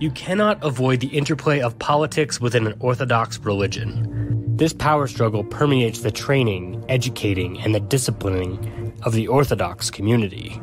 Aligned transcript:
You 0.00 0.12
cannot 0.12 0.62
avoid 0.62 1.00
the 1.00 1.08
interplay 1.08 1.60
of 1.60 1.76
politics 1.80 2.40
within 2.40 2.68
an 2.68 2.76
Orthodox 2.78 3.40
religion. 3.40 4.54
This 4.56 4.72
power 4.72 5.08
struggle 5.08 5.42
permeates 5.42 6.02
the 6.02 6.12
training, 6.12 6.84
educating, 6.88 7.60
and 7.60 7.74
the 7.74 7.80
disciplining 7.80 8.96
of 9.02 9.12
the 9.12 9.26
Orthodox 9.26 9.90
community. 9.90 10.60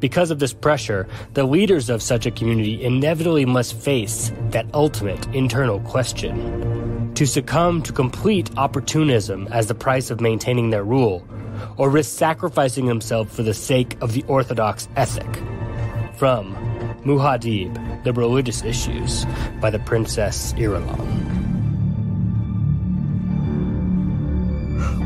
Because 0.00 0.30
of 0.30 0.38
this 0.38 0.52
pressure, 0.52 1.08
the 1.32 1.44
leaders 1.44 1.88
of 1.88 2.02
such 2.02 2.26
a 2.26 2.30
community 2.30 2.84
inevitably 2.84 3.46
must 3.46 3.74
face 3.74 4.30
that 4.50 4.66
ultimate 4.74 5.26
internal 5.34 5.80
question 5.80 7.14
to 7.14 7.26
succumb 7.26 7.80
to 7.84 7.92
complete 7.94 8.50
opportunism 8.58 9.48
as 9.50 9.66
the 9.66 9.74
price 9.74 10.10
of 10.10 10.20
maintaining 10.20 10.68
their 10.68 10.84
rule, 10.84 11.26
or 11.78 11.88
risk 11.88 12.18
sacrificing 12.18 12.84
themselves 12.84 13.34
for 13.34 13.42
the 13.42 13.54
sake 13.54 13.96
of 14.02 14.12
the 14.12 14.22
Orthodox 14.24 14.88
ethic. 14.94 15.42
From 16.18 16.54
Muad'Dib, 17.06 18.02
The 18.04 18.12
Religious 18.12 18.62
Issues 18.64 19.24
by 19.60 19.70
the 19.70 19.78
Princess 19.78 20.52
Irulan. 20.54 21.22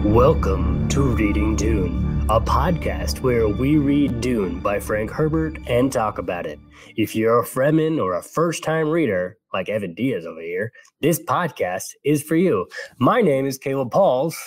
Welcome 0.05 0.89
to 0.89 1.03
Reading 1.03 1.57
Dune 1.57 2.11
a 2.31 2.41
podcast 2.41 3.23
where 3.23 3.49
we 3.49 3.77
read 3.77 4.21
Dune 4.21 4.61
by 4.61 4.79
Frank 4.79 5.11
Herbert 5.11 5.59
and 5.67 5.93
talk 5.93 6.17
about 6.17 6.47
it. 6.47 6.61
If 6.97 7.17
you're 7.17 7.41
a 7.41 7.45
Fremen 7.45 8.01
or 8.01 8.15
a 8.15 8.23
first 8.23 8.63
time 8.63 8.89
reader, 8.89 9.37
like 9.53 9.69
Evan 9.69 9.95
Diaz 9.95 10.25
over 10.25 10.41
here, 10.41 10.71
this 11.01 11.21
podcast 11.21 11.87
is 12.05 12.23
for 12.23 12.37
you. 12.37 12.69
My 13.01 13.21
name 13.21 13.47
is 13.47 13.59
Caleb 13.59 13.91
Pauls. 13.91 14.39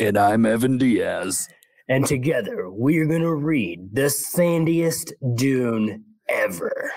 And 0.00 0.18
I'm 0.18 0.44
Evan 0.44 0.78
Diaz. 0.78 1.48
And 1.88 2.04
together 2.04 2.68
we're 2.68 3.06
going 3.06 3.22
to 3.22 3.32
read 3.32 3.90
the 3.92 4.10
sandiest 4.10 5.14
Dune 5.36 6.04
ever. 6.28 6.90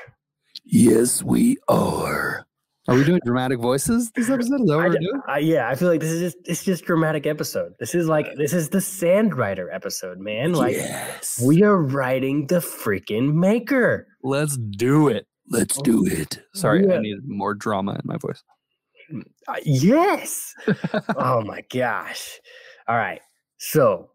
Yes, 0.63 1.23
we 1.23 1.57
are. 1.67 2.45
Are 2.87 2.95
we 2.95 3.04
doing 3.04 3.20
dramatic 3.26 3.59
voices 3.59 4.12
this 4.12 4.29
episode? 4.29 4.62
Is 4.62 4.68
that 4.68 4.76
what 4.76 4.85
I, 4.85 4.90
we're 4.90 4.99
doing? 4.99 5.21
I, 5.27 5.40
yeah, 5.40 5.68
I 5.68 5.76
feel 5.76 5.87
like 5.87 6.01
this 6.01 6.12
is 6.12 6.34
just 6.34 6.48
it's 6.48 6.63
just 6.63 6.85
dramatic 6.85 7.26
episode. 7.26 7.73
This 7.79 7.96
is 7.96 8.07
like 8.07 8.35
this 8.37 8.53
is 8.53 8.70
the 8.70 8.77
Sandwriter 8.77 9.73
episode, 9.73 10.20
man. 10.20 10.53
Like 10.53 10.76
yes. 10.76 11.41
we 11.43 11.63
are 11.63 11.81
writing 11.81 12.46
the 12.46 12.59
freaking 12.59 13.34
maker. 13.34 14.07
Let's 14.23 14.57
do 14.57 15.07
it. 15.07 15.26
Let's 15.49 15.81
do 15.81 16.05
it. 16.05 16.40
Sorry, 16.53 16.85
Yeah. 16.87 16.96
I 16.96 16.99
need 16.99 17.18
more 17.26 17.55
drama 17.55 17.93
in 17.93 18.01
my 18.03 18.18
voice. 18.18 18.43
Uh, 19.48 19.55
yes. 19.63 20.53
oh 21.18 21.41
my 21.41 21.63
gosh. 21.71 22.40
All 22.87 22.98
right. 22.98 23.21
So 23.57 24.12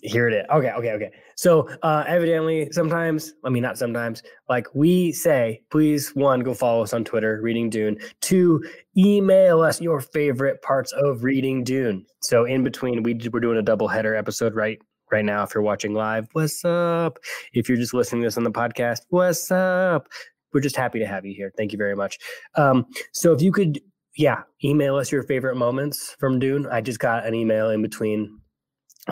here 0.00 0.28
it 0.28 0.34
is. 0.34 0.44
Okay, 0.50 0.70
okay, 0.70 0.92
okay. 0.92 1.10
So 1.36 1.68
uh 1.82 2.04
evidently 2.06 2.68
sometimes, 2.72 3.34
I 3.44 3.50
mean 3.50 3.62
not 3.62 3.76
sometimes, 3.78 4.22
like 4.48 4.66
we 4.74 5.12
say, 5.12 5.62
please 5.70 6.10
one, 6.14 6.40
go 6.40 6.54
follow 6.54 6.82
us 6.82 6.92
on 6.92 7.04
Twitter, 7.04 7.40
Reading 7.42 7.68
Dune. 7.68 7.98
Two, 8.20 8.64
email 8.96 9.60
us 9.60 9.80
your 9.80 10.00
favorite 10.00 10.62
parts 10.62 10.92
of 10.92 11.24
Reading 11.24 11.62
Dune. 11.64 12.06
So 12.20 12.44
in 12.44 12.64
between, 12.64 13.02
we 13.02 13.14
we're 13.32 13.40
doing 13.40 13.58
a 13.58 13.62
double 13.62 13.88
header 13.88 14.14
episode 14.14 14.54
right 14.54 14.80
right 15.10 15.24
now. 15.24 15.42
If 15.42 15.54
you're 15.54 15.62
watching 15.62 15.92
live, 15.92 16.28
what's 16.32 16.64
up? 16.64 17.18
If 17.52 17.68
you're 17.68 17.78
just 17.78 17.94
listening 17.94 18.22
to 18.22 18.26
this 18.26 18.38
on 18.38 18.44
the 18.44 18.50
podcast, 18.50 19.00
what's 19.10 19.50
up? 19.50 20.08
We're 20.52 20.60
just 20.60 20.76
happy 20.76 20.98
to 20.98 21.06
have 21.06 21.24
you 21.24 21.34
here. 21.34 21.52
Thank 21.56 21.72
you 21.72 21.78
very 21.78 21.96
much. 21.96 22.18
Um, 22.56 22.86
so 23.12 23.32
if 23.32 23.40
you 23.42 23.52
could 23.52 23.80
yeah, 24.16 24.42
email 24.62 24.96
us 24.96 25.10
your 25.10 25.22
favorite 25.22 25.56
moments 25.56 26.14
from 26.20 26.38
Dune. 26.38 26.66
I 26.66 26.80
just 26.80 26.98
got 26.98 27.24
an 27.26 27.34
email 27.34 27.70
in 27.70 27.80
between 27.80 28.38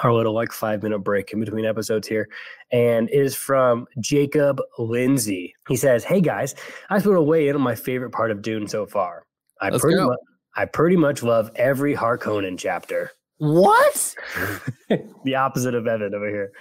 our 0.02 0.12
little 0.12 0.32
like 0.32 0.52
five 0.52 0.82
minute 0.82 1.00
break 1.00 1.32
in 1.32 1.40
between 1.40 1.64
episodes 1.64 2.06
here, 2.06 2.28
and 2.70 3.08
it 3.10 3.20
is 3.20 3.34
from 3.34 3.86
Jacob 3.98 4.60
Lindsay. 4.78 5.54
He 5.68 5.76
says, 5.76 6.04
"Hey 6.04 6.20
guys, 6.20 6.54
I 6.88 6.96
just 6.96 7.06
want 7.06 7.18
to 7.18 7.22
weigh 7.22 7.48
in 7.48 7.56
on 7.56 7.62
my 7.62 7.74
favorite 7.74 8.10
part 8.10 8.30
of 8.30 8.42
Dune 8.42 8.68
so 8.68 8.86
far. 8.86 9.24
I 9.60 9.70
Let's 9.70 9.82
pretty 9.82 10.00
much, 10.00 10.18
I 10.56 10.64
pretty 10.66 10.96
much 10.96 11.22
love 11.22 11.50
every 11.56 11.94
Harkonnen 11.94 12.58
chapter. 12.58 13.10
What? 13.38 14.14
the 15.24 15.34
opposite 15.34 15.74
of 15.74 15.86
Evan 15.86 16.14
over 16.14 16.28
here." 16.28 16.52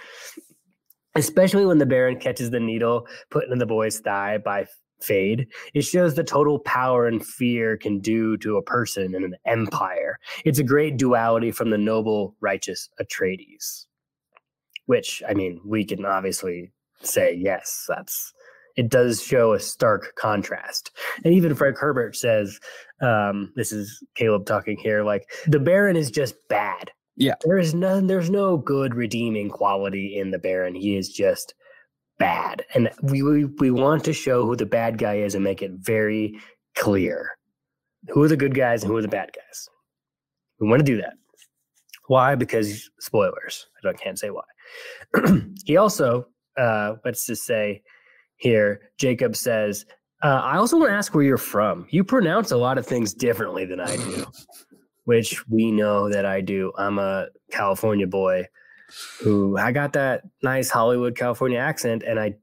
Especially 1.16 1.66
when 1.66 1.78
the 1.78 1.86
Baron 1.86 2.20
catches 2.20 2.50
the 2.50 2.60
needle 2.60 3.06
put 3.30 3.48
in 3.48 3.58
the 3.58 3.66
boy's 3.66 3.98
thigh 3.98 4.38
by 4.38 4.66
Feyd, 5.02 5.46
it 5.74 5.82
shows 5.82 6.14
the 6.14 6.24
total 6.24 6.58
power 6.58 7.06
and 7.06 7.24
fear 7.24 7.76
can 7.76 8.00
do 8.00 8.36
to 8.38 8.56
a 8.56 8.62
person 8.62 9.14
and 9.14 9.24
an 9.24 9.36
empire. 9.44 10.18
It's 10.44 10.58
a 10.58 10.64
great 10.64 10.96
duality 10.96 11.50
from 11.50 11.70
the 11.70 11.78
noble, 11.78 12.36
righteous 12.40 12.88
Atreides. 13.00 13.86
Which, 14.86 15.22
I 15.28 15.34
mean, 15.34 15.60
we 15.64 15.84
can 15.84 16.04
obviously 16.04 16.72
say, 17.02 17.34
yes, 17.34 17.84
that's 17.88 18.32
it 18.76 18.88
does 18.88 19.22
show 19.22 19.52
a 19.52 19.60
stark 19.60 20.14
contrast. 20.16 20.90
And 21.24 21.34
even 21.34 21.54
Frank 21.54 21.76
Herbert 21.76 22.16
says, 22.16 22.58
um, 23.00 23.52
this 23.56 23.72
is 23.72 24.02
Caleb 24.14 24.46
talking 24.46 24.78
here, 24.78 25.04
like 25.04 25.30
the 25.46 25.60
Baron 25.60 25.96
is 25.96 26.10
just 26.10 26.34
bad. 26.48 26.90
Yeah. 27.16 27.34
There 27.44 27.58
is 27.58 27.74
none, 27.74 28.06
there's 28.06 28.30
no 28.30 28.56
good 28.56 28.94
redeeming 28.94 29.50
quality 29.50 30.18
in 30.18 30.30
the 30.30 30.38
Baron. 30.38 30.74
He 30.74 30.96
is 30.96 31.10
just 31.10 31.54
bad. 32.20 32.64
And 32.74 32.90
we, 33.02 33.24
we 33.24 33.46
we 33.46 33.70
want 33.72 34.04
to 34.04 34.12
show 34.12 34.46
who 34.46 34.54
the 34.54 34.66
bad 34.66 34.98
guy 34.98 35.16
is 35.16 35.34
and 35.34 35.42
make 35.42 35.62
it 35.62 35.72
very 35.72 36.38
clear. 36.76 37.32
Who 38.10 38.22
are 38.22 38.28
the 38.28 38.36
good 38.36 38.54
guys 38.54 38.84
and 38.84 38.92
who 38.92 38.96
are 38.96 39.02
the 39.02 39.08
bad 39.08 39.32
guys? 39.34 39.68
We 40.60 40.68
want 40.68 40.80
to 40.80 40.84
do 40.84 40.98
that. 40.98 41.14
Why? 42.06 42.34
Because 42.36 42.88
spoilers. 43.00 43.66
I 43.76 43.80
don't, 43.82 43.98
can't 43.98 44.18
say 44.18 44.30
why. 44.30 44.44
he 45.64 45.76
also, 45.76 46.26
uh, 46.56 46.94
let's 47.04 47.26
just 47.26 47.44
say 47.44 47.82
here, 48.36 48.90
Jacob 48.98 49.36
says, 49.36 49.86
uh, 50.22 50.40
I 50.44 50.56
also 50.56 50.78
want 50.78 50.90
to 50.90 50.94
ask 50.94 51.14
where 51.14 51.24
you're 51.24 51.38
from. 51.38 51.86
You 51.90 52.04
pronounce 52.04 52.50
a 52.50 52.56
lot 52.56 52.78
of 52.78 52.86
things 52.86 53.14
differently 53.14 53.64
than 53.64 53.80
I 53.80 53.96
do, 53.96 54.26
which 55.04 55.46
we 55.48 55.72
know 55.72 56.10
that 56.10 56.26
I 56.26 56.40
do. 56.40 56.72
I'm 56.76 56.98
a 56.98 57.28
California 57.50 58.06
boy 58.06 58.46
who 59.20 59.56
I 59.58 59.72
got 59.72 59.92
that 59.94 60.22
nice 60.42 60.70
Hollywood 60.70 61.16
California 61.16 61.58
accent 61.58 62.02
and 62.06 62.18
I 62.18 62.34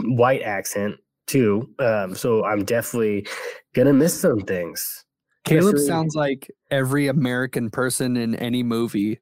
white 0.00 0.42
accent 0.42 0.96
too. 1.26 1.68
Um, 1.78 2.14
so 2.14 2.44
I'm 2.44 2.64
definitely 2.64 3.26
gonna 3.74 3.92
miss 3.92 4.18
some 4.20 4.40
things. 4.40 5.04
Caleb 5.44 5.74
Especially- 5.74 5.86
sounds 5.86 6.14
like 6.14 6.50
every 6.70 7.06
American 7.08 7.70
person 7.70 8.16
in 8.16 8.34
any 8.36 8.62
movie 8.62 9.20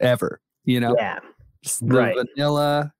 ever. 0.00 0.40
You 0.64 0.80
know, 0.80 0.94
Yeah, 0.98 1.18
Just 1.62 1.80
the 1.86 1.94
right. 1.94 2.16
vanilla, 2.16 2.92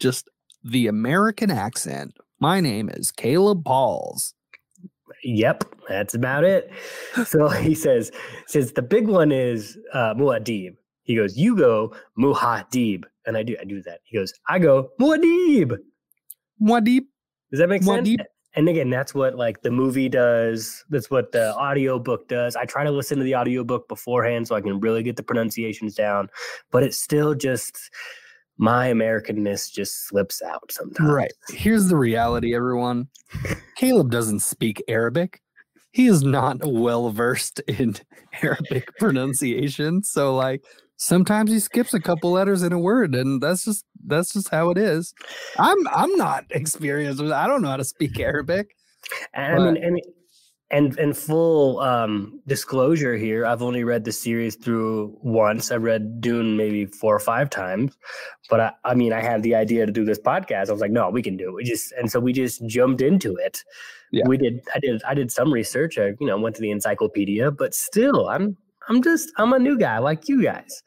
just 0.00 0.28
the 0.62 0.86
American 0.88 1.50
accent. 1.50 2.16
My 2.40 2.60
name 2.60 2.88
is 2.88 3.10
Caleb 3.12 3.64
Pauls. 3.64 4.34
Yep, 5.22 5.64
that's 5.88 6.14
about 6.14 6.44
it. 6.44 6.70
So 7.26 7.48
he 7.48 7.74
says, 7.74 8.10
says 8.46 8.72
the 8.72 8.82
big 8.82 9.06
one 9.08 9.30
is 9.32 9.78
uh, 9.92 10.14
Muad'Dib. 10.14 10.76
He 11.04 11.14
goes, 11.14 11.36
you 11.36 11.56
go 11.56 11.94
Muad'Dib, 12.18 13.04
and 13.26 13.36
I 13.36 13.42
do, 13.42 13.56
I 13.60 13.64
do 13.64 13.82
that. 13.82 14.00
He 14.04 14.16
goes, 14.16 14.32
I 14.48 14.58
go 14.58 14.90
Muad'Dib. 15.00 15.78
Wadip. 16.60 17.04
Does 17.50 17.60
that 17.60 17.68
make 17.68 17.82
sense? 17.82 18.08
Muad'Dib. 18.08 18.24
And 18.56 18.68
again, 18.68 18.88
that's 18.88 19.14
what 19.14 19.34
like 19.34 19.62
the 19.62 19.70
movie 19.70 20.08
does. 20.08 20.84
That's 20.88 21.10
what 21.10 21.32
the 21.32 21.54
audiobook 21.56 22.28
does. 22.28 22.54
I 22.54 22.64
try 22.64 22.84
to 22.84 22.90
listen 22.90 23.18
to 23.18 23.24
the 23.24 23.34
audiobook 23.34 23.88
beforehand 23.88 24.46
so 24.46 24.54
I 24.54 24.60
can 24.60 24.78
really 24.78 25.02
get 25.02 25.16
the 25.16 25.24
pronunciations 25.24 25.94
down, 25.94 26.28
but 26.70 26.84
it's 26.84 26.96
still 26.96 27.34
just 27.34 27.90
my 28.56 28.88
Americanness 28.88 29.72
just 29.72 30.06
slips 30.06 30.40
out 30.40 30.70
sometimes. 30.70 31.10
Right. 31.10 31.32
Here's 31.48 31.88
the 31.88 31.96
reality, 31.96 32.54
everyone. 32.54 33.08
Caleb 33.76 34.10
doesn't 34.12 34.40
speak 34.40 34.82
Arabic. 34.86 35.40
He 35.90 36.06
is 36.06 36.22
not 36.22 36.64
well 36.64 37.10
versed 37.10 37.60
in 37.66 37.96
Arabic 38.42 38.88
pronunciation. 38.98 40.04
So 40.04 40.34
like 40.36 40.64
sometimes 40.96 41.50
he 41.50 41.58
skips 41.60 41.94
a 41.94 42.00
couple 42.00 42.30
letters 42.32 42.62
in 42.62 42.72
a 42.72 42.78
word 42.78 43.14
and 43.14 43.42
that's 43.42 43.64
just 43.64 43.84
that's 44.06 44.32
just 44.32 44.48
how 44.50 44.70
it 44.70 44.78
is. 44.78 45.14
I'm 45.58 45.86
I'm 45.88 46.14
not 46.16 46.44
experienced 46.50 47.22
with 47.22 47.32
I 47.32 47.46
don't 47.46 47.62
know 47.62 47.68
how 47.68 47.76
to 47.76 47.84
speak 47.84 48.18
Arabic. 48.20 48.76
And 49.34 49.62
I 49.62 49.70
mean, 49.72 49.82
and 49.82 50.00
and 50.70 50.98
and 50.98 51.16
full 51.16 51.78
um, 51.80 52.40
disclosure 52.46 53.16
here, 53.16 53.46
I've 53.46 53.62
only 53.62 53.84
read 53.84 54.04
the 54.04 54.12
series 54.12 54.56
through 54.56 55.16
once. 55.22 55.70
I 55.70 55.76
read 55.76 56.20
Dune 56.20 56.56
maybe 56.56 56.86
four 56.86 57.14
or 57.14 57.20
five 57.20 57.50
times, 57.50 57.96
but 58.48 58.60
I, 58.60 58.72
I 58.84 58.94
mean, 58.94 59.12
I 59.12 59.20
had 59.20 59.42
the 59.42 59.54
idea 59.54 59.86
to 59.86 59.92
do 59.92 60.04
this 60.04 60.18
podcast. 60.18 60.68
I 60.68 60.72
was 60.72 60.80
like, 60.80 60.90
no, 60.90 61.10
we 61.10 61.22
can 61.22 61.36
do 61.36 61.48
it. 61.48 61.54
We 61.54 61.64
just 61.64 61.92
and 61.92 62.10
so 62.10 62.18
we 62.18 62.32
just 62.32 62.66
jumped 62.66 63.02
into 63.02 63.36
it. 63.36 63.62
Yeah. 64.10 64.24
We 64.26 64.36
did. 64.36 64.62
I 64.74 64.78
did. 64.78 65.02
I 65.04 65.14
did 65.14 65.30
some 65.30 65.52
research. 65.52 65.98
I 65.98 66.12
you 66.18 66.26
know 66.26 66.38
went 66.38 66.56
to 66.56 66.62
the 66.62 66.70
encyclopedia, 66.70 67.50
but 67.50 67.74
still, 67.74 68.28
I'm 68.28 68.56
I'm 68.88 69.02
just 69.02 69.32
I'm 69.36 69.52
a 69.52 69.58
new 69.58 69.78
guy 69.78 69.98
like 69.98 70.28
you 70.28 70.42
guys. 70.42 70.82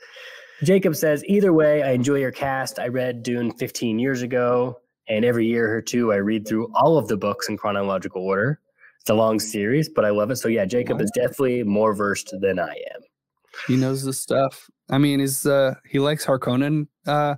Jacob 0.63 0.95
says, 0.95 1.23
either 1.25 1.53
way, 1.53 1.83
I 1.83 1.91
enjoy 1.91 2.15
your 2.15 2.31
cast. 2.31 2.79
I 2.79 2.87
read 2.87 3.21
Dune 3.21 3.51
15 3.51 3.99
years 3.99 4.23
ago, 4.23 4.79
and 5.07 5.23
every 5.23 5.45
year 5.45 5.75
or 5.75 5.81
two, 5.81 6.11
I 6.11 6.15
read 6.15 6.47
through 6.47 6.71
all 6.73 6.97
of 6.97 7.07
the 7.07 7.17
books 7.17 7.47
in 7.47 7.57
chronological 7.57 8.23
order. 8.23 8.59
It's 9.01 9.09
a 9.09 9.13
long 9.13 9.39
series, 9.39 9.87
but 9.87 10.03
I 10.03 10.09
love 10.09 10.31
it. 10.31 10.37
So 10.37 10.47
yeah, 10.49 10.65
Jacob 10.65 10.99
is 10.99 11.11
definitely 11.11 11.63
more 11.63 11.93
versed 11.93 12.33
than 12.41 12.59
I 12.59 12.73
am. 12.93 13.01
He 13.67 13.75
knows 13.75 14.03
the 14.03 14.13
stuff. 14.13 14.69
I 14.89 14.97
mean, 14.97 15.19
he's 15.19 15.45
uh 15.45 15.75
he 15.89 15.99
likes 15.99 16.25
Harkonnen 16.25 16.87
uh 17.05 17.35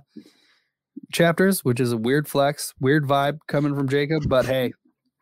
chapters, 1.12 1.64
which 1.64 1.80
is 1.80 1.92
a 1.92 1.96
weird 1.96 2.26
flex, 2.28 2.74
weird 2.80 3.04
vibe 3.04 3.38
coming 3.48 3.74
from 3.74 3.88
Jacob, 3.88 4.22
but 4.28 4.46
hey, 4.46 4.72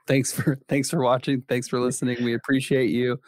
thanks 0.06 0.32
for 0.32 0.58
thanks 0.68 0.90
for 0.90 1.02
watching. 1.02 1.42
Thanks 1.48 1.68
for 1.68 1.80
listening. 1.80 2.22
We 2.24 2.34
appreciate 2.34 2.90
you. 2.90 3.20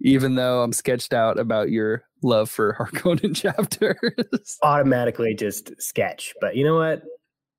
Even 0.00 0.34
though 0.34 0.62
I'm 0.62 0.72
sketched 0.72 1.12
out 1.12 1.38
about 1.38 1.70
your 1.70 2.04
love 2.22 2.50
for 2.50 2.74
Harkonnen 2.78 3.34
chapters. 3.34 4.58
Automatically 4.62 5.34
just 5.34 5.80
sketch. 5.80 6.34
But 6.40 6.56
you 6.56 6.64
know 6.64 6.76
what? 6.76 7.02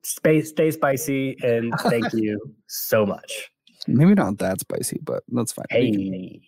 Space 0.03 0.49
stay 0.49 0.71
spicy 0.71 1.37
and 1.43 1.73
thank 1.81 2.11
you 2.13 2.39
so 2.67 3.05
much. 3.05 3.49
Maybe 3.87 4.13
not 4.13 4.37
that 4.39 4.59
spicy, 4.59 4.99
but 5.03 5.23
that's 5.29 5.51
fine. 5.51 5.65
Hey. 5.69 6.41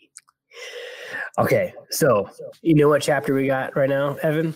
Okay, 1.38 1.74
so 1.90 2.30
you 2.62 2.76
know 2.76 2.88
what 2.88 3.02
chapter 3.02 3.34
we 3.34 3.48
got 3.48 3.76
right 3.76 3.90
now, 3.90 4.16
Evan? 4.22 4.56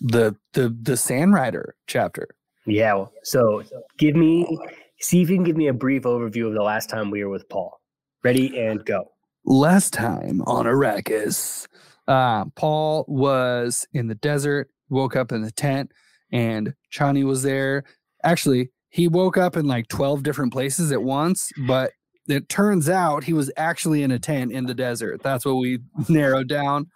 The 0.00 0.36
the 0.52 0.76
the 0.82 0.96
Sand 0.96 1.32
Rider 1.32 1.74
chapter. 1.86 2.28
Yeah. 2.66 3.06
So 3.22 3.62
give 3.98 4.14
me 4.14 4.58
see 5.00 5.22
if 5.22 5.30
you 5.30 5.36
can 5.36 5.44
give 5.44 5.56
me 5.56 5.68
a 5.68 5.72
brief 5.72 6.02
overview 6.02 6.48
of 6.48 6.54
the 6.54 6.62
last 6.62 6.90
time 6.90 7.10
we 7.10 7.24
were 7.24 7.30
with 7.30 7.48
Paul. 7.48 7.80
Ready 8.22 8.58
and 8.58 8.84
go. 8.84 9.11
Last 9.44 9.92
time 9.92 10.40
on 10.42 10.66
Arrakis, 10.66 11.66
uh, 12.06 12.44
Paul 12.54 13.04
was 13.08 13.86
in 13.92 14.06
the 14.06 14.14
desert, 14.14 14.70
woke 14.88 15.16
up 15.16 15.32
in 15.32 15.42
the 15.42 15.50
tent, 15.50 15.90
and 16.30 16.74
Chani 16.92 17.24
was 17.24 17.42
there. 17.42 17.84
Actually, 18.22 18.70
he 18.88 19.08
woke 19.08 19.36
up 19.36 19.56
in 19.56 19.66
like 19.66 19.88
12 19.88 20.22
different 20.22 20.52
places 20.52 20.92
at 20.92 21.02
once, 21.02 21.50
but 21.66 21.92
it 22.28 22.48
turns 22.48 22.88
out 22.88 23.24
he 23.24 23.32
was 23.32 23.50
actually 23.56 24.02
in 24.02 24.10
a 24.10 24.18
tent 24.18 24.52
in 24.52 24.66
the 24.66 24.74
desert. 24.74 25.22
That's 25.22 25.44
what 25.44 25.56
we 25.56 25.80
narrowed 26.08 26.48
down. 26.48 26.90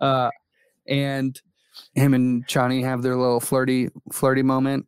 Uh, 0.00 0.30
and 0.86 1.40
him 1.94 2.12
and 2.14 2.46
Chani 2.46 2.82
have 2.82 3.02
their 3.02 3.16
little 3.16 3.40
flirty, 3.40 3.88
flirty 4.12 4.42
moment. 4.42 4.86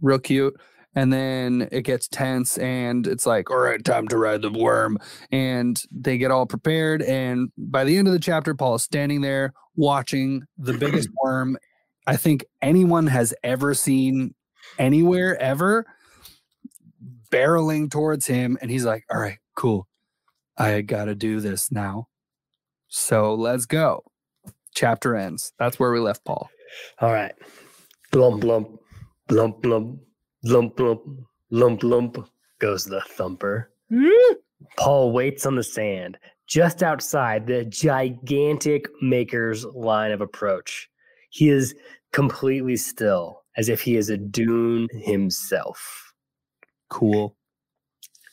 Real 0.00 0.18
cute. 0.18 0.54
And 0.96 1.12
then 1.12 1.68
it 1.70 1.82
gets 1.82 2.08
tense 2.08 2.58
and 2.58 3.06
it's 3.06 3.26
like, 3.26 3.50
all 3.50 3.58
right, 3.58 3.84
time 3.84 4.08
to 4.08 4.16
ride 4.16 4.42
the 4.42 4.50
worm. 4.50 4.98
And 5.30 5.80
they 5.92 6.18
get 6.18 6.30
all 6.30 6.46
prepared. 6.46 7.02
And 7.02 7.52
by 7.56 7.84
the 7.84 7.98
end 7.98 8.08
of 8.08 8.14
the 8.14 8.18
chapter, 8.18 8.54
Paul 8.54 8.76
is 8.76 8.82
standing 8.82 9.20
there 9.20 9.52
watching 9.76 10.42
the 10.56 10.72
biggest 10.72 11.08
worm 11.22 11.58
I 12.06 12.16
think 12.16 12.44
anyone 12.62 13.08
has 13.08 13.34
ever 13.44 13.74
seen 13.74 14.34
anywhere 14.78 15.36
ever 15.40 15.86
barreling 17.30 17.90
towards 17.90 18.26
him. 18.26 18.56
And 18.62 18.70
he's 18.70 18.84
like, 18.84 19.04
all 19.10 19.20
right, 19.20 19.38
cool. 19.54 19.86
I 20.56 20.80
got 20.80 21.06
to 21.06 21.14
do 21.14 21.40
this 21.40 21.70
now. 21.70 22.08
So 22.88 23.34
let's 23.34 23.66
go. 23.66 24.04
Chapter 24.74 25.16
ends. 25.16 25.52
That's 25.58 25.78
where 25.78 25.90
we 25.90 25.98
left 25.98 26.24
Paul. 26.24 26.48
All 27.00 27.12
right. 27.12 27.34
Blump, 28.12 28.42
blump, 28.42 28.78
blump, 29.28 29.60
blump, 29.60 29.98
lump, 30.46 30.78
lump, 30.78 31.02
lump, 31.50 31.82
lump 31.82 32.28
goes 32.58 32.84
the 32.84 33.00
thumper. 33.02 33.70
Mm. 33.92 34.34
Paul 34.76 35.12
waits 35.12 35.44
on 35.46 35.56
the 35.56 35.62
sand 35.62 36.18
just 36.46 36.82
outside 36.82 37.46
the 37.46 37.64
gigantic 37.64 38.88
maker's 39.02 39.64
line 39.64 40.12
of 40.12 40.20
approach. 40.20 40.88
He 41.30 41.48
is 41.48 41.74
completely 42.12 42.76
still, 42.76 43.42
as 43.56 43.68
if 43.68 43.80
he 43.80 43.96
is 43.96 44.08
a 44.08 44.16
dune 44.16 44.88
himself. 44.92 46.14
Cool. 46.88 47.36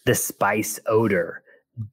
The 0.06 0.16
spice 0.16 0.80
odor 0.86 1.44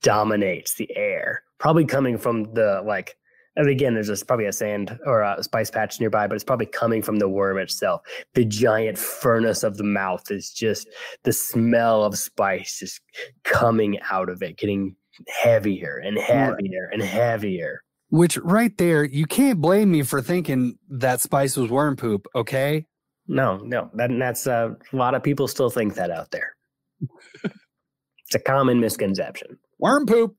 dominates 0.03 0.75
the 0.75 0.95
air, 0.97 1.43
probably 1.59 1.87
coming 1.87 2.19
from 2.19 2.53
the 2.55 2.83
like. 2.85 3.17
And 3.61 3.69
again, 3.69 3.93
there's 3.93 4.07
just 4.07 4.27
probably 4.27 4.47
a 4.47 4.55
sand 4.55 4.99
or 5.05 5.21
a 5.21 5.43
spice 5.43 5.71
patch 5.71 6.01
nearby, 6.01 6.27
but 6.27 6.35
it's 6.35 6.45
probably 6.45 6.65
coming 6.65 7.03
from 7.03 7.19
the 7.19 7.29
worm 7.29 7.59
itself. 7.59 8.01
The 8.33 8.47
giant 8.47 8.97
furnace 8.97 9.63
of 9.63 9.77
the 9.77 9.85
mouth 9.85 10.31
is 10.31 10.51
just 10.51 10.89
the 11.25 11.33
smell 11.35 12.03
of 12.03 12.17
spice 12.17 12.79
just 12.79 13.03
coming 13.45 13.99
out 14.11 14.31
of 14.31 14.43
it, 14.43 14.57
getting 14.57 14.97
heavier 15.29 15.99
and 16.03 16.19
heavier 16.19 16.89
and 16.91 17.03
heavier. 17.03 17.83
Which 18.09 18.39
right 18.39 18.75
there, 18.79 19.05
you 19.05 19.27
can't 19.27 19.61
blame 19.61 19.93
me 19.93 20.05
for 20.05 20.23
thinking 20.23 20.79
that 20.89 21.21
spice 21.21 21.55
was 21.55 21.71
worm 21.71 21.97
poop, 21.97 22.29
okay? 22.35 22.87
No, 23.29 23.59
no, 23.59 23.91
that, 23.93 24.11
that's 24.19 24.47
uh, 24.47 24.71
a 24.91 24.97
lot 24.97 25.15
of 25.15 25.23
people 25.23 25.47
still 25.47 25.69
think 25.69 25.97
that 25.97 26.11
out 26.11 26.31
there. 26.31 26.57
it's 27.45 28.35
a 28.35 28.39
common 28.39 28.81
misconception. 28.81 29.59
Worm 29.79 30.07
poop. 30.07 30.35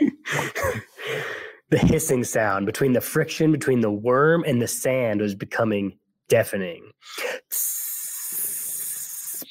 the 1.70 1.78
hissing 1.78 2.24
sound 2.24 2.66
between 2.66 2.92
the 2.92 3.00
friction 3.00 3.52
between 3.52 3.80
the 3.80 3.90
worm 3.90 4.44
and 4.46 4.60
the 4.60 4.68
sand 4.68 5.20
was 5.20 5.34
becoming 5.34 5.96
deafening. 6.28 6.90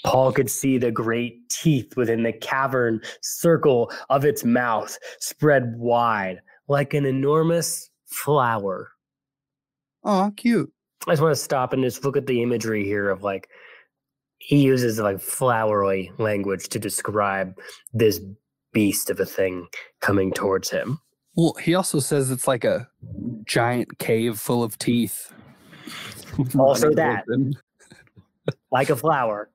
Paul 0.06 0.32
could 0.32 0.50
see 0.50 0.78
the 0.78 0.92
great 0.92 1.50
teeth 1.50 1.96
within 1.98 2.24
the 2.24 2.34
cavern 2.34 3.02
circle 3.22 3.92
of 4.10 4.26
its 4.26 4.44
mouth 4.44 4.98
spread 5.20 5.74
wide 5.78 6.42
like 6.68 6.94
an 6.94 7.06
enormous 7.06 7.90
flower. 8.06 8.92
Oh, 10.04 10.32
cute. 10.36 10.72
I 11.08 11.12
just 11.12 11.22
want 11.22 11.36
to 11.36 11.42
stop 11.42 11.74
and 11.74 11.84
just 11.84 12.04
look 12.04 12.18
at 12.18 12.28
the 12.28 12.42
imagery 12.42 12.86
here 12.86 13.10
of 13.10 13.24
like 13.24 13.50
he 14.38 14.62
uses 14.62 15.00
like 15.00 15.20
flowery 15.20 16.12
language 16.18 16.70
to 16.70 16.80
describe 16.80 17.58
this 17.94 18.22
beast 18.72 19.10
of 19.10 19.20
a 19.20 19.26
thing 19.26 19.68
coming 20.02 20.32
towards 20.32 20.70
him. 20.70 21.00
Well, 21.40 21.54
he 21.54 21.74
also 21.74 22.00
says 22.00 22.32
it's 22.32 22.50
like 22.50 22.66
a 22.66 22.90
giant 23.46 23.98
cave 23.98 24.38
full 24.38 24.62
of 24.62 24.78
teeth. 24.78 25.34
Also, 26.58 26.94
that 26.94 27.26
like 28.72 28.90
a 28.90 28.96
flower, 28.96 29.50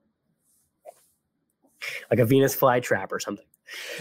like 2.11 2.19
a 2.19 2.27
Venus 2.27 2.55
flytrap 2.55 3.11
or 3.11 3.19
something. 3.19 3.47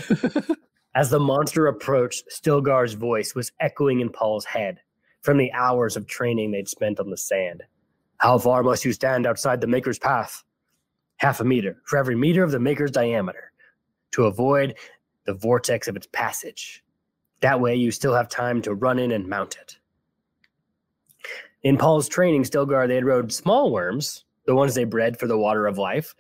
As 0.96 1.10
the 1.10 1.20
monster 1.20 1.68
approached, 1.68 2.26
Stilgar's 2.30 2.94
voice 2.94 3.36
was 3.36 3.54
echoing 3.62 4.02
in 4.02 4.10
Paul's 4.10 4.44
head 4.44 4.80
from 5.22 5.38
the 5.38 5.52
hours 5.54 5.96
of 5.96 6.08
training 6.08 6.52
they'd 6.52 6.68
spent 6.68 7.00
on 7.00 7.10
the 7.10 7.16
sand. 7.16 7.64
How 8.18 8.38
far 8.38 8.64
must 8.64 8.84
you 8.84 8.92
stand 8.92 9.26
outside 9.26 9.62
the 9.62 9.68
Maker's 9.68 10.00
path? 10.00 10.44
Half 11.18 11.40
a 11.40 11.46
meter 11.46 11.82
for 11.86 11.98
every 11.98 12.16
meter 12.16 12.44
of 12.44 12.52
the 12.52 12.60
Maker's 12.60 12.92
diameter 12.92 13.54
to 14.12 14.26
avoid 14.26 14.76
the 15.26 15.36
vortex 15.36 15.88
of 15.88 15.96
its 15.96 16.08
passage. 16.12 16.83
That 17.44 17.62
way, 17.62 17.76
you 17.76 17.92
still 17.92 18.16
have 18.16 18.30
time 18.30 18.62
to 18.64 18.74
run 18.74 18.98
in 18.98 19.12
and 19.12 19.28
mount 19.28 19.58
it. 19.62 19.78
In 21.62 21.78
Paul's 21.78 22.10
training, 22.10 22.44
Stilgar, 22.44 22.88
they 22.88 22.96
had 22.96 23.06
rode 23.06 23.32
small 23.32 23.72
worms, 23.72 24.26
the 24.48 24.56
ones 24.56 24.74
they 24.74 24.86
bred 24.86 25.20
for 25.20 25.28
the 25.28 25.38
water 25.38 25.68
of 25.68 25.78
life, 25.78 26.16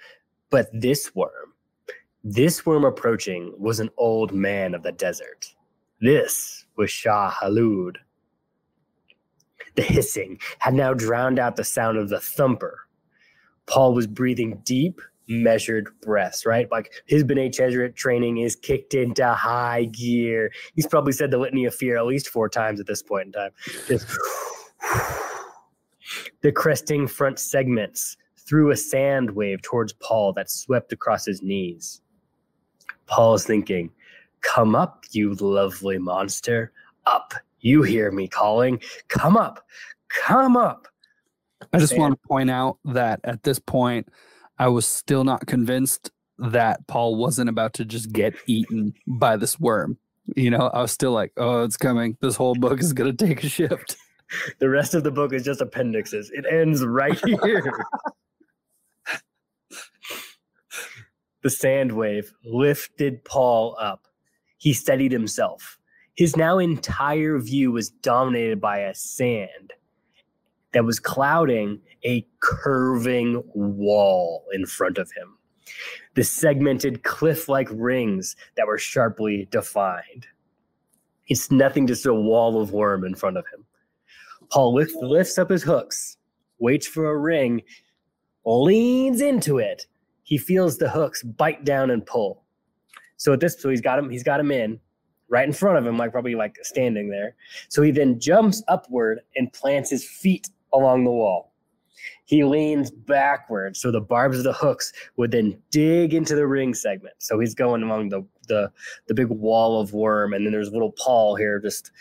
but 0.51 0.67
this 0.71 1.15
worm 1.15 1.53
this 2.23 2.65
worm 2.65 2.85
approaching 2.85 3.53
was 3.57 3.81
an 3.81 3.89
old 3.97 4.33
man 4.33 4.73
of 4.73 4.83
the 4.83 4.93
desert. 4.93 5.53
This 5.99 6.65
was 6.77 6.89
Shai-Hulud. 6.89 7.97
The 9.75 9.81
hissing 9.81 10.39
had 10.59 10.73
now 10.73 10.93
drowned 10.93 11.37
out 11.37 11.57
the 11.57 11.65
sound 11.65 11.97
of 11.97 12.07
the 12.07 12.21
thumper. 12.21 12.87
Paul 13.65 13.93
was 13.93 14.07
breathing 14.07 14.61
deep, 14.63 15.01
measured 15.27 15.89
breaths, 16.01 16.45
right? 16.45 16.69
Like 16.71 16.91
his 17.05 17.23
Bene 17.23 17.49
Gesserit 17.49 17.95
training 17.95 18.39
is 18.39 18.55
kicked 18.55 18.93
into 18.93 19.25
high 19.33 19.85
gear. 19.85 20.51
He's 20.75 20.87
probably 20.87 21.13
said 21.13 21.31
the 21.31 21.37
litany 21.37 21.65
of 21.65 21.73
fear 21.73 21.97
at 21.97 22.05
least 22.05 22.29
four 22.29 22.49
times 22.49 22.79
at 22.79 22.87
this 22.87 23.01
point 23.01 23.27
in 23.27 23.31
time. 23.31 23.51
Just 23.87 24.07
the 26.41 26.51
cresting 26.51 27.07
front 27.07 27.39
segments 27.39 28.17
threw 28.37 28.71
a 28.71 28.77
sand 28.77 29.31
wave 29.31 29.61
towards 29.61 29.93
Paul 29.93 30.33
that 30.33 30.49
swept 30.49 30.91
across 30.91 31.25
his 31.25 31.41
knees. 31.41 32.01
Paul's 33.05 33.45
thinking, 33.45 33.89
Come 34.41 34.75
up, 34.75 35.05
you 35.11 35.33
lovely 35.35 35.97
monster. 35.97 36.71
Up. 37.05 37.33
You 37.61 37.81
hear 37.81 38.11
me 38.11 38.27
calling. 38.27 38.81
Come 39.07 39.37
up. 39.37 39.65
Come 40.09 40.57
up. 40.57 40.87
I 41.71 41.79
just 41.79 41.97
want 41.97 42.21
to 42.21 42.27
point 42.27 42.51
out 42.51 42.77
that 42.85 43.21
at 43.23 43.43
this 43.43 43.57
point, 43.57 44.09
I 44.57 44.67
was 44.67 44.85
still 44.85 45.23
not 45.23 45.47
convinced 45.47 46.11
that 46.37 46.85
Paul 46.87 47.15
wasn't 47.15 47.49
about 47.49 47.73
to 47.75 47.85
just 47.85 48.11
get 48.11 48.35
eaten 48.47 48.93
by 49.07 49.37
this 49.37 49.59
worm. 49.59 49.97
You 50.35 50.51
know, 50.51 50.69
I 50.73 50.81
was 50.81 50.91
still 50.91 51.11
like, 51.11 51.31
oh, 51.37 51.63
it's 51.63 51.77
coming. 51.77 52.17
This 52.21 52.35
whole 52.35 52.55
book 52.55 52.79
is 52.79 52.93
going 52.93 53.15
to 53.15 53.25
take 53.25 53.43
a 53.43 53.49
shift. 53.49 53.97
The 54.57 54.69
rest 54.69 54.95
of 54.95 55.03
the 55.03 55.11
book 55.11 55.31
is 55.31 55.43
just 55.43 55.61
appendixes. 55.61 56.31
It 56.33 56.45
ends 56.49 56.83
right 56.83 57.21
here. 57.43 57.71
The 61.43 61.49
sand 61.51 61.91
wave 61.91 62.33
lifted 62.43 63.23
Paul 63.25 63.77
up. 63.79 64.07
He 64.57 64.73
steadied 64.73 65.11
himself. 65.11 65.77
His 66.15 66.35
now 66.35 66.57
entire 66.57 67.37
view 67.37 67.71
was 67.71 67.89
dominated 67.89 68.59
by 68.59 68.79
a 68.79 68.95
sand 68.95 69.73
that 70.73 70.85
was 70.85 70.99
clouding 70.99 71.79
a 72.03 72.25
curving 72.39 73.43
wall 73.53 74.45
in 74.53 74.65
front 74.65 74.97
of 74.97 75.11
him. 75.11 75.37
The 76.15 76.23
segmented 76.23 77.03
cliff 77.03 77.47
like 77.47 77.69
rings 77.71 78.35
that 78.57 78.67
were 78.67 78.77
sharply 78.77 79.47
defined. 79.51 80.27
It's 81.27 81.49
nothing 81.49 81.87
just 81.87 82.05
a 82.05 82.13
wall 82.13 82.61
of 82.61 82.71
worm 82.71 83.05
in 83.05 83.15
front 83.15 83.37
of 83.37 83.45
him. 83.53 83.65
Paul 84.51 84.73
lifts, 84.73 84.95
lifts 84.95 85.37
up 85.37 85.49
his 85.49 85.63
hooks, 85.63 86.17
waits 86.59 86.85
for 86.85 87.09
a 87.09 87.17
ring, 87.17 87.61
leans 88.45 89.21
into 89.21 89.57
it, 89.57 89.87
he 90.23 90.37
feels 90.37 90.77
the 90.77 90.89
hooks 90.89 91.23
bite 91.23 91.63
down 91.63 91.91
and 91.91 92.05
pull. 92.05 92.43
So 93.17 93.33
at 93.33 93.39
this, 93.39 93.61
so 93.61 93.69
he's 93.69 93.81
got 93.81 93.99
him, 93.99 94.09
he's 94.09 94.23
got 94.23 94.39
him 94.39 94.51
in 94.51 94.79
right 95.29 95.47
in 95.47 95.53
front 95.53 95.77
of 95.77 95.85
him, 95.85 95.97
like 95.97 96.11
probably 96.11 96.35
like 96.35 96.57
standing 96.61 97.09
there. 97.09 97.35
So 97.69 97.81
he 97.81 97.91
then 97.91 98.19
jumps 98.19 98.61
upward 98.67 99.21
and 99.35 99.51
plants 99.51 99.89
his 99.89 100.07
feet 100.07 100.49
along 100.73 101.03
the 101.03 101.11
wall. 101.11 101.53
He 102.25 102.43
leans 102.43 102.89
backward, 102.89 103.77
so 103.77 103.91
the 103.91 104.01
barbs 104.01 104.37
of 104.37 104.43
the 104.43 104.53
hooks 104.53 104.91
would 105.17 105.31
then 105.31 105.57
dig 105.71 106.13
into 106.13 106.35
the 106.35 106.47
ring 106.47 106.73
segment. 106.73 107.15
So 107.19 107.39
he's 107.39 107.53
going 107.53 107.83
along 107.83 108.09
the 108.09 108.25
the 108.47 108.71
the 109.07 109.13
big 109.13 109.27
wall 109.27 109.79
of 109.79 109.93
worm, 109.93 110.33
and 110.33 110.45
then 110.45 110.51
there's 110.51 110.71
little 110.71 110.93
Paul 110.93 111.35
here, 111.35 111.59
just 111.59 111.91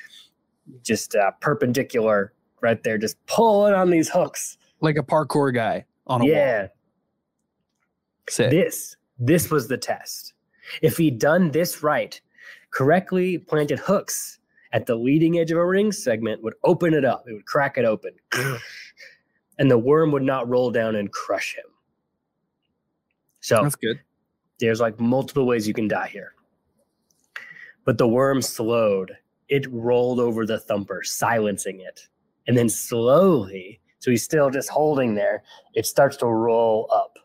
just 0.83 1.15
uh, 1.15 1.33
perpendicular 1.41 2.33
right 2.61 2.83
there, 2.83 2.99
just 2.99 3.25
pulling 3.27 3.75
on 3.75 3.91
these 3.91 4.09
hooks. 4.09 4.59
Like 4.81 4.97
a 4.97 5.03
parkour 5.03 5.55
guy 5.55 5.85
on 6.07 6.23
a 6.23 6.27
yeah, 6.27 6.61
wall. 6.61 6.69
Sick. 8.29 8.51
this 8.51 8.97
this 9.19 9.51
was 9.51 9.69
the 9.69 9.77
test. 9.77 10.35
If 10.81 10.97
he'd 10.97 11.19
done 11.19 11.51
this 11.51 11.83
right, 11.83 12.21
correctly 12.71 13.39
planted 13.39 13.79
hooks 13.79 14.39
at 14.73 14.87
the 14.87 14.95
leading 14.95 15.39
edge 15.39 15.51
of 15.51 15.59
a 15.59 15.67
ring 15.67 15.93
segment 15.93 16.43
would 16.43 16.55
open 16.65 16.95
it 16.95 17.05
up. 17.05 17.25
It 17.29 17.35
would 17.35 17.47
crack 17.47 17.77
it 17.79 17.85
open. 17.85 18.13
and 19.59 19.71
the 19.71 19.79
worm 19.79 20.13
would 20.13 20.23
not 20.23 20.49
roll 20.49 20.71
down 20.71 20.97
and 20.97 21.13
crush 21.13 21.57
him. 21.57 21.65
So 23.41 23.63
That's 23.63 23.77
good. 23.77 24.01
there's 24.61 24.81
like 24.81 24.99
multiple 25.01 25.47
ways 25.47 25.69
you 25.69 25.75
can 25.75 25.89
die 25.89 26.09
here. 26.09 26.35
But 27.85 27.99
the 27.99 28.09
worm 28.09 28.41
slowed. 28.41 29.17
It 29.49 29.71
rolled 29.71 30.21
over 30.21 30.47
the 30.47 30.59
thumper, 30.59 31.03
silencing 31.03 31.81
it. 31.81 32.09
And 32.47 32.57
then 32.57 32.69
slowly, 32.69 33.81
so 33.99 34.11
he's 34.11 34.23
still 34.25 34.51
just 34.51 34.71
holding 34.71 35.15
there, 35.15 35.43
it 35.75 35.87
starts 35.87 36.17
to 36.19 36.27
roll 36.27 36.89
up, 36.93 37.19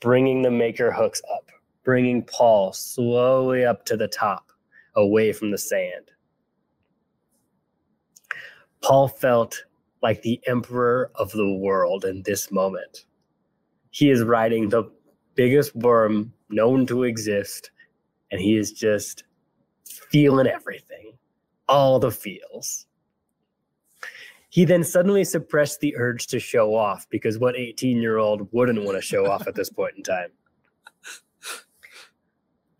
bringing 0.00 0.42
the 0.42 0.50
maker 0.50 0.92
hooks 0.92 1.20
up, 1.34 1.50
bringing 1.84 2.22
Paul 2.22 2.72
slowly 2.72 3.64
up 3.64 3.84
to 3.86 3.96
the 3.96 4.08
top, 4.08 4.52
away 4.94 5.32
from 5.32 5.50
the 5.50 5.58
sand. 5.58 6.10
Paul 8.82 9.08
felt 9.08 9.64
like 10.02 10.22
the 10.22 10.40
emperor 10.46 11.10
of 11.16 11.32
the 11.32 11.52
world 11.54 12.04
in 12.04 12.22
this 12.22 12.50
moment. 12.50 13.04
He 13.90 14.10
is 14.10 14.22
riding 14.22 14.68
the 14.68 14.84
biggest 15.34 15.74
worm 15.74 16.32
known 16.48 16.86
to 16.86 17.04
exist, 17.04 17.70
and 18.30 18.40
he 18.40 18.56
is 18.56 18.72
just 18.72 19.24
feeling 19.86 20.46
everything, 20.46 21.18
all 21.68 21.98
the 21.98 22.10
feels. 22.10 22.86
He 24.50 24.64
then 24.64 24.82
suddenly 24.82 25.24
suppressed 25.24 25.80
the 25.80 25.96
urge 25.96 26.26
to 26.28 26.40
show 26.40 26.74
off 26.74 27.06
because 27.10 27.38
what 27.38 27.56
18 27.56 28.00
year 28.00 28.18
old 28.18 28.48
wouldn't 28.52 28.82
want 28.84 28.96
to 28.96 29.02
show 29.02 29.30
off 29.30 29.46
at 29.46 29.54
this 29.54 29.68
point 29.68 29.94
in 29.96 30.02
time? 30.02 30.30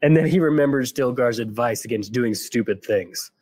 And 0.01 0.17
then 0.17 0.27
he 0.27 0.39
remembered 0.39 0.87
Stilgar's 0.87 1.41
advice 1.41 1.85
against 1.85 2.13
doing 2.13 2.35
stupid 2.35 2.85
things 2.85 3.33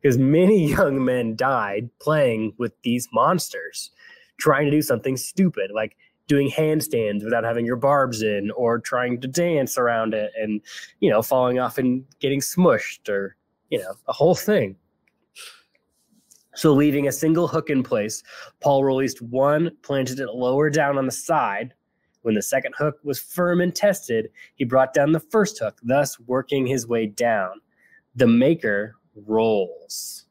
because 0.00 0.18
many 0.18 0.68
young 0.70 1.04
men 1.04 1.36
died 1.36 1.90
playing 2.00 2.54
with 2.58 2.72
these 2.82 3.08
monsters, 3.12 3.90
trying 4.38 4.66
to 4.66 4.70
do 4.70 4.82
something 4.82 5.16
stupid, 5.16 5.70
like 5.74 5.96
doing 6.28 6.50
handstands 6.50 7.24
without 7.24 7.44
having 7.44 7.66
your 7.66 7.76
barbs 7.76 8.22
in, 8.22 8.50
or 8.52 8.78
trying 8.78 9.20
to 9.20 9.28
dance 9.28 9.76
around 9.76 10.14
it 10.14 10.32
and, 10.40 10.60
you 11.00 11.10
know, 11.10 11.22
falling 11.22 11.58
off 11.58 11.78
and 11.78 12.04
getting 12.20 12.40
smushed, 12.40 13.08
or, 13.08 13.36
you 13.70 13.78
know, 13.78 13.94
a 14.08 14.12
whole 14.12 14.34
thing. 14.34 14.76
So, 16.54 16.74
leaving 16.74 17.08
a 17.08 17.12
single 17.12 17.48
hook 17.48 17.70
in 17.70 17.82
place, 17.82 18.22
Paul 18.60 18.84
released 18.84 19.22
one, 19.22 19.70
planted 19.82 20.20
it 20.20 20.34
lower 20.34 20.68
down 20.68 20.98
on 20.98 21.06
the 21.06 21.12
side. 21.12 21.72
When 22.22 22.34
the 22.34 22.42
second 22.42 22.74
hook 22.76 22.98
was 23.02 23.18
firm 23.18 23.60
and 23.60 23.74
tested, 23.74 24.28
he 24.54 24.64
brought 24.64 24.94
down 24.94 25.12
the 25.12 25.20
first 25.20 25.58
hook, 25.58 25.80
thus 25.82 26.20
working 26.20 26.66
his 26.66 26.86
way 26.86 27.06
down. 27.06 27.60
The 28.14 28.26
maker 28.26 28.96
rolls. 29.14 30.26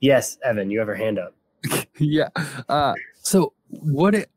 Yes, 0.00 0.38
Evan, 0.44 0.70
you 0.70 0.78
have 0.78 0.88
your 0.88 0.96
hand 0.96 1.18
up. 1.18 1.34
yeah. 1.98 2.28
Uh, 2.68 2.94
so 3.14 3.52
what 3.68 4.14
it, 4.14 4.30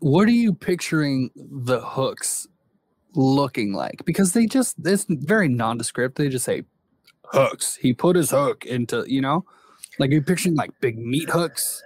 what 0.00 0.26
are 0.28 0.32
you 0.32 0.52
picturing 0.52 1.30
the 1.36 1.80
hooks 1.80 2.46
looking 3.14 3.72
like? 3.72 4.02
Because 4.04 4.32
they 4.32 4.46
just 4.46 4.76
it's 4.84 5.06
very 5.08 5.48
nondescript. 5.48 6.16
They 6.16 6.28
just 6.28 6.44
say 6.44 6.64
hooks. 7.24 7.76
He 7.76 7.92
put 7.92 8.16
his 8.16 8.30
hook 8.30 8.66
into 8.66 9.04
you 9.06 9.20
know, 9.20 9.44
like 9.98 10.10
you're 10.10 10.22
picturing 10.22 10.56
like 10.56 10.70
big 10.80 10.98
meat 10.98 11.30
hooks. 11.30 11.82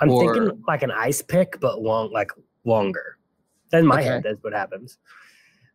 I'm 0.00 0.10
Or- 0.10 0.34
thinking 0.34 0.62
like 0.68 0.82
an 0.82 0.90
ice 0.90 1.22
pick, 1.22 1.58
but 1.60 1.80
long, 1.82 2.12
like 2.12 2.30
longer. 2.64 3.18
In 3.72 3.86
my 3.86 4.00
head, 4.00 4.22
that's 4.22 4.42
what 4.42 4.52
happens. 4.52 4.98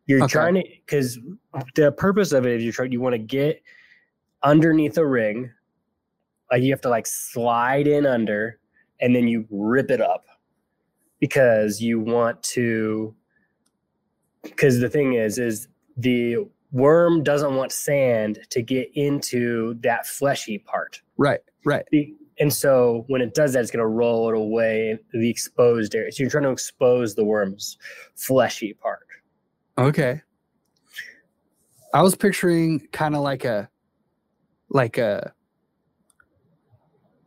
You're 0.06 0.22
Okay. 0.24 0.32
trying 0.32 0.54
to, 0.54 0.62
because 0.86 1.18
the 1.76 1.92
purpose 1.92 2.32
of 2.32 2.46
it 2.46 2.56
is 2.56 2.64
you're 2.64 2.72
trying, 2.72 2.90
you 2.90 3.00
want 3.00 3.12
to 3.12 3.18
get 3.18 3.62
underneath 4.42 4.96
a 4.98 5.06
ring, 5.06 5.50
like 6.50 6.62
you 6.62 6.72
have 6.72 6.80
to 6.82 6.88
like 6.88 7.06
slide 7.06 7.86
in 7.86 8.06
under, 8.06 8.58
and 9.00 9.14
then 9.14 9.28
you 9.28 9.46
rip 9.50 9.90
it 9.90 10.00
up, 10.00 10.24
because 11.20 11.80
you 11.80 12.00
want 12.00 12.42
to. 12.42 13.14
Because 14.42 14.80
the 14.80 14.88
thing 14.88 15.14
is, 15.14 15.38
is 15.38 15.68
the 15.96 16.38
worm 16.72 17.22
doesn't 17.22 17.54
want 17.54 17.70
sand 17.70 18.40
to 18.50 18.60
get 18.60 18.90
into 18.94 19.74
that 19.82 20.06
fleshy 20.06 20.58
part. 20.58 21.00
Right. 21.16 21.40
Right. 21.64 21.84
Be- 21.92 22.16
And 22.40 22.52
so 22.52 23.04
when 23.06 23.20
it 23.20 23.34
does 23.34 23.52
that, 23.52 23.60
it's 23.60 23.70
going 23.70 23.82
to 23.82 23.86
roll 23.86 24.28
it 24.28 24.34
away 24.34 24.98
the 25.12 25.30
exposed 25.30 25.94
area. 25.94 26.10
So 26.10 26.24
you're 26.24 26.30
trying 26.30 26.42
to 26.42 26.50
expose 26.50 27.14
the 27.14 27.24
worm's 27.24 27.78
fleshy 28.16 28.72
part. 28.72 29.06
Okay. 29.78 30.22
I 31.94 32.02
was 32.02 32.16
picturing 32.16 32.88
kind 32.90 33.14
of 33.14 33.20
like 33.20 33.44
a 33.44 33.68
like 34.72 34.98
a 34.98 35.32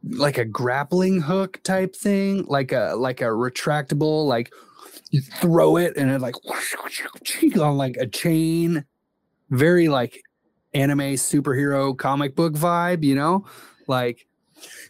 like 0.03 0.37
a 0.37 0.45
grappling 0.45 1.21
hook 1.21 1.61
type 1.63 1.95
thing, 1.95 2.45
like 2.45 2.71
a 2.71 2.95
like 2.97 3.21
a 3.21 3.25
retractable, 3.25 4.27
like 4.27 4.53
you 5.11 5.21
throw 5.21 5.77
it 5.77 5.95
and 5.97 6.11
it 6.11 6.21
like 6.21 6.35
on 7.59 7.77
like 7.77 7.97
a 7.97 8.07
chain, 8.07 8.85
very 9.49 9.87
like 9.87 10.21
anime 10.73 11.15
superhero 11.15 11.97
comic 11.97 12.35
book 12.35 12.53
vibe, 12.53 13.03
you 13.03 13.15
know? 13.15 13.45
Like 13.87 14.27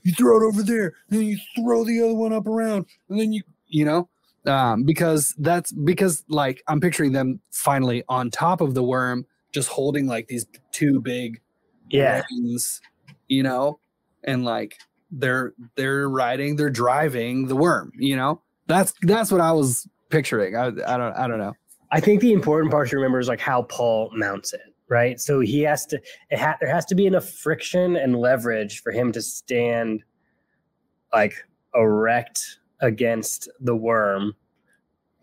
you 0.04 0.14
throw 0.14 0.42
it 0.42 0.46
over 0.46 0.64
there, 0.64 0.94
and 1.10 1.20
then 1.20 1.26
you 1.28 1.38
throw 1.56 1.84
the 1.84 2.02
other 2.02 2.16
one 2.16 2.34
up 2.34 2.48
around, 2.48 2.86
and 3.10 3.20
then 3.20 3.34
you 3.34 3.44
you 3.68 3.86
know? 3.86 4.10
um, 4.48 4.84
because 4.84 5.34
that's 5.40 5.72
because 5.72 6.24
like 6.30 6.64
I'm 6.68 6.80
picturing 6.80 7.12
them 7.12 7.40
finally 7.52 8.04
on 8.10 8.30
top 8.30 8.62
of 8.62 8.74
the 8.74 8.84
worm, 8.84 9.26
just 9.52 9.70
holding 9.70 10.08
like 10.08 10.28
these 10.28 10.46
two 10.72 11.02
big 11.02 11.42
Yeah. 11.90 12.24
you 13.28 13.44
know, 13.44 13.80
and 14.24 14.44
like 14.44 14.78
they're 15.12 15.54
they're 15.76 16.10
riding, 16.10 16.56
they're 16.56 16.70
driving 16.70 17.48
the 17.48 17.56
worm, 17.56 17.92
you 17.96 18.16
know. 18.16 18.42
That's 18.68 18.94
that's 19.04 19.32
what 19.32 19.42
I 19.42 19.52
was 19.52 19.88
picturing. 20.10 20.56
I 20.56 20.68
I 20.68 20.98
don't 20.98 21.14
I 21.14 21.28
don't 21.28 21.40
know. 21.40 21.54
I 21.92 22.00
think 22.00 22.22
the 22.22 22.34
important 22.34 22.72
part 22.72 22.90
to 22.90 22.96
remember 22.96 23.20
is 23.20 23.28
like 23.28 23.40
how 23.40 23.64
Paul 23.64 24.10
mounts 24.14 24.54
it, 24.54 24.62
right? 24.90 25.20
So 25.20 25.40
he 25.40 25.62
has 25.62 25.86
to, 25.88 26.02
it 26.30 26.40
ha- 26.40 26.58
there 26.60 26.70
has 26.70 26.86
to 26.88 26.96
be 26.96 27.06
enough 27.06 27.30
friction 27.30 27.96
and 27.96 28.18
leverage 28.18 28.82
for 28.82 28.92
him 28.92 29.12
to 29.14 29.22
stand 29.22 30.04
like 31.14 31.34
erect 31.74 32.60
against 32.82 33.50
the 33.62 33.76
worm, 33.76 34.36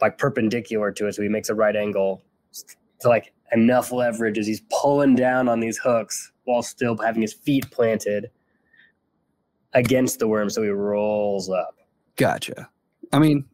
like 0.00 0.18
perpendicular 0.18 0.92
to 0.92 1.08
it. 1.08 1.14
So 1.14 1.22
he 1.22 1.28
makes 1.28 1.48
a 1.48 1.54
right 1.54 1.76
angle 1.76 2.22
to 3.00 3.08
like 3.08 3.34
enough 3.52 3.92
leverage 3.92 4.38
as 4.38 4.46
he's 4.46 4.62
pulling 4.70 5.14
down 5.14 5.48
on 5.48 5.60
these 5.60 5.76
hooks 5.76 6.31
while 6.44 6.62
still 6.62 6.96
having 6.98 7.22
his 7.22 7.32
feet 7.32 7.70
planted 7.70 8.30
against 9.74 10.18
the 10.18 10.28
worm. 10.28 10.50
So 10.50 10.62
he 10.62 10.68
rolls 10.68 11.50
up. 11.50 11.76
Gotcha. 12.16 12.68
I 13.12 13.18
mean, 13.18 13.44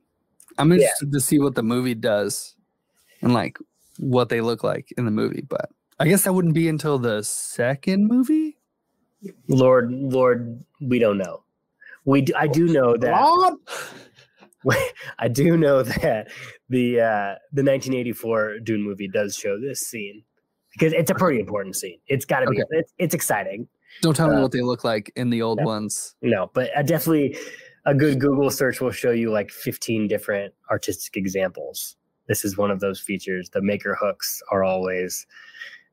I'm 0.58 0.72
interested 0.72 1.12
to 1.12 1.20
see 1.20 1.38
what 1.38 1.54
the 1.54 1.62
movie 1.62 1.94
does 1.94 2.54
and 3.22 3.32
like 3.32 3.58
what 3.98 4.28
they 4.28 4.40
look 4.40 4.62
like 4.62 4.92
in 4.96 5.04
the 5.04 5.10
movie, 5.10 5.44
but 5.48 5.70
I 6.00 6.06
guess 6.06 6.24
that 6.24 6.32
wouldn't 6.32 6.54
be 6.54 6.68
until 6.68 6.98
the 6.98 7.22
second 7.22 8.06
movie. 8.06 8.56
Lord, 9.48 9.90
Lord, 9.90 10.64
we 10.80 10.98
don't 10.98 11.18
know. 11.18 11.42
We, 12.04 12.22
do, 12.22 12.32
I 12.36 12.46
do 12.46 12.66
know 12.68 12.96
that. 12.96 13.56
I 15.18 15.28
do 15.28 15.56
know 15.56 15.82
that 15.82 16.28
the 16.68 17.00
uh, 17.00 17.34
the 17.52 17.62
1984 17.62 18.60
Dune 18.60 18.82
movie 18.82 19.08
does 19.08 19.36
show 19.36 19.58
this 19.58 19.80
scene 19.80 20.24
because 20.72 20.92
it's 20.92 21.10
a 21.10 21.14
pretty 21.14 21.40
important 21.40 21.76
scene. 21.76 21.98
It's 22.06 22.24
got 22.24 22.40
to 22.40 22.46
be. 22.50 22.56
Okay. 22.62 22.66
It's, 22.70 22.92
it's 22.98 23.14
exciting. 23.14 23.68
Don't 24.02 24.14
tell 24.14 24.28
me 24.28 24.36
Uh, 24.36 24.42
what 24.42 24.52
they 24.52 24.60
look 24.62 24.84
like 24.84 25.10
in 25.16 25.30
the 25.30 25.42
old 25.42 25.58
yeah. 25.60 25.64
ones. 25.66 26.14
No, 26.22 26.50
but 26.54 26.70
uh, 26.76 26.82
definitely 26.82 27.36
a 27.86 27.94
good 27.94 28.20
Google 28.20 28.50
search 28.50 28.80
will 28.80 28.90
show 28.90 29.10
you 29.10 29.30
like 29.30 29.50
15 29.50 30.08
different 30.08 30.52
artistic 30.70 31.16
examples. 31.16 31.96
This 32.28 32.44
is 32.44 32.58
one 32.58 32.70
of 32.70 32.80
those 32.80 33.00
features. 33.00 33.48
The 33.50 33.62
maker 33.62 33.96
hooks 33.98 34.42
are 34.50 34.62
always 34.62 35.26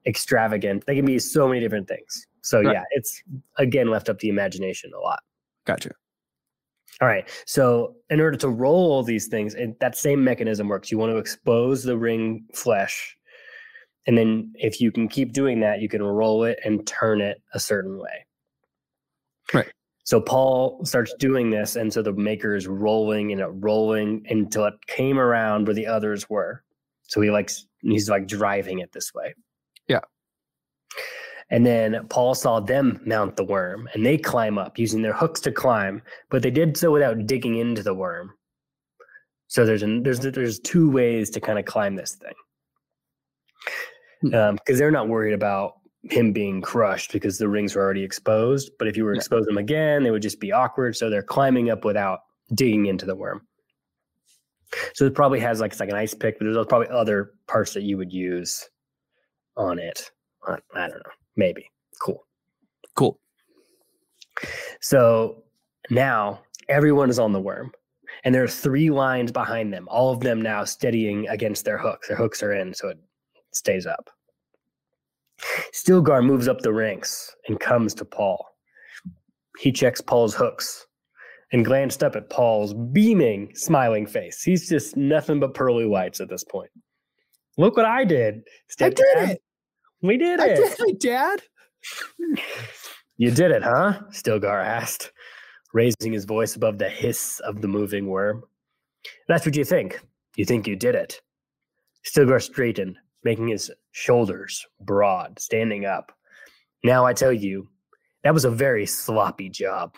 extravagant. 0.06 0.86
They 0.86 0.96
can 0.96 1.06
be 1.06 1.20
so 1.20 1.48
many 1.48 1.60
different 1.62 1.88
things. 1.88 2.28
So 2.42 2.62
Right. 2.62 2.74
yeah, 2.74 2.84
it's 2.92 3.24
again 3.58 3.88
left 3.90 4.10
up 4.10 4.20
to 4.20 4.24
the 4.24 4.30
imagination 4.30 4.92
a 4.96 5.00
lot. 5.00 5.22
Gotcha. 5.66 5.92
All 7.02 7.08
right. 7.08 7.28
So 7.46 7.96
in 8.10 8.20
order 8.22 8.38
to 8.38 8.50
roll 8.50 8.92
all 8.92 9.04
these 9.04 9.28
things, 9.28 9.56
and 9.56 9.76
that 9.80 9.98
same 9.98 10.24
mechanism 10.24 10.68
works. 10.68 10.92
You 10.92 10.98
want 10.98 11.12
to 11.12 11.18
expose 11.18 11.84
the 11.84 11.98
ring 11.98 12.46
flesh. 12.54 13.15
And 14.08 14.18
then 14.18 14.54
if 14.56 14.80
you 14.80 14.92
can 14.92 15.08
keep 15.08 15.34
doing 15.34 15.60
that, 15.62 15.82
you 15.82 15.90
can 15.90 16.04
roll 16.04 16.44
it 16.44 16.60
and 16.64 16.86
turn 16.86 17.22
it 17.22 17.42
a 17.54 17.60
certain 17.60 17.98
way. 17.98 18.26
Right. 19.54 19.72
So 20.04 20.22
Paul 20.22 20.86
starts 20.86 21.16
doing 21.16 21.50
this, 21.50 21.76
and 21.76 21.92
so 21.92 22.04
the 22.04 22.14
maker 22.14 22.56
is 22.56 22.68
rolling 22.68 23.32
and 23.32 23.64
rolling 23.64 24.24
until 24.30 24.66
it 24.66 24.76
came 24.86 25.18
around 25.18 25.66
where 25.66 25.74
the 25.74 25.88
others 25.88 26.30
were. 26.30 26.64
So 27.08 27.22
he 27.22 27.32
likes 27.32 27.66
he's 27.82 28.10
like 28.10 28.28
driving 28.28 28.80
it 28.80 28.92
this 28.92 29.14
way. 29.14 29.34
Yeah. 29.88 30.02
And 31.50 31.66
then 31.66 32.08
Paul 32.10 32.36
saw 32.36 32.60
them 32.60 33.02
mount 33.06 33.36
the 33.36 33.44
worm 33.44 33.88
and 33.94 34.06
they 34.06 34.18
climb 34.18 34.58
up 34.58 34.80
using 34.80 35.02
their 35.02 35.14
hooks 35.14 35.40
to 35.42 35.52
climb, 35.52 36.02
but 36.30 36.42
they 36.42 36.50
did 36.50 36.76
so 36.76 36.92
without 36.92 37.28
digging 37.28 37.56
into 37.56 37.84
the 37.84 37.94
worm. 37.94 38.34
So 39.48 39.66
there's 39.66 39.84
an, 39.84 40.04
there's 40.04 40.20
there's 40.20 40.60
two 40.60 40.90
ways 40.90 41.30
to 41.32 41.40
kind 41.40 41.60
of 41.60 41.66
climb 41.66 41.96
this 41.96 42.16
thing. 42.16 42.34
Um, 44.34 44.56
because 44.56 44.80
they're 44.80 44.92
not 44.92 45.08
worried 45.08 45.34
about 45.34 45.74
him 46.04 46.32
being 46.32 46.62
crushed 46.62 47.12
because 47.12 47.38
the 47.38 47.50
rings 47.50 47.76
were 47.76 47.82
already 47.82 48.04
exposed. 48.04 48.72
But 48.78 48.88
if 48.88 48.96
you 48.96 49.04
were 49.04 49.14
to 49.14 49.18
expose 49.18 49.46
them 49.46 49.58
again, 49.58 50.04
they 50.04 50.12
would 50.12 50.22
just 50.22 50.40
be 50.40 50.52
awkward. 50.52 50.96
So 50.96 51.10
they're 51.10 51.24
climbing 51.24 51.70
up 51.70 51.84
without 51.84 52.20
digging 52.54 52.86
into 52.86 53.06
the 53.06 53.16
worm. 53.16 53.42
So 54.94 55.06
it 55.06 55.16
probably 55.16 55.40
has 55.40 55.60
like 55.60 55.72
it's 55.72 55.80
like 55.80 55.90
an 55.90 55.96
ice 55.96 56.14
pick, 56.14 56.38
but 56.38 56.46
there's 56.46 56.66
probably 56.68 56.90
other 56.90 57.34
parts 57.48 57.74
that 57.74 57.84
you 57.84 57.98
would 57.98 58.12
use 58.12 58.68
on 59.58 59.80
it. 59.80 60.12
I, 60.48 60.58
I 60.76 60.88
don't 60.88 60.98
know. 60.98 61.12
Maybe. 61.36 61.70
Cool. 62.02 62.26
Cool. 62.96 63.20
So 64.82 65.44
now 65.90 66.42
everyone 66.68 67.10
is 67.10 67.20
on 67.20 67.32
the 67.32 67.42
worm, 67.42 67.72
and 68.24 68.34
there 68.34 68.44
are 68.44 68.50
three 68.50 68.90
lines 68.90 69.32
behind 69.32 69.74
them, 69.74 69.88
all 69.90 70.12
of 70.12 70.20
them 70.20 70.42
now 70.42 70.64
steadying 70.66 71.28
against 71.30 71.66
their 71.66 71.78
hooks. 71.78 72.08
Their 72.08 72.18
hooks 72.18 72.44
are 72.44 72.54
in, 72.54 72.74
so 72.74 72.90
it 72.90 73.00
stays 73.52 73.86
up. 73.86 74.10
Stilgar 75.74 76.24
moves 76.26 76.48
up 76.48 76.62
the 76.62 76.74
ranks 76.74 77.36
and 77.48 77.60
comes 77.60 77.94
to 77.96 78.06
Paul. 78.06 78.46
He 79.60 79.72
checks 79.72 80.02
Paul's 80.02 80.34
hooks 80.36 80.86
and 81.52 81.64
glanced 81.64 82.04
up 82.04 82.16
at 82.16 82.30
Paul's 82.30 82.74
beaming, 82.74 83.52
smiling 83.56 84.06
face. 84.06 84.42
He's 84.44 84.68
just 84.68 84.98
nothing 84.98 85.40
but 85.40 85.54
pearly 85.54 85.86
whites 85.86 86.20
at 86.20 86.30
this 86.30 86.44
point. 86.44 86.72
Look 87.58 87.78
what 87.78 87.86
I 87.86 88.04
did. 88.04 88.42
I 88.82 88.90
did 88.90 88.98
stepdad. 88.98 89.30
it. 89.30 89.42
We 90.02 90.18
did 90.18 90.40
I 90.40 90.48
it. 90.48 90.56
did 90.56 90.90
it, 90.90 91.00
Dad. 91.00 91.42
You 93.18 93.32
did 93.32 93.52
it, 93.52 93.64
huh? 93.64 94.02
Stilgar 94.10 94.62
asked, 94.64 95.12
raising 95.74 96.12
his 96.12 96.26
voice 96.26 96.56
above 96.56 96.78
the 96.78 96.90
hiss 96.90 97.40
of 97.42 97.62
the 97.62 97.68
moving 97.68 98.08
worm. 98.08 98.44
That's 99.28 99.46
what 99.46 99.56
you 99.56 99.64
think. 99.64 100.02
You 100.36 100.44
think 100.46 100.68
you 100.68 100.76
did 100.76 100.96
it. 100.96 101.22
Stilgar 102.06 102.42
straightened, 102.42 102.98
making 103.26 103.50
his 103.50 103.70
shoulders 103.92 104.66
broad, 104.80 105.38
standing 105.40 105.86
up. 105.86 106.14
Now 106.84 107.06
I 107.06 107.14
tell 107.14 107.34
you, 107.34 107.68
that 108.24 108.34
was 108.34 108.46
a 108.46 108.52
very 108.52 108.86
sloppy 108.86 109.50
job. 109.50 109.96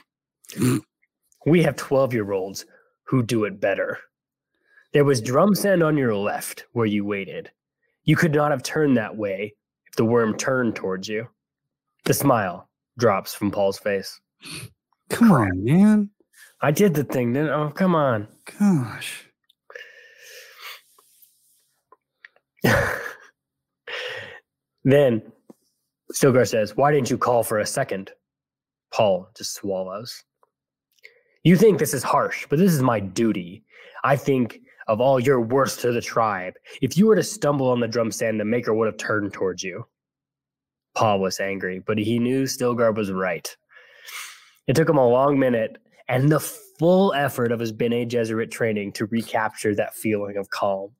we 1.45 1.61
have 1.61 1.75
12 1.75 2.13
year 2.13 2.31
olds 2.31 2.65
who 3.03 3.21
do 3.21 3.43
it 3.43 3.59
better. 3.59 3.99
There 4.93 5.05
was 5.05 5.21
drum 5.21 5.53
sand 5.53 5.83
on 5.83 5.97
your 5.97 6.15
left 6.15 6.65
where 6.71 6.85
you 6.85 7.05
waited. 7.05 7.51
You 8.05 8.15
could 8.15 8.33
not 8.33 8.51
have 8.51 8.63
turned 8.63 8.95
that 8.97 9.15
way 9.15 9.53
if 9.85 9.95
the 9.95 10.05
worm 10.05 10.35
turned 10.37 10.75
towards 10.75 11.09
you. 11.09 11.27
The 12.05 12.13
smile 12.13 12.69
drops 12.97 13.33
from 13.33 13.51
Paul's 13.51 13.77
face. 13.77 14.19
Come 15.09 15.31
on, 15.31 15.63
man. 15.63 16.09
I 16.61 16.71
did 16.71 16.93
the 16.93 17.03
thing, 17.03 17.33
didn't 17.33 17.49
Oh, 17.49 17.69
come 17.69 17.93
on. 17.93 18.29
Gosh. 18.59 19.25
then 24.91 25.21
Stilgar 26.13 26.47
says, 26.47 26.75
Why 26.75 26.91
didn't 26.91 27.09
you 27.09 27.17
call 27.17 27.43
for 27.43 27.59
a 27.59 27.65
second? 27.65 28.11
Paul 28.93 29.29
just 29.37 29.53
swallows. 29.55 30.23
You 31.43 31.55
think 31.55 31.79
this 31.79 31.93
is 31.93 32.03
harsh, 32.03 32.45
but 32.49 32.59
this 32.59 32.73
is 32.73 32.81
my 32.81 32.99
duty. 32.99 33.63
I 34.03 34.15
think 34.15 34.61
of 34.87 35.01
all 35.01 35.19
your 35.19 35.41
worth 35.41 35.81
to 35.81 35.91
the 35.91 36.01
tribe. 36.01 36.53
If 36.81 36.97
you 36.97 37.07
were 37.07 37.15
to 37.15 37.23
stumble 37.23 37.69
on 37.69 37.79
the 37.79 37.87
drum 37.87 38.11
sand, 38.11 38.39
the 38.39 38.45
maker 38.45 38.73
would 38.73 38.85
have 38.85 38.97
turned 38.97 39.33
towards 39.33 39.63
you. 39.63 39.85
Paul 40.95 41.19
was 41.19 41.39
angry, 41.39 41.79
but 41.79 41.97
he 41.97 42.19
knew 42.19 42.43
Stilgar 42.43 42.95
was 42.95 43.11
right. 43.11 43.55
It 44.67 44.75
took 44.75 44.89
him 44.89 44.97
a 44.97 45.07
long 45.07 45.37
minute 45.37 45.77
and 46.09 46.31
the 46.31 46.39
full 46.39 47.13
effort 47.13 47.51
of 47.51 47.59
his 47.59 47.71
Bene 47.71 48.05
Gesserit 48.05 48.51
training 48.51 48.93
to 48.93 49.05
recapture 49.05 49.75
that 49.75 49.95
feeling 49.95 50.37
of 50.37 50.49
calm. 50.49 50.91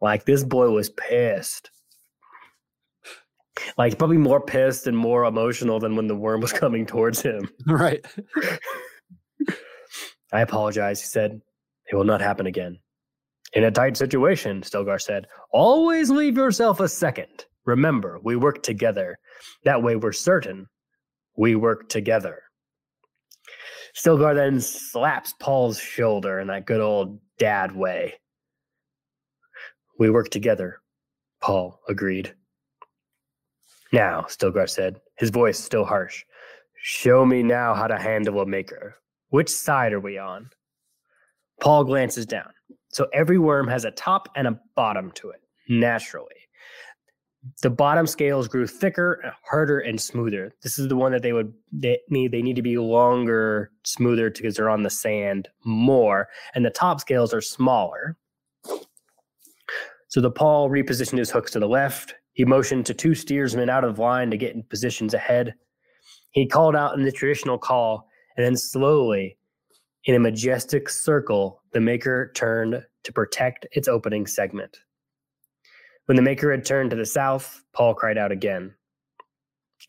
Like 0.00 0.24
this 0.24 0.42
boy 0.42 0.70
was 0.70 0.90
pissed. 0.90 1.70
Like 3.78 3.98
probably 3.98 4.18
more 4.18 4.40
pissed 4.40 4.86
and 4.86 4.96
more 4.96 5.24
emotional 5.24 5.78
than 5.78 5.96
when 5.96 6.06
the 6.06 6.16
worm 6.16 6.40
was 6.40 6.52
coming 6.62 6.86
towards 6.86 7.20
him. 7.22 7.48
Right. 7.66 8.04
I 10.32 10.40
apologize, 10.40 11.00
he 11.00 11.06
said. 11.06 11.40
It 11.90 11.96
will 11.96 12.04
not 12.04 12.22
happen 12.22 12.46
again. 12.46 12.78
In 13.52 13.64
a 13.64 13.70
tight 13.70 13.98
situation, 13.98 14.62
Stilgar 14.62 15.00
said, 15.00 15.26
always 15.52 16.08
leave 16.08 16.36
yourself 16.36 16.80
a 16.80 16.88
second. 16.88 17.44
Remember, 17.66 18.18
we 18.22 18.36
work 18.36 18.62
together. 18.62 19.18
That 19.64 19.82
way 19.82 19.96
we're 19.96 20.12
certain 20.12 20.68
we 21.36 21.54
work 21.54 21.88
together. 21.88 22.42
Stilgar 23.96 24.34
then 24.34 24.60
slaps 24.60 25.34
Paul's 25.38 25.78
shoulder 25.78 26.40
in 26.40 26.48
that 26.48 26.66
good 26.66 26.80
old 26.80 27.20
dad 27.38 27.74
way. 27.74 28.14
We 29.98 30.10
work 30.10 30.30
together, 30.30 30.80
Paul 31.40 31.80
agreed. 31.88 32.34
Now, 33.92 34.22
Stilgar 34.22 34.68
said, 34.68 35.00
his 35.18 35.30
voice 35.30 35.58
still 35.58 35.84
harsh, 35.84 36.24
show 36.82 37.26
me 37.26 37.42
now 37.42 37.74
how 37.74 37.86
to 37.86 37.98
handle 37.98 38.40
a 38.40 38.46
maker. 38.46 38.96
Which 39.28 39.50
side 39.50 39.92
are 39.92 40.00
we 40.00 40.18
on? 40.18 40.48
Paul 41.60 41.84
glances 41.84 42.26
down. 42.26 42.50
So 42.88 43.06
every 43.12 43.38
worm 43.38 43.68
has 43.68 43.84
a 43.84 43.90
top 43.90 44.28
and 44.34 44.46
a 44.46 44.58
bottom 44.74 45.10
to 45.12 45.30
it, 45.30 45.40
naturally. 45.68 46.26
The 47.62 47.70
bottom 47.70 48.06
scales 48.06 48.46
grew 48.46 48.66
thicker, 48.66 49.34
harder, 49.42 49.80
and 49.80 50.00
smoother. 50.00 50.54
This 50.62 50.78
is 50.78 50.88
the 50.88 50.96
one 50.96 51.12
that 51.12 51.22
they 51.22 51.32
would 51.32 51.52
they 51.72 51.98
need. 52.08 52.30
They 52.30 52.42
need 52.42 52.56
to 52.56 52.62
be 52.62 52.78
longer, 52.78 53.72
smoother 53.84 54.30
because 54.30 54.56
they're 54.56 54.70
on 54.70 54.84
the 54.84 54.90
sand 54.90 55.48
more, 55.64 56.28
and 56.54 56.64
the 56.64 56.70
top 56.70 57.00
scales 57.00 57.34
are 57.34 57.40
smaller. 57.40 58.16
So 60.08 60.20
the 60.20 60.30
Paul 60.30 60.70
repositioned 60.70 61.18
his 61.18 61.30
hooks 61.30 61.50
to 61.52 61.58
the 61.58 61.68
left. 61.68 62.14
He 62.34 62.44
motioned 62.44 62.86
to 62.86 62.94
two 62.94 63.14
steersmen 63.14 63.68
out 63.68 63.84
of 63.84 63.98
line 63.98 64.30
to 64.30 64.36
get 64.36 64.54
in 64.54 64.62
positions 64.62 65.14
ahead. 65.14 65.54
He 66.30 66.46
called 66.46 66.74
out 66.74 66.94
in 66.94 67.04
the 67.04 67.12
traditional 67.12 67.58
call, 67.58 68.08
and 68.36 68.44
then 68.44 68.56
slowly, 68.56 69.36
in 70.04 70.14
a 70.14 70.18
majestic 70.18 70.88
circle, 70.88 71.62
the 71.72 71.80
maker 71.80 72.32
turned 72.34 72.84
to 73.04 73.12
protect 73.12 73.66
its 73.72 73.88
opening 73.88 74.26
segment. 74.26 74.78
When 76.06 76.16
the 76.16 76.22
maker 76.22 76.50
had 76.50 76.64
turned 76.64 76.90
to 76.90 76.96
the 76.96 77.06
south, 77.06 77.62
Paul 77.72 77.94
cried 77.94 78.18
out 78.18 78.32
again. 78.32 78.74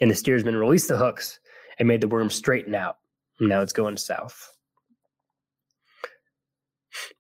And 0.02 0.12
the 0.12 0.16
steersman 0.16 0.56
released 0.56 0.88
the 0.88 0.98
hooks 0.98 1.40
and 1.80 1.88
made 1.88 2.02
the 2.02 2.08
worm 2.08 2.30
straighten 2.30 2.76
out. 2.76 2.98
Now 3.40 3.62
it's 3.62 3.74
going 3.74 3.98
south. 3.98 4.53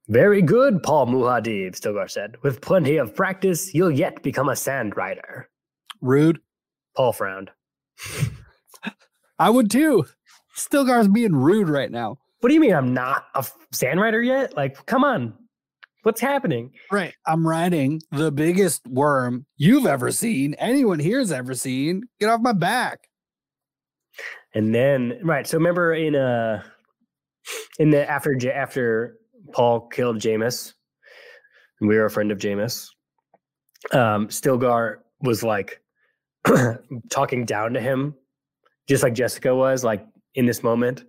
Very 0.10 0.42
good, 0.42 0.84
Paul 0.84 1.08
Muad'Dib, 1.08 1.80
Stilgar 1.80 2.10
said. 2.10 2.36
With 2.42 2.60
plenty 2.62 2.98
of 2.98 3.16
practice, 3.16 3.74
you'll 3.74 3.92
yet 3.92 4.22
become 4.22 4.50
a 4.50 4.56
sand 4.56 4.98
rider. 4.98 5.50
Rude. 6.02 6.40
Paul 6.96 7.14
frowned. 7.14 7.52
I 9.40 9.50
would 9.50 9.72
too. 9.72 10.06
Stilgar's 10.56 11.08
being 11.08 11.36
rude 11.36 11.70
right 11.70 11.90
now. 11.90 12.18
What 12.42 12.50
do 12.50 12.54
you 12.54 12.60
mean 12.60 12.74
I'm 12.74 12.94
not 12.94 13.26
a 13.34 13.46
sand 13.72 14.02
rider 14.02 14.22
yet? 14.22 14.58
Like, 14.58 14.86
come 14.86 15.06
on. 15.06 15.34
What's 16.04 16.20
happening? 16.20 16.74
Right. 16.92 17.14
I'm 17.26 17.48
riding 17.48 18.02
the 18.12 18.30
biggest 18.30 18.86
worm 18.86 19.46
you've 19.56 19.86
ever 19.86 20.12
seen, 20.12 20.54
anyone 20.56 21.00
here's 21.00 21.32
ever 21.32 21.56
seen. 21.56 22.04
Get 22.20 22.30
off 22.30 22.42
my 22.42 22.52
back. 22.52 23.00
And 24.54 24.76
then, 24.76 25.20
right. 25.24 25.48
So 25.48 25.58
remember 25.58 25.94
in 25.94 26.16
uh 26.16 26.62
in 27.80 27.92
the 27.92 28.08
after 28.10 28.38
after 28.54 29.16
Paul 29.54 29.88
killed 29.88 30.18
Jamis, 30.20 30.74
and 31.80 31.90
we 31.90 31.96
were 31.98 32.06
a 32.06 32.12
friend 32.12 32.32
of 32.32 32.40
Jamis. 32.40 32.90
Um, 33.92 34.28
Stilgar 34.28 34.98
was 35.22 35.44
like 35.44 35.82
talking 37.10 37.46
down 37.46 37.74
to 37.74 37.80
him, 37.80 38.16
just 38.88 39.04
like 39.04 39.14
Jessica 39.14 39.56
was, 39.56 39.84
like 39.84 40.06
in 40.36 40.46
this 40.46 40.64
moment. 40.64 41.06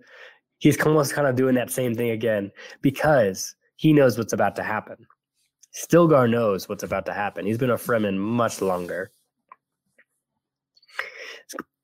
He's 0.59 0.79
almost 0.81 1.13
kind 1.13 1.27
of 1.27 1.35
doing 1.35 1.55
that 1.55 1.69
same 1.69 1.95
thing 1.95 2.11
again 2.11 2.51
because 2.81 3.55
he 3.75 3.91
knows 3.91 4.17
what's 4.17 4.33
about 4.33 4.55
to 4.55 4.63
happen. 4.63 4.95
Stilgar 5.75 6.29
knows 6.29 6.69
what's 6.69 6.83
about 6.83 7.05
to 7.07 7.13
happen. 7.13 7.45
He's 7.45 7.57
been 7.57 7.69
a 7.69 7.75
Fremen 7.77 8.17
much 8.17 8.61
longer. 8.61 9.11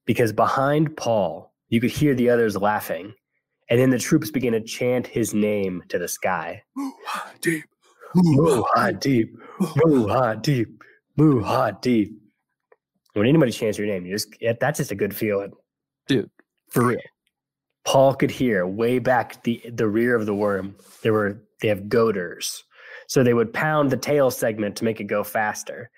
Because 0.06 0.32
behind 0.32 0.96
Paul, 0.96 1.54
you 1.70 1.82
could 1.82 1.92
hear 1.92 2.16
the 2.16 2.30
others 2.30 2.56
laughing, 2.58 3.14
And 3.70 3.80
then 3.80 3.90
the 3.90 4.00
troops 4.00 4.32
began 4.32 4.52
to 4.52 4.62
chant 4.62 5.08
his 5.08 5.34
name 5.34 5.84
to 5.90 5.98
the 5.98 6.08
sky. 6.08 6.64
Deep. 7.42 7.64
Muad'Dib, 8.16 9.30
Muad'Dib, 9.60 10.66
Muad'Dib. 11.18 12.14
When 13.14 13.28
anybody 13.28 13.52
chants 13.52 13.78
your 13.78 13.88
name, 13.88 14.06
you 14.06 14.14
just 14.16 14.36
that's 14.60 14.78
just 14.78 14.92
a 14.92 14.96
good 14.96 15.16
feeling. 15.16 15.52
Dude, 16.08 16.30
for 16.70 16.86
real. 16.86 17.00
Paul 17.84 18.14
could 18.14 18.32
hear 18.32 18.66
way 18.66 19.00
back 19.00 19.44
the 19.44 19.62
the 19.74 19.88
rear 19.88 20.16
of 20.16 20.26
the 20.26 20.36
worm. 20.36 20.76
There 21.04 21.14
were 21.14 21.42
they 21.62 21.68
have 21.68 21.84
goaders, 21.84 22.64
so 23.08 23.24
they 23.24 23.34
would 23.34 23.54
pound 23.54 23.92
the 23.92 23.98
tail 23.98 24.32
segment 24.32 24.76
to 24.78 24.84
make 24.84 25.00
it 25.00 25.06
go 25.06 25.24
faster. 25.24 25.90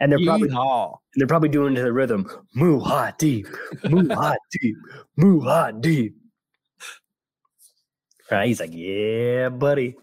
And 0.00 0.10
they're 0.10 0.24
probably 0.24 0.48
Yeehaw. 0.48 0.96
they're 1.14 1.28
probably 1.28 1.48
doing 1.48 1.74
it 1.74 1.76
to 1.76 1.82
the 1.82 1.92
rhythm. 1.92 2.28
Muad'Dib, 2.56 3.46
Muad'Dib, 3.84 4.74
Muad'Dib. 5.18 6.12
Right? 8.32 8.48
He's 8.48 8.60
like, 8.60 8.72
yeah, 8.72 9.50
buddy. 9.50 9.96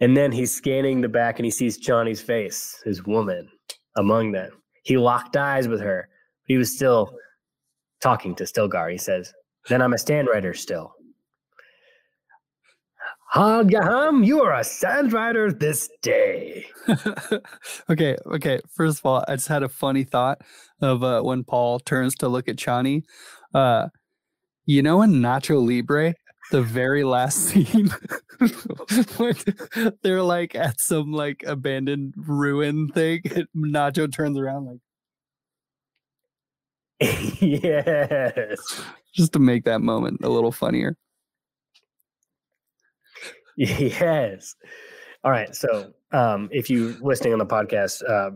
And 0.00 0.16
then 0.16 0.32
he's 0.32 0.52
scanning 0.52 1.00
the 1.00 1.08
back 1.08 1.38
and 1.38 1.44
he 1.44 1.50
sees 1.50 1.78
Chani's 1.78 2.20
face, 2.20 2.80
his 2.84 3.06
woman, 3.06 3.48
among 3.96 4.32
them. 4.32 4.50
He 4.82 4.96
locked 4.96 5.36
eyes 5.36 5.68
with 5.68 5.80
her. 5.80 6.08
He 6.46 6.56
was 6.56 6.74
still 6.74 7.16
talking 8.00 8.34
to 8.34 8.44
Stilgar. 8.44 8.90
He 8.90 8.98
says, 8.98 9.32
Then 9.68 9.80
I'm 9.80 9.92
a 9.92 9.98
sand 9.98 10.28
rider 10.30 10.54
still. 10.54 10.92
Hagaham, 13.34 14.26
you 14.26 14.42
are 14.42 14.52
a 14.52 14.64
sand 14.64 15.14
rider 15.14 15.50
this 15.50 15.88
day. 16.02 16.66
okay, 17.90 18.16
okay. 18.26 18.60
First 18.74 18.98
of 18.98 19.06
all, 19.06 19.24
I 19.26 19.36
just 19.36 19.48
had 19.48 19.62
a 19.62 19.70
funny 19.70 20.04
thought 20.04 20.42
of 20.82 21.02
uh, 21.02 21.22
when 21.22 21.42
Paul 21.42 21.78
turns 21.78 22.14
to 22.16 22.28
look 22.28 22.48
at 22.48 22.56
Chani. 22.56 23.04
Uh, 23.54 23.88
you 24.66 24.82
know, 24.82 25.00
in 25.00 25.12
Nacho 25.12 25.66
Libre, 25.66 26.14
the 26.50 26.62
very 26.62 27.04
last 27.04 27.38
scene, 27.46 27.90
they're 30.02 30.22
like 30.22 30.54
at 30.54 30.80
some 30.80 31.12
like 31.12 31.44
abandoned 31.46 32.14
ruin 32.16 32.88
thing, 32.88 33.22
and 33.34 33.46
Nacho 33.56 34.12
turns 34.12 34.38
around 34.38 34.66
like 34.66 34.78
yes. 37.40 38.82
just 39.14 39.32
to 39.32 39.38
make 39.38 39.64
that 39.64 39.80
moment 39.80 40.20
a 40.22 40.28
little 40.28 40.52
funnier. 40.52 40.96
Yes. 43.56 44.54
All 45.24 45.30
right. 45.30 45.54
So, 45.54 45.92
um, 46.12 46.48
if 46.52 46.70
you 46.70 46.96
listening 47.00 47.32
on 47.32 47.38
the 47.38 47.46
podcast, 47.46 48.02
uh, 48.08 48.30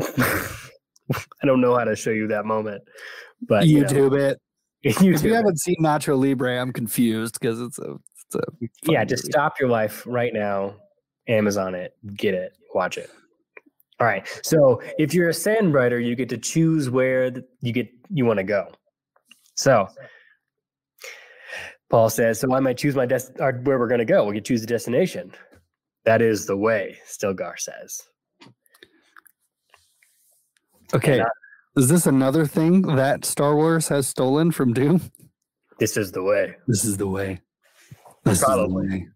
I 1.42 1.46
don't 1.46 1.60
know 1.60 1.76
how 1.76 1.84
to 1.84 1.96
show 1.96 2.10
you 2.10 2.26
that 2.28 2.44
moment, 2.44 2.82
but 3.42 3.66
you 3.66 3.80
know, 3.80 3.86
YouTube 3.86 4.18
it. 4.18 4.40
If 4.82 5.02
you 5.02 5.34
haven't 5.34 5.60
seen 5.60 5.76
Nacho 5.80 6.18
Libre, 6.18 6.58
I'm 6.58 6.72
confused 6.72 7.38
because 7.38 7.60
it's 7.60 7.78
a, 7.78 7.96
it's 8.14 8.34
a 8.34 8.90
yeah, 8.90 9.04
just 9.04 9.24
movie. 9.24 9.32
stop 9.32 9.60
your 9.60 9.68
life 9.68 10.04
right 10.06 10.32
now. 10.32 10.74
Amazon 11.28 11.74
it, 11.74 11.94
get 12.16 12.32
it, 12.32 12.56
watch 12.74 12.96
it. 12.96 13.10
All 14.00 14.06
right. 14.06 14.26
So, 14.42 14.80
if 14.98 15.12
you're 15.12 15.28
a 15.28 15.34
sand 15.34 15.74
rider, 15.74 16.00
you 16.00 16.16
get 16.16 16.30
to 16.30 16.38
choose 16.38 16.88
where 16.88 17.30
you 17.60 17.72
get 17.72 17.90
you 18.08 18.24
want 18.24 18.38
to 18.38 18.44
go. 18.44 18.72
So, 19.54 19.86
Paul 21.90 22.08
says, 22.08 22.40
"So 22.40 22.54
I 22.54 22.60
might 22.60 22.78
choose 22.78 22.96
my 22.96 23.04
des- 23.04 23.30
or 23.38 23.50
uh, 23.50 23.58
where 23.62 23.78
we're 23.78 23.88
going 23.88 23.98
to 23.98 24.06
go. 24.06 24.24
We 24.24 24.34
can 24.34 24.44
choose 24.44 24.62
the 24.62 24.66
destination. 24.66 25.32
That 26.06 26.22
is 26.22 26.46
the 26.46 26.56
way." 26.56 26.96
Stilgar 27.06 27.58
says. 27.58 28.00
Okay. 30.94 31.22
Is 31.76 31.88
this 31.88 32.06
another 32.06 32.46
thing 32.46 32.82
that 32.82 33.24
Star 33.24 33.54
Wars 33.54 33.88
has 33.88 34.08
stolen 34.08 34.50
from 34.50 34.72
Dune? 34.72 35.00
This 35.78 35.96
is 35.96 36.10
the 36.10 36.22
way. 36.22 36.56
This 36.66 36.84
is 36.84 36.96
the 36.96 37.06
way. 37.06 37.40
This 38.24 38.42
Probably. 38.42 38.86
is 38.86 38.90
the 38.90 38.96
way. 38.96 39.08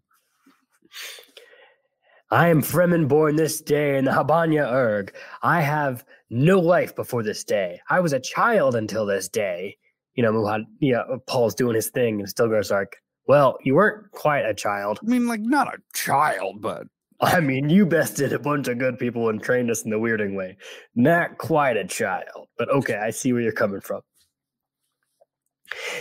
I 2.31 2.47
am 2.47 2.61
Fremen 2.61 3.07
born 3.07 3.35
this 3.35 3.61
day 3.61 3.97
in 3.97 4.05
the 4.05 4.11
Habbanya 4.11 4.71
Erg. 4.71 5.13
I 5.43 5.61
have 5.61 6.05
no 6.29 6.59
life 6.59 6.95
before 6.95 7.23
this 7.23 7.43
day. 7.43 7.79
I 7.89 7.99
was 7.99 8.13
a 8.13 8.19
child 8.19 8.75
until 8.75 9.05
this 9.05 9.27
day. 9.27 9.77
You 10.15 10.23
know, 10.23 10.31
Muhad, 10.31 10.63
yeah, 10.79 11.03
Paul's 11.27 11.55
doing 11.55 11.75
his 11.75 11.89
thing, 11.89 12.19
and 12.19 12.27
Stilgar's 12.27 12.71
like, 12.71 12.95
well, 13.27 13.57
you 13.63 13.75
weren't 13.75 14.09
quite 14.11 14.45
a 14.45 14.53
child. 14.53 14.99
I 15.03 15.05
mean, 15.05 15.27
like 15.27 15.41
not 15.41 15.67
a 15.67 15.77
child, 15.93 16.61
but 16.61 16.87
I 17.21 17.39
mean, 17.39 17.69
you 17.69 17.85
bested 17.85 18.33
a 18.33 18.39
bunch 18.39 18.67
of 18.67 18.77
good 18.77 18.99
people 18.99 19.29
and 19.29 19.41
trained 19.41 19.71
us 19.71 19.83
in 19.83 19.91
the 19.91 19.99
weirding 19.99 20.35
way. 20.35 20.57
Not 20.95 21.37
quite 21.37 21.77
a 21.77 21.85
child, 21.85 22.47
but 22.57 22.69
okay, 22.69 22.97
I 22.97 23.09
see 23.11 23.31
where 23.33 23.41
you're 23.41 23.51
coming 23.51 23.81
from. 23.81 24.01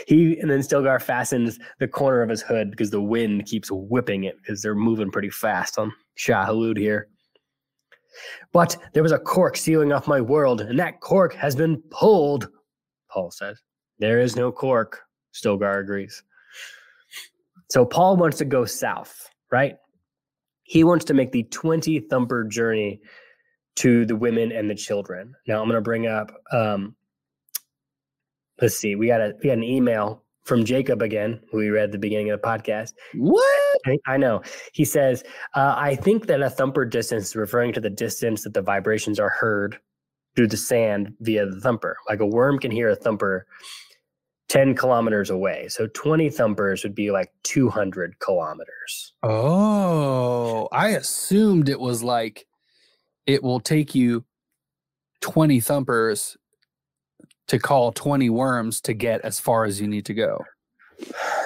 He 0.07 0.39
and 0.39 0.51
then 0.51 0.61
Stilgar 0.61 1.01
fastens 1.01 1.59
the 1.79 1.89
corner 1.89 2.23
of 2.23 2.29
his 2.29 2.43
hood 2.43 2.71
because 2.71 2.91
the 2.91 3.01
wind 3.01 3.47
keeps 3.47 3.71
whipping 3.71 4.25
it 4.25 4.37
because 4.37 4.61
they're 4.61 4.75
moving 4.75 5.11
pretty 5.11 5.31
fast 5.31 5.79
on 5.79 5.93
Shai-Hulud 6.17 6.77
here. 6.77 7.09
But 8.53 8.77
there 8.93 9.03
was 9.03 9.13
a 9.13 9.19
cork 9.19 9.57
sealing 9.57 9.93
off 9.93 10.07
my 10.07 10.21
world, 10.21 10.61
and 10.61 10.79
that 10.79 11.01
cork 11.01 11.35
has 11.35 11.57
been 11.57 11.83
pulled, 11.91 12.49
Paul 13.11 13.31
says. 13.31 13.61
There 13.99 14.21
is 14.21 14.37
no 14.37 14.53
cork, 14.53 15.01
Stilgar 15.33 15.81
agrees. 15.81 16.23
So 17.71 17.85
Paul 17.85 18.17
wants 18.17 18.39
to 18.39 18.45
go 18.45 18.67
south, 18.67 19.29
right? 19.51 19.77
He 20.65 20.85
wants 20.85 21.05
to 21.07 21.15
make 21.15 21.33
the 21.33 21.45
20 21.45 22.01
thumper 22.01 22.45
journey 22.45 23.01
to 23.77 24.05
the 24.07 24.17
women 24.17 24.53
and 24.53 24.69
the 24.69 24.75
children. 24.75 25.35
Now 25.47 25.61
I'm 25.61 25.69
going 25.69 25.77
to 25.77 25.83
bring 25.83 26.07
up 26.07 26.33
um 26.53 26.95
let's 28.61 28.77
see. 28.77 28.95
We 28.95 29.07
got 29.07 29.21
a 29.21 29.35
we 29.43 29.49
got 29.49 29.59
an 29.59 29.65
email 29.65 30.23
from 30.45 30.65
Jacob 30.65 31.03
again, 31.03 31.41
who 31.51 31.59
we 31.59 31.71
read 31.71 31.85
at 31.85 31.93
the 31.93 31.99
beginning 31.99 32.31
of 32.31 32.41
the 32.41 32.47
podcast. 32.47 32.93
what? 33.15 33.45
I, 34.07 34.17
know. 34.17 34.43
He 34.73 34.85
says, 34.85 35.25
uh, 35.55 35.75
I 35.77 35.95
think 35.95 36.27
that 36.27 36.43
a 36.43 36.51
thumper 36.51 36.85
distance 36.85 37.29
is 37.29 37.37
referring 37.37 37.73
to 37.73 37.81
the 37.81 37.91
distance 37.91 38.45
that 38.45 38.55
the 38.55 38.63
vibrations 38.63 39.19
are 39.19 39.31
heard 39.31 39.79
through 40.37 40.49
the 40.49 40.57
sand 40.57 41.15
via 41.21 41.47
the 41.47 41.61
thumper. 41.61 41.97
Like 42.09 42.21
a 42.21 42.27
worm 42.27 42.59
can 42.59 42.71
hear 42.71 42.91
a 42.91 42.97
thumper 42.97 43.47
10 44.49 44.75
kilometers 44.75 45.31
away. 45.31 45.69
So 45.69 45.87
20 45.89 46.31
thumpers 46.31 46.83
would 46.83 46.95
be 46.95 47.11
like 47.11 47.33
200 47.45 48.19
kilometers. 48.19 49.15
Oh, 49.23 50.69
I 50.71 50.89
assumed 50.89 51.69
it 51.69 51.81
was 51.81 52.03
like 52.03 52.47
it 53.27 53.43
will 53.43 53.61
take 53.61 53.95
you 53.95 54.25
20 55.23 55.61
thumpers 55.61 56.37
to 57.49 57.59
call 57.59 57.93
20 57.93 58.31
worms 58.31 58.81
to 58.83 58.95
get 58.95 59.23
as 59.23 59.41
far 59.41 59.65
as 59.65 59.81
you 59.81 59.87
need 59.87 60.07
to 60.07 60.15
go. 60.15 60.45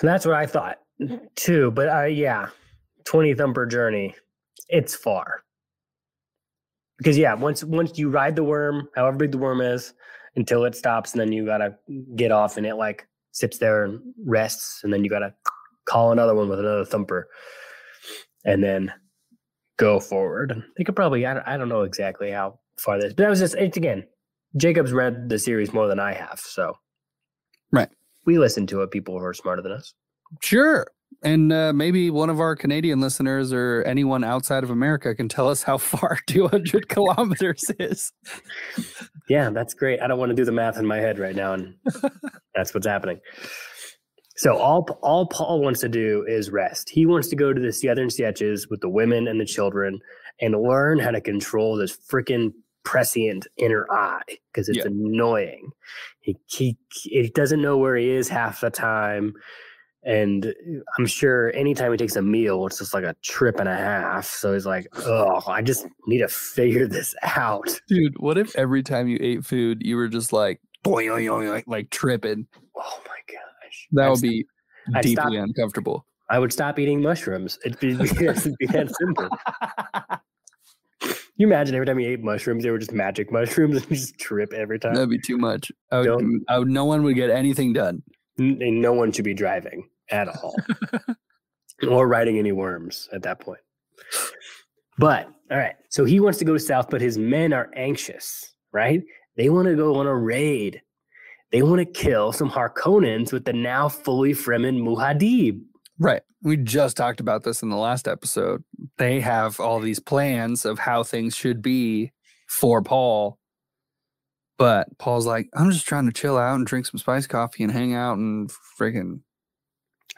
That's 0.03 0.27
what 0.27 0.35
I 0.35 0.47
thought 0.47 0.79
too. 1.37 1.71
But 1.71 1.89
uh, 1.89 2.05
yeah, 2.05 2.49
20 3.05 3.35
thumper 3.35 3.67
journey, 3.67 4.15
it's 4.69 4.95
far. 4.95 5.43
Because 6.99 7.17
yeah, 7.17 7.35
once 7.35 7.63
once 7.63 7.97
you 7.97 8.11
ride 8.11 8.35
the 8.35 8.43
worm, 8.43 8.89
however 8.97 9.17
big 9.17 9.31
the 9.33 9.39
worm 9.39 9.61
is, 9.61 9.95
until 10.39 10.65
it 10.65 10.75
stops, 10.75 11.13
and 11.13 11.21
then 11.21 11.33
you 11.33 11.45
gotta 11.45 11.77
get 12.17 12.33
off, 12.33 12.57
and 12.57 12.65
it 12.65 12.77
like 12.77 13.07
sits 13.33 13.59
there 13.59 13.85
and 13.85 14.01
rests, 14.25 14.81
and 14.83 14.93
then 14.93 15.05
you 15.05 15.11
gotta 15.11 15.35
call 15.85 16.13
another 16.13 16.35
one 16.35 16.49
with 16.49 16.61
another 16.61 16.85
thumper, 16.85 17.29
and 18.45 18.63
then 18.63 18.93
go 19.77 20.01
forward. 20.01 20.63
They 20.77 20.85
could 20.85 20.97
probably 20.97 21.27
I 21.27 21.35
don't, 21.35 21.47
I 21.47 21.57
don't 21.57 21.69
know 21.69 21.83
exactly 21.83 22.31
how 22.31 22.59
far 22.79 22.99
this, 22.99 23.13
but 23.13 23.25
that 23.25 23.31
was 23.31 23.41
just 23.41 23.55
it's 23.57 23.77
again. 23.77 24.07
Jacob's 24.57 24.93
read 24.93 25.29
the 25.29 25.39
series 25.39 25.75
more 25.75 25.89
than 25.89 26.01
I 26.01 26.15
have, 26.15 26.41
so 26.41 26.75
Right. 27.71 27.89
We 28.25 28.39
listen 28.39 28.67
to 28.69 28.83
it. 28.83 28.91
People 28.91 29.19
who 29.19 29.25
are 29.25 29.35
smarter 29.35 29.63
than 29.63 29.73
us. 29.73 29.95
Sure. 30.43 30.87
And 31.23 31.53
uh, 31.53 31.73
maybe 31.73 32.11
one 32.11 32.31
of 32.31 32.39
our 32.39 32.55
Canadian 32.55 33.01
listeners 33.01 33.53
or 33.53 33.83
anyone 33.87 34.23
outside 34.23 34.63
of 34.63 34.71
America 34.71 35.15
can 35.15 35.29
tell 35.29 35.49
us 35.49 35.63
how 35.65 35.77
far 35.79 36.19
200 36.27 36.89
kilometers 36.89 37.65
is. 37.79 38.13
Yeah, 39.29 39.51
that's 39.51 39.75
great. 39.75 40.01
I 40.01 40.07
don't 40.07 40.19
want 40.19 40.31
to 40.31 40.37
do 40.37 40.45
the 40.45 40.53
math 40.53 40.79
in 40.79 40.87
my 40.87 40.99
head 40.99 41.19
right 41.19 41.35
now, 41.37 41.55
and 41.55 41.75
that's 42.55 42.73
what's 42.73 42.87
happening. 42.87 43.21
So 44.37 44.57
all 44.57 44.87
all 45.03 45.27
Paul 45.27 45.61
wants 45.61 45.81
to 45.81 45.89
do 45.89 46.25
is 46.29 46.51
rest. 46.51 46.89
He 46.91 47.07
wants 47.07 47.27
to 47.29 47.37
go 47.37 47.53
to 47.53 47.61
the 47.61 47.73
southern 47.73 48.09
stretches 48.11 48.69
with 48.71 48.81
the 48.81 48.89
women 48.89 49.27
and 49.27 49.41
the 49.41 49.45
children 49.45 49.99
and 50.41 50.55
learn 50.63 51.01
how 51.01 51.11
to 51.11 51.21
control 51.21 51.77
this 51.77 51.97
freaking 52.11 52.53
prescient 52.85 53.49
inner 53.57 53.87
eye 53.91 54.23
because 54.53 54.69
it's 54.69 54.79
Yeah. 54.79 54.85
annoying. 54.87 55.71
He, 56.21 56.37
he 56.47 56.79
he 57.03 57.29
doesn't 57.35 57.61
know 57.61 57.77
where 57.77 57.97
he 57.97 58.09
is 58.11 58.29
half 58.29 58.61
the 58.61 58.71
time, 58.71 59.35
and 60.09 60.47
uh, 60.47 60.51
I'm 60.99 61.07
sure 61.07 61.55
anytime 61.55 61.93
he 61.93 61.99
takes 61.99 62.17
a 62.17 62.23
meal, 62.23 62.67
it's 62.67 62.79
just 62.79 62.95
like 62.95 63.05
a 63.05 63.15
trip 63.23 63.61
and 63.61 63.69
a 63.69 63.77
half. 63.77 64.25
So 64.27 64.55
he's 64.55 64.67
like, 64.67 64.89
"Oh, 64.97 65.43
I 65.47 65.63
just 65.63 65.87
need 66.07 66.19
to 66.19 66.29
figure 66.29 66.87
this 66.89 67.15
out." 67.23 67.69
Dude, 67.89 68.19
what 68.19 68.39
if 68.39 68.57
every 68.57 68.83
time 68.83 69.07
you 69.07 69.19
ate 69.21 69.45
food, 69.45 69.83
you 69.83 69.97
were 69.97 70.09
just 70.09 70.33
like, 70.33 70.61
boing, 70.85 71.07
oing, 71.13 71.27
oing, 71.31 71.51
like, 71.51 71.65
like 71.69 71.91
tripping? 71.91 72.47
Oh 72.77 73.01
my 73.07 73.19
gosh, 73.33 73.89
That 73.93 74.07
I'd 74.07 74.11
would 74.11 74.21
be 74.23 74.47
I'd 74.95 75.03
deeply 75.03 75.15
stop- 75.37 75.45
uncomfortable. 75.49 76.07
I 76.31 76.39
would 76.39 76.53
stop 76.53 76.79
eating 76.79 77.01
mushrooms. 77.03 77.59
It'd 77.65 77.79
be, 77.81 77.91
it'd 78.01 78.57
be 78.59 78.67
that 78.67 78.95
simple. 78.99 79.29
you 81.37 81.47
imagine 81.47 81.75
every 81.75 81.87
time 81.87 81.99
you 82.01 82.09
ate 82.11 82.23
mushrooms, 82.23 82.65
they 82.65 82.71
were 82.71 82.79
just 82.79 82.93
magic 82.93 83.31
mushrooms 83.31 83.77
and 83.77 83.91
you 83.91 83.97
just 83.97 84.19
trip 84.19 84.53
every 84.53 84.79
time. 84.79 84.95
That'd 84.95 85.11
be 85.11 85.19
too 85.19 85.39
much. 85.39 85.71
I 85.93 86.01
would, 86.01 86.43
I 86.49 86.59
would, 86.59 86.69
no 86.69 86.85
one 86.85 87.03
would 87.05 87.15
get 87.15 87.31
anything 87.31 87.73
done. 87.73 88.03
N- 88.39 88.59
and 88.61 88.81
no 88.83 88.93
one 88.93 89.11
should 89.13 89.25
be 89.25 89.35
driving 89.35 89.89
at 90.11 90.29
all 90.29 90.57
or 91.89 92.09
riding 92.09 92.39
any 92.39 92.53
worms 92.53 93.09
at 93.13 93.23
that 93.23 93.41
point. 93.41 93.61
But 94.99 95.29
all 95.51 95.57
right, 95.57 95.77
so 95.89 96.05
he 96.05 96.21
wants 96.21 96.39
to 96.39 96.45
go 96.45 96.59
south, 96.59 96.91
but 96.91 97.01
his 97.01 97.17
men 97.17 97.53
are 97.53 97.71
anxious, 97.75 98.55
right? 98.73 99.03
They 99.37 99.49
want 99.49 99.69
to 99.69 99.77
go 99.77 99.95
on 99.97 100.07
a 100.07 100.15
raid. 100.15 100.83
They 101.53 101.63
want 101.63 101.79
to 101.79 101.87
kill 101.87 102.33
some 102.33 102.51
Harkonnens 102.51 103.33
with 103.33 103.45
the 103.45 103.53
now 103.53 103.89
fully 103.89 104.35
Fremen 104.35 104.83
Muad'Dib. 104.83 105.61
Right. 105.99 106.23
We 106.43 106.57
just 106.57 106.97
talked 106.97 107.21
about 107.21 107.45
this 107.45 107.63
in 107.63 107.71
the 107.71 107.77
last 107.77 108.07
episode. 108.07 108.63
They 108.99 109.21
have 109.21 109.59
all 109.59 109.81
these 109.81 109.99
plans 109.99 110.65
of 110.65 110.79
how 110.79 111.03
things 111.03 111.35
should 111.35 111.63
be 111.63 112.13
for 112.49 112.83
Paul. 112.83 113.39
But 114.59 114.89
Paul's 114.99 115.27
like, 115.27 115.49
I'm 115.55 115.71
just 115.71 115.87
trying 115.87 116.07
to 116.07 116.13
chill 116.13 116.37
out 116.37 116.57
and 116.57 116.67
drink 116.67 116.87
some 116.87 116.99
spice 116.99 117.27
coffee 117.27 117.63
and 117.63 117.73
hang 117.73 117.95
out 117.95 118.19
and 118.19 118.51
freaking 118.79 119.21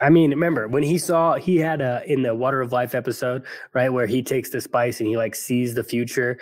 I 0.01 0.09
mean, 0.09 0.31
remember 0.31 0.67
when 0.67 0.83
he 0.83 0.97
saw 0.97 1.35
he 1.35 1.57
had 1.57 1.79
a 1.79 2.01
in 2.07 2.23
the 2.23 2.33
Water 2.33 2.59
of 2.59 2.71
Life 2.71 2.95
episode, 2.95 3.43
right, 3.73 3.89
where 3.89 4.07
he 4.07 4.23
takes 4.23 4.49
the 4.49 4.59
spice 4.59 4.99
and 4.99 5.07
he 5.07 5.15
like 5.15 5.35
sees 5.35 5.75
the 5.75 5.83
future, 5.83 6.39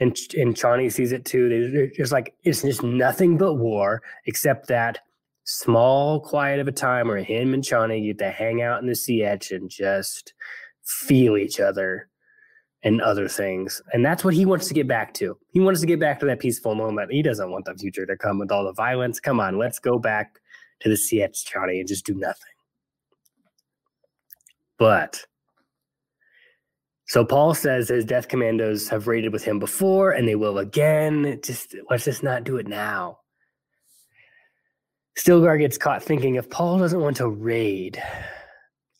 and 0.00 0.16
and 0.34 0.54
Chani 0.54 0.90
sees 0.90 1.12
it 1.12 1.24
too. 1.24 1.48
It's 1.74 1.96
just 1.96 2.12
like 2.12 2.34
it's 2.42 2.62
just 2.62 2.82
nothing 2.82 3.36
but 3.36 3.54
war, 3.54 4.02
except 4.26 4.68
that 4.68 5.00
small 5.44 6.20
quiet 6.20 6.60
of 6.60 6.68
a 6.68 6.72
time 6.72 7.08
where 7.08 7.22
him 7.22 7.52
and 7.52 7.62
Chani 7.62 8.02
get 8.04 8.18
to 8.18 8.30
hang 8.30 8.62
out 8.62 8.80
in 8.80 8.86
the 8.86 8.94
Sietch 8.94 9.54
and 9.54 9.68
just 9.68 10.32
feel 10.84 11.36
each 11.36 11.60
other 11.60 12.08
and 12.82 13.00
other 13.00 13.28
things. 13.28 13.82
And 13.92 14.04
that's 14.04 14.24
what 14.24 14.34
he 14.34 14.46
wants 14.46 14.68
to 14.68 14.74
get 14.74 14.88
back 14.88 15.14
to. 15.14 15.36
He 15.50 15.60
wants 15.60 15.80
to 15.80 15.86
get 15.86 16.00
back 16.00 16.18
to 16.20 16.26
that 16.26 16.40
peaceful 16.40 16.74
moment. 16.74 17.12
He 17.12 17.22
doesn't 17.22 17.50
want 17.50 17.66
the 17.66 17.74
future 17.74 18.06
to 18.06 18.16
come 18.16 18.38
with 18.38 18.50
all 18.50 18.64
the 18.64 18.72
violence. 18.72 19.20
Come 19.20 19.38
on, 19.38 19.58
let's 19.58 19.78
go 19.78 19.98
back 19.98 20.40
to 20.80 20.88
the 20.88 20.96
Sietch, 20.96 21.44
Chani, 21.44 21.78
and 21.78 21.88
just 21.88 22.06
do 22.06 22.14
nothing. 22.14 22.51
But 24.82 25.24
so 27.06 27.24
Paul 27.24 27.54
says 27.54 27.88
his 27.88 28.04
death 28.04 28.26
commandos 28.26 28.88
have 28.88 29.06
raided 29.06 29.32
with 29.32 29.44
him 29.44 29.60
before 29.60 30.10
and 30.10 30.26
they 30.26 30.34
will 30.34 30.58
again. 30.58 31.38
Just 31.44 31.76
let's 31.88 32.04
just 32.04 32.24
not 32.24 32.42
do 32.42 32.56
it 32.56 32.66
now. 32.66 33.18
Stilgar 35.16 35.56
gets 35.56 35.78
caught 35.78 36.02
thinking 36.02 36.34
if 36.34 36.50
Paul 36.50 36.80
doesn't 36.80 37.00
want 37.00 37.16
to 37.18 37.28
raid 37.28 38.02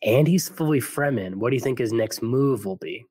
and 0.05 0.29
he's 0.29 0.49
fully 0.49 0.79
Fremen, 0.79 1.35
what 1.35 1.51
do 1.51 1.57
you 1.57 1.61
think 1.61 1.81
his 1.81 1.92
next 1.92 2.23
move 2.23 2.64
will 2.64 2.77
be? 2.77 3.05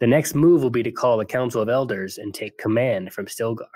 The 0.00 0.08
next 0.08 0.34
move 0.34 0.64
will 0.64 0.70
be 0.70 0.82
to 0.82 0.90
call 0.90 1.16
the 1.16 1.24
Council 1.24 1.62
of 1.62 1.68
Elders 1.68 2.18
and 2.18 2.34
take 2.34 2.58
command 2.58 3.12
from 3.12 3.26
Stilgar, 3.26 3.68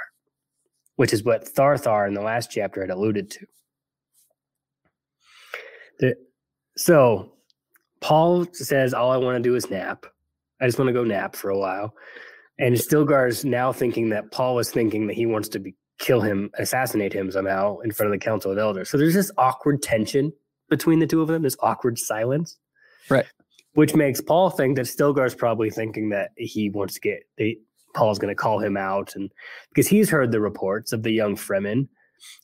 which 0.97 1.13
is 1.13 1.23
what 1.23 1.45
Tharthar 1.45 2.09
in 2.09 2.15
the 2.15 2.21
last 2.21 2.51
chapter 2.51 2.81
had 2.81 2.91
alluded 2.91 3.31
to. 3.31 3.47
The, 6.01 6.17
so 6.77 7.33
Paul 8.03 8.47
says, 8.53 8.93
All 8.93 9.11
I 9.11 9.17
want 9.17 9.37
to 9.37 9.43
do 9.43 9.55
is 9.55 9.71
nap. 9.71 10.05
I 10.61 10.67
just 10.67 10.79
want 10.79 10.89
to 10.89 10.93
go 10.93 11.05
nap 11.05 11.35
for 11.35 11.51
a 11.51 11.59
while. 11.59 11.95
And 12.59 12.77
Stilgar's 12.77 13.45
now 13.45 13.73
thinking 13.73 14.11
that 14.11 14.31
Paul 14.31 14.59
is 14.59 14.71
thinking 14.71 15.07
that 15.07 15.15
he 15.15 15.25
wants 15.25 15.49
to 15.51 15.59
be, 15.59 15.75
kill 15.99 16.21
him, 16.21 16.51
assassinate 16.59 17.13
him 17.13 17.31
somehow 17.31 17.79
in 17.79 17.91
front 17.91 18.13
of 18.13 18.21
the 18.21 18.25
Council 18.25 18.53
of 18.53 18.59
Elders. 18.59 18.91
So 18.91 18.99
there's 18.99 19.15
this 19.15 19.33
awkward 19.39 19.83
tension 19.83 20.33
between 20.69 20.99
the 20.99 21.07
two 21.07 21.23
of 21.23 21.29
them, 21.29 21.43
this 21.43 21.57
awkward 21.61 21.99
silence. 21.99 22.59
Right. 23.09 23.27
Which 23.75 23.95
makes 23.95 24.21
Paul 24.21 24.51
think 24.51 24.77
that 24.77 24.87
Stilgar's 24.87 25.35
probably 25.35 25.71
thinking 25.71 26.11
that 26.11 26.31
he 26.37 26.69
wants 26.69 26.95
to 26.95 27.01
get, 27.01 27.23
they, 27.39 27.57
Paul's 27.95 28.19
going 28.19 28.31
to 28.31 28.41
call 28.41 28.59
him 28.59 28.77
out. 28.77 29.17
And 29.17 29.31
because 29.71 29.89
he's 29.89 30.11
heard 30.11 30.31
the 30.31 30.41
reports 30.41 30.93
of 30.93 31.03
the 31.03 31.13
young 31.13 31.37
Fremen 31.37 31.89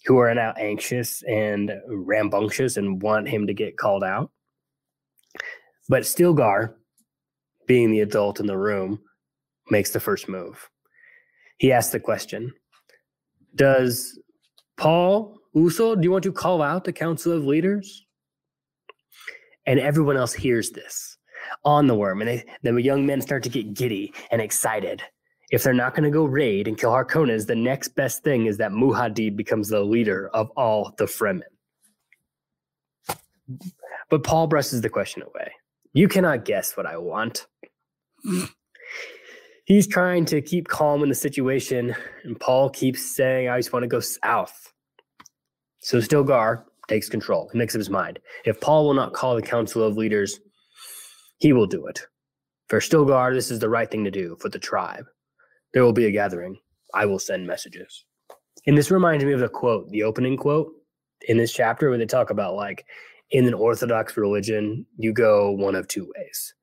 who 0.07 0.19
are 0.19 0.35
now 0.35 0.53
anxious 0.59 1.23
and 1.25 1.73
rambunctious 1.87 2.77
and 2.77 3.03
want 3.03 3.29
him 3.29 3.47
to 3.47 3.55
get 3.55 3.77
called 3.77 4.05
out. 4.05 4.31
But 5.89 6.03
Stilgar, 6.03 6.75
being 7.67 7.91
the 7.91 8.01
adult 8.01 8.41
in 8.41 8.47
the 8.47 8.59
room, 8.59 9.01
makes 9.71 9.91
the 9.91 10.01
first 10.01 10.29
move. 10.29 10.69
He 11.59 11.73
asks 11.73 11.93
the 11.93 12.01
question 12.01 12.53
Does 13.55 14.19
Paul 14.77 15.39
Usul, 15.55 15.97
do 15.97 16.03
you 16.03 16.11
want 16.11 16.25
to 16.25 16.33
call 16.33 16.63
out 16.63 16.85
the 16.85 16.93
Council 16.93 17.33
of 17.33 17.45
Leaders? 17.45 18.05
And 19.67 19.81
everyone 19.81 20.17
else 20.17 20.33
hears 20.33 20.71
this 20.71 21.19
on 21.65 21.87
the 21.87 21.95
worm. 21.95 22.23
And 22.23 22.29
they, 22.29 22.45
the 22.63 22.75
young 22.77 23.05
men 23.05 23.21
start 23.21 23.43
to 23.43 23.49
get 23.49 23.75
giddy 23.75 24.13
and 24.31 24.41
excited. 24.41 25.03
If 25.51 25.63
they're 25.63 25.75
not 25.75 25.95
going 25.95 26.05
to 26.05 26.11
go 26.11 26.25
raid 26.25 26.69
and 26.69 26.77
kill 26.77 26.91
Harkonnens, 26.91 27.47
the 27.47 27.57
next 27.57 27.89
best 27.89 28.23
thing 28.23 28.47
is 28.47 28.59
that 28.59 28.71
Muad'Dib 28.71 29.37
becomes 29.37 29.69
the 29.69 29.81
leader 29.81 30.29
of 30.35 30.51
all 30.51 30.95
the 30.99 31.05
Fremen. 31.05 31.43
But 34.11 34.25
Paul 34.25 34.47
brushes 34.47 34.81
the 34.81 34.91
question 34.91 35.23
away. 35.23 35.53
You 35.93 36.09
cannot 36.09 36.45
guess 36.45 36.77
what 36.77 36.87
I 36.87 36.97
want. 36.97 37.47
He's 39.65 39.87
trying 39.87 40.25
to 40.27 40.41
keep 40.41 40.69
calm 40.69 41.03
in 41.03 41.09
the 41.09 41.15
situation, 41.15 41.95
and 42.25 42.39
Paul 42.41 42.71
keeps 42.71 43.15
saying, 43.15 43.49
I 43.49 43.59
just 43.59 43.73
want 43.73 43.83
to 43.83 43.89
go 43.89 44.01
south. 44.01 44.73
So 45.81 45.99
Stilgar 45.99 46.65
takes 46.89 47.09
control. 47.09 47.51
He 47.53 47.59
makes 47.59 47.75
up 47.75 47.79
his 47.79 47.91
mind. 47.91 48.19
If 48.45 48.61
Paul 48.61 48.87
will 48.87 48.95
not 48.95 49.13
call 49.13 49.37
the 49.37 49.43
council 49.43 49.83
of 49.83 49.97
leaders, 49.97 50.41
he 51.39 51.53
will 51.53 51.67
do 51.67 51.87
it. 51.87 52.01
For 52.69 52.81
Stilgar, 52.81 53.35
this 53.35 53.51
is 53.51 53.59
the 53.59 53.69
right 53.69 53.91
thing 53.91 54.05
to 54.05 54.11
do 54.11 54.37
for 54.41 54.49
the 54.49 54.59
tribe. 54.59 55.05
There 55.73 55.85
will 55.85 55.93
be 55.93 56.07
a 56.07 56.11
gathering. 56.11 56.59
I 56.95 57.07
will 57.07 57.19
send 57.19 57.47
messages. 57.47 58.05
And 58.67 58.77
this 58.77 58.91
reminds 58.91 59.25
me 59.25 59.33
of 59.33 59.41
the 59.41 59.49
quote, 59.49 59.89
the 59.91 60.03
opening 60.03 60.37
quote 60.37 60.73
in 61.29 61.37
this 61.37 61.53
chapter, 61.53 61.89
where 61.89 61.99
they 61.99 62.07
talk 62.07 62.31
about 62.31 62.55
like 62.55 62.87
in 63.31 63.47
an 63.47 63.55
Orthodox 63.55 64.17
religion, 64.17 64.87
you 64.97 65.13
go 65.13 65.51
one 65.51 65.75
of 65.75 65.89
two 65.89 66.11
ways. 66.17 66.55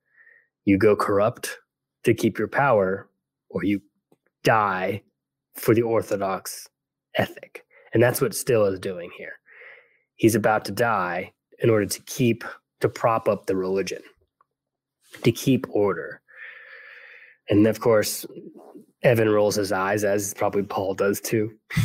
You 0.64 0.78
go 0.78 0.96
corrupt 0.96 1.58
to 2.04 2.14
keep 2.14 2.38
your 2.38 2.48
power, 2.48 3.08
or 3.50 3.64
you 3.64 3.80
die 4.42 5.02
for 5.54 5.74
the 5.74 5.82
Orthodox 5.82 6.68
ethic. 7.16 7.64
And 7.94 8.02
that's 8.02 8.20
what 8.20 8.34
Still 8.34 8.64
is 8.66 8.78
doing 8.78 9.10
here. 9.16 9.34
He's 10.16 10.34
about 10.34 10.64
to 10.66 10.72
die 10.72 11.32
in 11.60 11.70
order 11.70 11.86
to 11.86 12.02
keep, 12.02 12.44
to 12.80 12.88
prop 12.88 13.28
up 13.28 13.46
the 13.46 13.56
religion, 13.56 14.02
to 15.22 15.32
keep 15.32 15.66
order. 15.70 16.20
And 17.48 17.66
of 17.66 17.80
course, 17.80 18.26
Evan 19.02 19.28
rolls 19.28 19.54
his 19.54 19.72
eyes, 19.72 20.04
as 20.04 20.34
probably 20.34 20.64
Paul 20.64 20.94
does 20.94 21.20
too. 21.20 21.52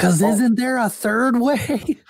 Because 0.00 0.22
isn't 0.22 0.54
there 0.54 0.78
a 0.78 0.88
third 0.88 1.38
way? 1.38 1.98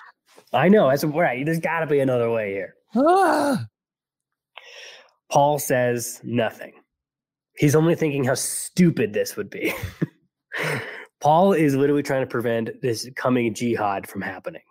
I 0.52 0.68
know 0.68 0.88
that's 0.88 1.04
right. 1.04 1.44
There's 1.44 1.60
got 1.60 1.80
to 1.80 1.86
be 1.86 2.00
another 2.00 2.30
way 2.30 2.52
here. 2.52 2.74
Ah. 2.96 3.66
Paul 5.30 5.58
says 5.58 6.20
nothing. 6.24 6.72
He's 7.56 7.76
only 7.76 7.94
thinking 7.94 8.24
how 8.24 8.34
stupid 8.34 9.12
this 9.12 9.36
would 9.36 9.50
be. 9.50 9.72
Paul 11.20 11.52
is 11.52 11.76
literally 11.76 12.02
trying 12.02 12.22
to 12.22 12.26
prevent 12.26 12.80
this 12.82 13.08
coming 13.14 13.54
jihad 13.54 14.08
from 14.08 14.22
happening, 14.22 14.62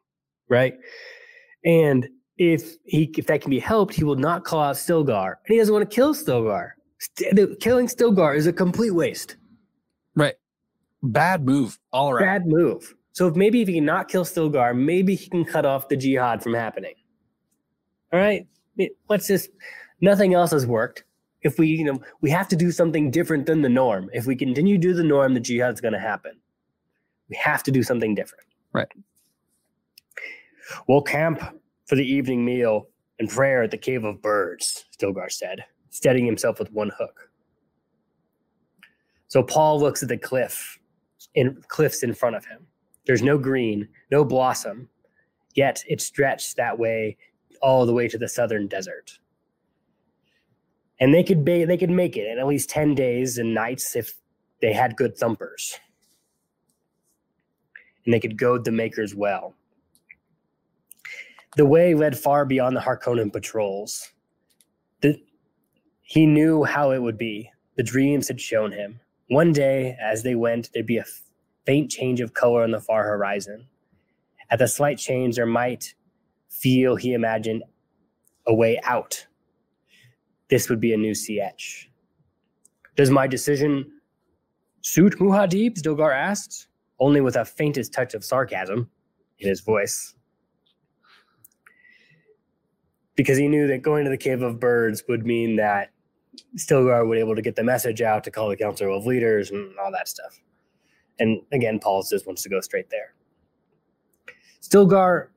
right? 0.49 0.73
And 1.63 2.09
if 2.37 2.75
he 2.85 3.13
if 3.17 3.27
that 3.27 3.41
can 3.41 3.51
be 3.51 3.59
helped, 3.59 3.93
he 3.93 4.03
will 4.03 4.15
not 4.15 4.43
call 4.43 4.61
out 4.61 4.75
Stilgar, 4.75 5.35
and 5.45 5.53
he 5.53 5.57
doesn't 5.57 5.73
want 5.73 5.89
to 5.89 5.93
kill 5.93 6.13
Stilgar. 6.13 6.71
St- 6.99 7.59
killing 7.59 7.87
Stilgar 7.87 8.35
is 8.35 8.47
a 8.47 8.53
complete 8.53 8.91
waste. 8.91 9.37
Right. 10.15 10.35
Bad 11.03 11.45
move 11.45 11.77
all 11.93 12.09
around. 12.09 12.25
Bad 12.25 12.47
move. 12.47 12.95
So 13.13 13.27
if 13.27 13.35
maybe 13.35 13.61
if 13.61 13.67
he 13.67 13.75
can 13.75 13.85
not 13.85 14.07
kill 14.07 14.23
Stilgar, 14.23 14.75
maybe 14.75 15.15
he 15.15 15.29
can 15.29 15.43
cut 15.43 15.65
off 15.65 15.89
the 15.89 15.97
jihad 15.97 16.41
from 16.41 16.53
happening. 16.53 16.95
All 18.13 18.19
right, 18.19 18.47
let's 19.09 19.27
just. 19.27 19.49
Nothing 20.01 20.33
else 20.33 20.51
has 20.51 20.65
worked. 20.65 21.03
If 21.41 21.59
we, 21.59 21.67
you 21.67 21.83
know, 21.83 21.99
we 22.21 22.29
have 22.29 22.47
to 22.49 22.55
do 22.55 22.71
something 22.71 23.11
different 23.11 23.45
than 23.45 23.61
the 23.61 23.69
norm. 23.69 24.09
If 24.13 24.25
we 24.25 24.35
continue 24.35 24.77
to 24.77 24.81
do 24.81 24.93
the 24.93 25.03
norm, 25.03 25.33
the 25.33 25.41
jihad's 25.41 25.81
going 25.81 25.93
to 25.93 25.99
happen. 25.99 26.39
We 27.29 27.35
have 27.35 27.63
to 27.63 27.71
do 27.71 27.83
something 27.83 28.15
different. 28.15 28.45
Right. 28.73 28.87
We'll 30.87 31.01
camp 31.01 31.41
for 31.85 31.95
the 31.95 32.05
evening 32.05 32.45
meal 32.45 32.87
and 33.19 33.29
prayer 33.29 33.63
at 33.63 33.71
the 33.71 33.77
Cave 33.77 34.05
of 34.05 34.21
Birds, 34.21 34.85
Stilgar 34.97 35.31
said, 35.31 35.65
steadying 35.89 36.25
himself 36.25 36.59
with 36.59 36.71
one 36.71 36.91
hook. 36.97 37.29
So 39.27 39.43
Paul 39.43 39.79
looks 39.79 40.01
at 40.01 40.09
the 40.09 40.17
cliff 40.17 40.79
in 41.35 41.61
cliffs 41.67 42.03
in 42.03 42.13
front 42.13 42.35
of 42.35 42.45
him. 42.45 42.65
There's 43.09 43.23
no 43.23 43.39
green, 43.39 43.87
no 44.11 44.23
blossom, 44.23 44.87
yet 45.55 45.83
it 45.87 45.99
stretched 45.99 46.57
that 46.57 46.77
way 46.77 47.17
all 47.59 47.87
the 47.87 47.91
way 47.91 48.07
to 48.07 48.19
the 48.19 48.29
southern 48.29 48.67
desert. 48.67 49.17
And 50.99 51.11
they 51.11 51.23
could 51.23 51.43
ba- 51.43 51.65
they 51.65 51.75
could 51.75 51.89
make 51.89 52.15
it 52.17 52.27
in 52.27 52.37
at 52.37 52.45
least 52.45 52.69
10 52.69 52.93
days 52.93 53.39
and 53.39 53.51
nights 53.51 53.95
if 53.95 54.13
they 54.61 54.73
had 54.73 54.95
good 54.95 55.17
thumpers. 55.17 55.79
And 58.05 58.13
they 58.13 58.19
could 58.19 58.37
goad 58.37 58.63
the 58.63 58.71
makers 58.71 59.15
well. 59.15 59.55
The 61.57 61.65
way 61.65 61.95
led 61.95 62.15
far 62.15 62.45
beyond 62.45 62.75
the 62.75 62.81
Harkonnen 62.81 63.33
patrols. 63.33 64.07
The, 65.01 65.19
he 66.03 66.27
knew 66.27 66.63
how 66.63 66.91
it 66.91 67.01
would 67.01 67.17
be. 67.17 67.49
The 67.75 67.81
dreams 67.81 68.27
had 68.27 68.39
shown 68.39 68.71
him. 68.71 68.99
One 69.29 69.51
day, 69.51 69.97
as 69.99 70.21
they 70.21 70.35
went, 70.35 70.69
there'd 70.75 70.85
be 70.85 70.99
a 70.99 71.05
faint 71.69 71.91
change 71.91 72.19
of 72.19 72.33
color 72.33 72.63
on 72.63 72.71
the 72.71 72.79
far 72.79 73.03
horizon. 73.03 73.67
At 74.49 74.57
the 74.57 74.67
slight 74.67 74.97
change, 74.97 75.35
there 75.35 75.45
might 75.45 75.93
feel 76.49 76.95
he 76.95 77.13
imagined 77.13 77.61
a 78.47 78.55
way 78.55 78.79
out. 78.81 79.27
This 80.49 80.67
would 80.67 80.79
be 80.79 80.95
a 80.95 80.97
new 80.97 81.13
CH. 81.13 81.87
Does 82.95 83.11
my 83.11 83.27
decision 83.27 83.85
suit 84.81 85.19
Muad'Dib? 85.19 85.77
Stilgar 85.77 86.11
asked, 86.11 86.69
only 86.99 87.21
with 87.21 87.35
a 87.35 87.45
faintest 87.45 87.93
touch 87.93 88.15
of 88.15 88.25
sarcasm 88.25 88.89
in 89.37 89.47
his 89.47 89.61
voice. 89.61 90.15
Because 93.13 93.37
he 93.37 93.47
knew 93.47 93.67
that 93.67 93.83
going 93.83 94.05
to 94.05 94.09
the 94.09 94.17
Cave 94.17 94.41
of 94.41 94.59
Birds 94.59 95.03
would 95.07 95.23
mean 95.23 95.57
that 95.57 95.91
Stilgar 96.57 97.07
would 97.07 97.13
be 97.13 97.19
able 97.19 97.35
to 97.35 97.43
get 97.43 97.55
the 97.55 97.63
message 97.63 98.01
out 98.01 98.23
to 98.23 98.31
call 98.31 98.49
the 98.49 98.57
Council 98.57 98.97
of 98.97 99.05
Leaders 99.05 99.51
and 99.51 99.77
all 99.77 99.91
that 99.91 100.07
stuff. 100.07 100.41
And 101.19 101.41
again, 101.51 101.79
Paul 101.79 102.03
just 102.03 102.25
wants 102.25 102.41
to 102.43 102.49
go 102.49 102.61
straight 102.61 102.89
there. 102.89 103.13
Stilgar 104.61 105.27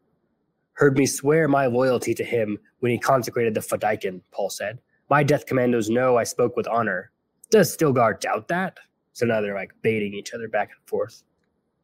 heard 0.75 0.97
me 0.97 1.07
swear 1.07 1.49
my 1.49 1.66
loyalty 1.66 2.14
to 2.14 2.25
him 2.25 2.59
when 2.81 2.92
he 2.92 2.99
consecrated 2.99 3.55
the 3.55 3.61
Fedaykin, 3.61 4.21
Paul 4.31 4.51
said. 4.51 4.79
My 5.11 5.23
death 5.23 5.47
commandos 5.47 5.90
know 5.90 6.16
I 6.16 6.25
spoke 6.25 6.57
with 6.57 6.66
honor. 6.68 7.11
Does 7.51 7.77
Stilgar 7.77 8.18
doubt 8.18 8.49
that? 8.49 8.79
So 9.12 9.27
now 9.27 9.40
they're 9.40 9.55
like 9.55 9.73
baiting 9.83 10.14
each 10.14 10.33
other 10.33 10.49
back 10.49 10.71
and 10.71 10.88
forth. 10.88 11.23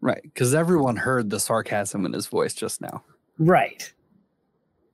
Right. 0.00 0.22
Because 0.22 0.54
everyone 0.54 0.96
heard 0.96 1.28
the 1.30 1.40
sarcasm 1.40 2.06
in 2.06 2.12
his 2.12 2.26
voice 2.26 2.54
just 2.54 2.80
now. 2.80 3.02
Right. 3.38 3.92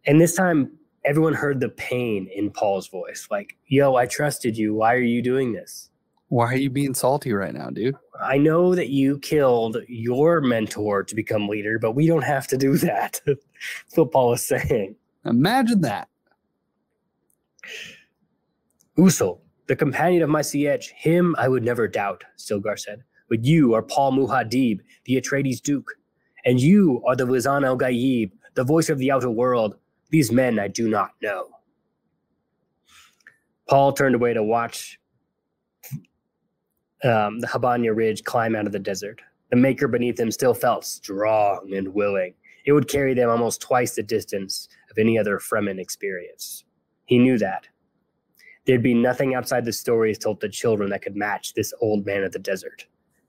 And 0.06 0.20
this 0.20 0.34
time, 0.34 0.72
everyone 1.04 1.34
heard 1.34 1.60
the 1.60 1.68
pain 1.68 2.28
in 2.34 2.50
Paul's 2.50 2.88
voice. 2.88 3.28
Like, 3.30 3.56
yo, 3.66 3.94
I 3.94 4.06
trusted 4.06 4.56
you. 4.56 4.74
Why 4.74 4.94
are 4.94 4.98
you 4.98 5.22
doing 5.22 5.52
this? 5.52 5.90
Why 6.28 6.46
are 6.46 6.56
you 6.56 6.70
being 6.70 6.94
salty 6.94 7.32
right 7.32 7.54
now, 7.54 7.70
dude? 7.70 7.96
I 8.20 8.38
know 8.38 8.74
that 8.74 8.88
you 8.88 9.18
killed 9.18 9.76
your 9.88 10.40
mentor 10.40 11.02
to 11.04 11.14
become 11.14 11.48
leader, 11.48 11.78
but 11.78 11.92
we 11.92 12.06
don't 12.06 12.24
have 12.24 12.46
to 12.48 12.56
do 12.56 12.76
that. 12.78 13.20
That's 13.26 13.96
what 13.96 14.10
Paul 14.10 14.32
is 14.32 14.44
saying. 14.44 14.96
Imagine 15.24 15.82
that. 15.82 16.08
Usul, 18.98 19.40
the 19.66 19.76
companion 19.76 20.22
of 20.22 20.30
my 20.30 20.40
sietch, 20.40 20.90
him 20.90 21.34
I 21.38 21.48
would 21.48 21.64
never 21.64 21.88
doubt, 21.88 22.24
Stilgar 22.38 22.78
said. 22.78 23.02
But 23.28 23.44
you 23.44 23.74
are 23.74 23.82
Paul 23.82 24.12
Muad'Dib, 24.12 24.80
the 25.04 25.20
Atreides 25.20 25.60
Duke. 25.60 25.92
And 26.44 26.60
you 26.60 27.02
are 27.06 27.16
the 27.16 27.24
Lisan 27.24 27.66
al-Gaib, 27.66 28.30
the 28.54 28.64
voice 28.64 28.88
of 28.90 28.98
the 28.98 29.10
outer 29.10 29.30
world. 29.30 29.76
These 30.10 30.30
men 30.30 30.58
I 30.58 30.68
do 30.68 30.88
not 30.88 31.10
know. 31.22 31.48
Paul 33.66 33.92
turned 33.92 34.14
away 34.14 34.34
to 34.34 34.42
watch 34.42 35.00
um, 37.04 37.40
the 37.40 37.46
Habbanya 37.46 37.94
Ridge 37.94 38.24
climb 38.24 38.56
out 38.56 38.66
of 38.66 38.72
the 38.72 38.78
desert. 38.78 39.20
The 39.50 39.56
maker 39.56 39.88
beneath 39.88 40.18
him 40.18 40.30
still 40.30 40.54
felt 40.54 40.84
strong 40.84 41.70
and 41.74 41.94
willing. 41.94 42.34
It 42.64 42.72
would 42.72 42.88
carry 42.88 43.14
them 43.14 43.28
almost 43.28 43.60
twice 43.60 43.94
the 43.94 44.02
distance 44.02 44.68
of 44.90 44.98
any 44.98 45.18
other 45.18 45.38
Fremen 45.38 45.78
experience. 45.78 46.64
He 47.04 47.18
knew 47.18 47.38
that. 47.38 47.68
There'd 48.66 48.82
be 48.82 48.94
nothing 48.94 49.34
outside 49.34 49.66
the 49.66 49.72
stories 49.72 50.18
told 50.18 50.40
to 50.40 50.48
children 50.48 50.88
that 50.90 51.02
could 51.02 51.16
match 51.16 51.52
this 51.52 51.74
old 51.80 52.06
man 52.06 52.24
of 52.24 52.32
the 52.32 52.38
desert. 52.38 52.86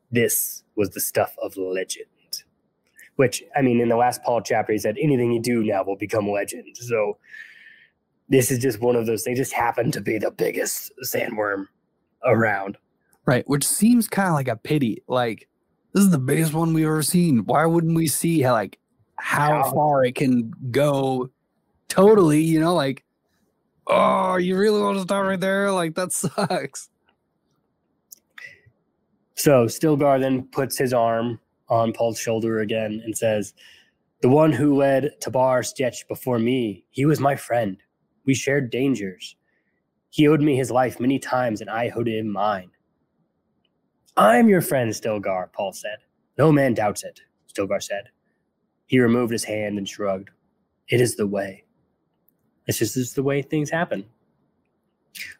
This 0.09 0.63
was 0.77 0.91
the 0.91 1.01
stuff 1.01 1.35
of 1.41 1.57
legend. 1.57 2.07
Which, 3.17 3.43
I 3.55 3.61
mean, 3.61 3.81
in 3.81 3.89
the 3.89 3.97
last 3.97 4.23
Paul 4.23 4.41
chapter, 4.41 4.71
he 4.71 4.79
said, 4.79 4.97
anything 5.01 5.33
you 5.33 5.41
do 5.41 5.63
now 5.63 5.83
will 5.83 5.97
become 5.97 6.29
legend. 6.29 6.77
So 6.77 7.17
this 8.29 8.51
is 8.51 8.59
just 8.59 8.79
one 8.79 8.95
of 8.95 9.05
those 9.05 9.23
things, 9.23 9.37
just 9.37 9.53
happened 9.53 9.93
to 9.93 10.01
be 10.01 10.17
the 10.17 10.31
biggest 10.31 10.91
sandworm 11.03 11.65
around. 12.23 12.77
Right. 13.25 13.47
Which 13.47 13.65
seems 13.65 14.07
kind 14.07 14.29
of 14.29 14.35
like 14.35 14.47
a 14.47 14.55
pity. 14.55 15.01
Like, 15.07 15.47
this 15.93 16.03
is 16.03 16.11
the 16.11 16.19
biggest 16.19 16.53
one 16.53 16.73
we've 16.73 16.85
ever 16.85 17.01
seen. 17.01 17.39
Why 17.45 17.65
wouldn't 17.65 17.95
we 17.95 18.07
see 18.07 18.41
how, 18.41 18.53
like, 18.53 18.77
how 19.15 19.63
How- 19.63 19.71
far 19.71 20.03
it 20.05 20.15
can 20.15 20.51
go 20.71 21.29
totally, 21.87 22.41
you 22.41 22.59
know, 22.59 22.75
like, 22.75 23.03
oh, 23.87 24.35
you 24.35 24.57
really 24.57 24.81
want 24.81 24.97
to 24.97 25.03
stop 25.03 25.23
right 25.25 25.39
there? 25.39 25.71
Like, 25.71 25.95
that 25.95 26.11
sucks. 26.13 26.89
So 29.35 29.65
Stilgar 29.65 30.19
then 30.19 30.43
puts 30.51 30.77
his 30.77 30.93
arm 30.93 31.39
on 31.69 31.93
Paul's 31.93 32.19
shoulder 32.19 32.59
again 32.59 33.01
and 33.03 33.17
says, 33.17 33.53
The 34.21 34.29
one 34.29 34.51
who 34.51 34.75
led 34.75 35.11
Tabr 35.21 35.61
sietch 35.61 36.07
before 36.07 36.39
me, 36.39 36.85
he 36.91 37.05
was 37.05 37.19
my 37.19 37.35
friend. 37.35 37.77
We 38.25 38.33
shared 38.33 38.69
dangers. 38.71 39.35
He 40.09 40.27
owed 40.27 40.41
me 40.41 40.55
his 40.55 40.71
life 40.71 40.99
many 40.99 41.19
times, 41.19 41.59
and 41.61 41.69
I 41.69 41.89
owed 41.95 42.07
him 42.07 42.31
mine. 42.31 42.71
I'm 44.17 44.47
your 44.47 44.61
friend, 44.61 44.91
Stilgar, 44.91 45.51
Paul 45.51 45.73
said. 45.73 45.97
No 46.37 46.51
man 46.51 46.73
doubts 46.73 47.03
it, 47.03 47.19
Stilgar 47.53 47.83
said. 47.83 48.05
He 48.85 48.99
removed 48.99 49.31
his 49.31 49.43
hand 49.43 49.77
and 49.77 49.87
shrugged. 49.87 50.29
It 50.87 51.01
is 51.01 51.15
the 51.15 51.27
way. 51.27 51.65
It's 52.65 52.79
just 52.79 52.95
is 52.95 53.13
the 53.13 53.23
way 53.23 53.41
things 53.41 53.69
happen. 53.69 54.05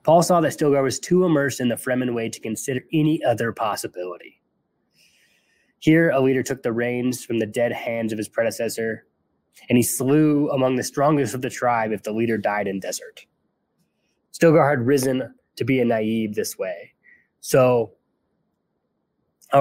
Paul 0.04 0.24
saw 0.24 0.42
that 0.42 0.52
Stilgar 0.52 0.84
was 0.84 1.00
too 1.00 1.26
immersed 1.26 1.60
in 1.60 1.70
the 1.70 1.76
Fremen 1.76 2.14
way 2.14 2.30
to 2.30 2.40
consider 2.40 2.82
any 2.94 3.24
other 3.24 3.52
possibility. 3.52 4.42
Here, 5.80 6.10
a 6.10 6.20
leader 6.20 6.44
took 6.44 6.64
the 6.64 6.74
reins 6.74 7.24
from 7.24 7.40
the 7.40 7.46
dead 7.46 7.72
hands 7.72 8.12
of 8.12 8.18
his 8.18 8.30
predecessor, 8.30 9.06
and 9.70 9.78
he 9.78 9.84
slew 9.84 10.50
among 10.50 10.76
the 10.76 10.84
strongest 10.84 11.34
of 11.34 11.42
the 11.42 11.50
tribe 11.50 11.92
if 11.92 12.04
the 12.04 12.12
leader 12.12 12.38
died 12.38 12.68
in 12.68 12.80
desert. 12.80 13.26
Stilgar 14.34 14.70
had 14.70 14.86
risen 14.86 15.34
to 15.56 15.64
be 15.64 15.80
a 15.80 15.86
naib 15.86 16.34
this 16.34 16.58
way. 16.58 16.94
So, 17.40 17.94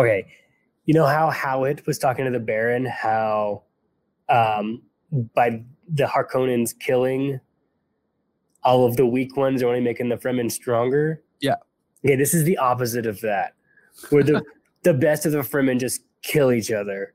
okay, 0.00 0.26
you 0.85 0.94
know 0.94 1.07
how 1.07 1.30
Hawat 1.30 1.87
was 1.87 1.98
talking 1.98 2.24
to 2.24 2.30
the 2.30 2.40
Baron, 2.40 2.85
how 2.85 3.62
um, 4.28 4.83
by 5.35 5.62
the 5.88 6.04
Harkonnens 6.04 6.78
killing 6.78 7.40
all 8.64 8.87
of 8.87 8.96
the 8.96 9.07
weak 9.07 9.37
ones 9.37 9.62
are 9.62 9.68
only 9.68 9.80
making 9.80 10.09
the 10.09 10.16
Fremen 10.16 10.50
stronger. 10.50 11.22
Yeah. 11.40 11.57
Okay, 12.04 12.16
this 12.16 12.35
is 12.35 12.44
the 12.44 12.57
opposite 12.59 13.07
of 13.07 13.20
that, 13.20 13.54
where 14.11 14.22
the 14.22 14.42
the 14.83 14.94
best 14.94 15.26
of 15.26 15.33
the 15.33 15.38
Fremen 15.38 15.78
just 15.78 16.02
kill 16.22 16.52
each 16.52 16.70
other 16.70 17.14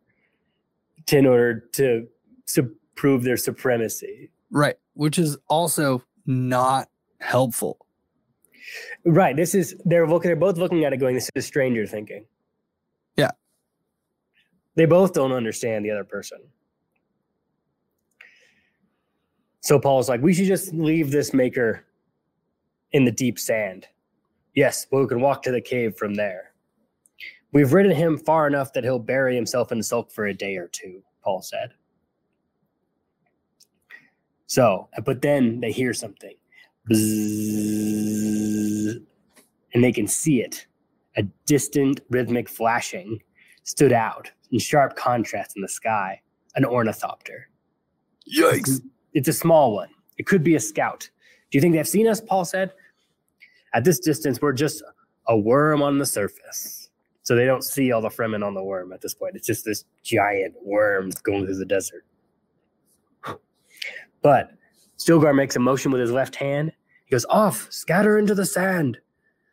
to, 1.08 1.18
in 1.18 1.26
order 1.26 1.68
to 1.74 2.08
to 2.54 2.76
prove 2.96 3.24
their 3.24 3.38
supremacy. 3.38 4.30
Right. 4.52 4.76
Which 4.94 5.20
is 5.20 5.38
also 5.48 6.04
not 6.26 6.90
helpful. 7.20 7.86
Right. 9.06 9.36
This 9.36 9.56
is 9.56 9.76
they're 9.86 10.08
looking. 10.08 10.30
They're 10.30 10.36
both 10.36 10.58
looking 10.58 10.84
at 10.86 10.94
it, 10.94 10.98
going, 10.98 11.16
"This 11.16 11.30
is 11.36 11.46
stranger 11.46 11.86
thinking." 11.88 12.26
They 14.80 14.86
both 14.86 15.12
don't 15.12 15.34
understand 15.34 15.84
the 15.84 15.92
other 15.92 16.06
person. 16.06 16.40
So 19.60 19.78
Paul's 19.78 20.08
like, 20.08 20.22
"We 20.22 20.34
should 20.34 20.46
just 20.46 20.74
leave 20.74 21.12
this 21.12 21.34
maker 21.34 21.86
in 22.94 23.04
the 23.04 23.12
deep 23.12 23.38
sand." 23.40 23.90
Yes, 24.56 24.88
but 24.90 25.02
we 25.02 25.08
can 25.08 25.20
walk 25.20 25.44
to 25.44 25.52
the 25.52 25.60
cave 25.60 25.98
from 25.98 26.14
there. 26.14 26.54
We've 27.52 27.74
ridden 27.74 27.92
him 27.92 28.18
far 28.18 28.48
enough 28.48 28.72
that 28.72 28.86
he'll 28.86 29.00
bury 29.00 29.36
himself 29.36 29.74
in 29.74 29.80
the 29.80 29.84
sulk 29.84 30.14
for 30.14 30.28
a 30.28 30.34
day 30.34 30.56
or 30.56 30.70
two. 30.70 31.04
Paul 31.26 31.42
said. 31.42 31.74
So, 34.46 34.88
but 35.04 35.22
then 35.22 35.60
they 35.60 35.74
hear 35.74 35.94
something. 35.94 36.38
Bzzz, 36.90 38.16
and 39.74 39.84
they 39.84 39.92
can 39.92 40.08
see 40.08 40.42
it. 40.42 40.68
A 41.18 41.24
distant 41.46 42.00
rhythmic 42.10 42.48
flashing 42.48 43.22
stood 43.66 43.92
out 43.92 44.32
in 44.52 44.60
sharp 44.60 44.96
contrast 44.96 45.56
in 45.56 45.62
the 45.62 45.68
sky. 45.68 46.22
An 46.56 46.66
ornithopter. 46.66 47.50
Yikes. 48.36 48.82
It's 49.14 49.28
a 49.28 49.34
small 49.34 49.74
one. 49.74 49.90
It 50.18 50.26
could 50.26 50.44
be 50.44 50.56
a 50.56 50.60
scout. 50.60 51.10
Do 51.52 51.58
you 51.58 51.62
think 51.62 51.74
they've 51.74 51.88
seen 51.88 52.08
us? 52.08 52.22
Paul 52.22 52.46
said. 52.46 52.74
At 53.74 53.84
this 53.84 54.00
distance, 54.00 54.42
we're 54.42 54.54
just 54.54 54.84
a 55.28 55.38
worm 55.38 55.82
on 55.82 56.00
the 56.00 56.06
surface. 56.06 56.90
So 57.22 57.36
they 57.36 57.46
don't 57.46 57.64
see 57.64 57.92
all 57.92 58.02
the 58.02 58.10
Fremen 58.10 58.46
on 58.46 58.56
the 58.56 58.64
worm 58.64 58.92
at 58.92 59.02
this 59.02 59.14
point. 59.14 59.36
It's 59.36 59.46
just 59.46 59.64
this 59.64 59.86
giant 60.04 60.56
worm 60.64 61.12
going 61.24 61.46
through 61.46 61.58
the 61.58 61.66
desert. 61.66 62.04
But 64.22 64.52
Stilgar 64.98 65.36
makes 65.36 65.56
a 65.56 65.60
motion 65.60 65.92
with 65.92 66.02
his 66.02 66.12
left 66.12 66.36
hand. 66.36 66.74
He 67.06 67.12
goes, 67.12 67.26
Off, 67.30 67.72
scatter 67.72 68.18
into 68.18 68.36
the 68.36 68.46
sand. 68.46 68.98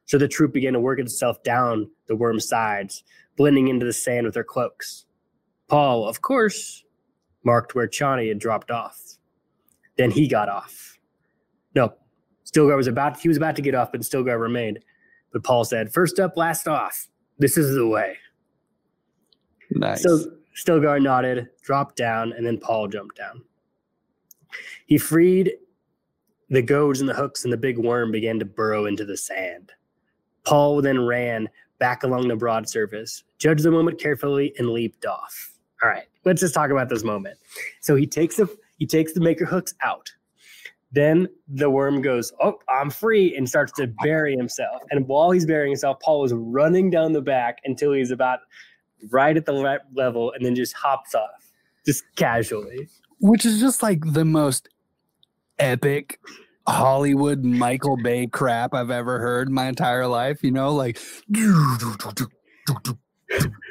So 0.06 0.18
the 0.18 0.28
troop 0.28 0.52
began 0.52 0.72
to 0.72 0.80
work 0.80 0.98
itself 0.98 1.42
down 1.42 1.90
the 2.06 2.16
worm's 2.16 2.48
sides, 2.48 3.04
blending 3.36 3.68
into 3.68 3.86
the 3.86 3.92
sand 3.92 4.24
with 4.24 4.34
their 4.34 4.44
cloaks. 4.44 5.06
Paul, 5.68 6.08
of 6.08 6.22
course, 6.22 6.84
marked 7.44 7.74
where 7.74 7.88
Chani 7.88 8.28
had 8.28 8.38
dropped 8.38 8.70
off. 8.70 9.00
Then 9.96 10.10
he 10.10 10.28
got 10.28 10.48
off. 10.48 10.98
No, 11.74 11.94
Stilgar 12.44 12.76
was 12.76 12.86
about 12.86 13.18
he 13.20 13.28
was 13.28 13.36
about 13.36 13.56
to 13.56 13.62
get 13.62 13.74
off, 13.74 13.92
but 13.92 14.00
Stilgar 14.02 14.40
remained. 14.40 14.78
But 15.32 15.44
Paul 15.44 15.64
said, 15.64 15.92
First 15.92 16.18
up, 16.18 16.36
last 16.36 16.68
off. 16.68 17.08
This 17.38 17.56
is 17.58 17.74
the 17.74 17.86
way. 17.86 18.16
Nice. 19.70 20.02
So 20.02 20.32
Stilgar 20.56 21.02
nodded, 21.02 21.48
dropped 21.62 21.96
down, 21.96 22.32
and 22.32 22.46
then 22.46 22.58
Paul 22.58 22.88
jumped 22.88 23.16
down. 23.16 23.42
He 24.86 24.96
freed 24.96 25.52
the 26.48 26.62
goads 26.62 27.00
and 27.00 27.08
the 27.08 27.14
hooks, 27.14 27.44
and 27.44 27.52
the 27.52 27.58
big 27.58 27.78
worm 27.78 28.12
began 28.12 28.38
to 28.38 28.44
burrow 28.44 28.86
into 28.86 29.04
the 29.04 29.16
sand. 29.16 29.72
Paul 30.44 30.80
then 30.80 31.04
ran 31.04 31.48
back 31.78 32.02
along 32.02 32.28
the 32.28 32.36
broad 32.36 32.68
surface, 32.68 33.22
judged 33.38 33.62
the 33.62 33.70
moment 33.70 34.00
carefully, 34.00 34.52
and 34.58 34.70
leaped 34.70 35.06
off. 35.06 35.52
All 35.82 35.90
right, 35.90 36.06
let's 36.24 36.40
just 36.40 36.54
talk 36.54 36.70
about 36.70 36.88
this 36.88 37.04
moment. 37.04 37.38
So 37.80 37.96
he 37.96 38.06
takes 38.06 38.36
the 38.36 38.48
he 38.78 38.86
takes 38.86 39.12
the 39.12 39.20
maker 39.20 39.44
hooks 39.44 39.74
out. 39.82 40.10
Then 40.92 41.28
the 41.48 41.68
worm 41.68 42.00
goes, 42.00 42.32
"Oh, 42.40 42.58
I'm 42.68 42.90
free," 42.90 43.36
and 43.36 43.48
starts 43.48 43.72
to 43.72 43.86
bury 44.02 44.36
himself. 44.36 44.82
And 44.90 45.06
while 45.06 45.30
he's 45.30 45.46
burying 45.46 45.72
himself, 45.72 45.98
Paul 46.00 46.24
is 46.24 46.32
running 46.32 46.90
down 46.90 47.12
the 47.12 47.22
back 47.22 47.58
until 47.64 47.92
he's 47.92 48.10
about 48.10 48.40
right 49.10 49.36
at 49.36 49.44
the 49.44 49.80
level, 49.94 50.32
and 50.32 50.44
then 50.44 50.54
just 50.54 50.72
hops 50.74 51.14
off, 51.14 51.52
just 51.84 52.04
casually. 52.16 52.88
Which 53.20 53.44
is 53.44 53.60
just 53.60 53.82
like 53.82 54.00
the 54.12 54.24
most 54.24 54.68
epic 55.58 56.20
Hollywood 56.68 57.44
Michael 57.44 57.96
Bay 57.96 58.26
crap 58.26 58.74
I've 58.74 58.90
ever 58.90 59.18
heard 59.18 59.50
my 59.50 59.66
entire 59.66 60.06
life. 60.06 60.42
You 60.42 60.50
know, 60.50 60.74
like 60.74 60.98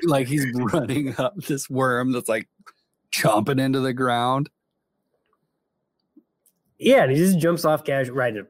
like 0.05 0.27
he's 0.27 0.45
running 0.55 1.15
up 1.17 1.35
this 1.35 1.69
worm 1.69 2.11
that's 2.11 2.29
like 2.29 2.47
chomping 3.11 3.59
into 3.59 3.79
the 3.79 3.93
ground. 3.93 4.49
Yeah, 6.77 7.03
and 7.03 7.11
he 7.11 7.17
just 7.17 7.39
jumps 7.39 7.63
off 7.65 7.83
casual 7.85 8.15
right 8.15 8.35
into 8.35 8.47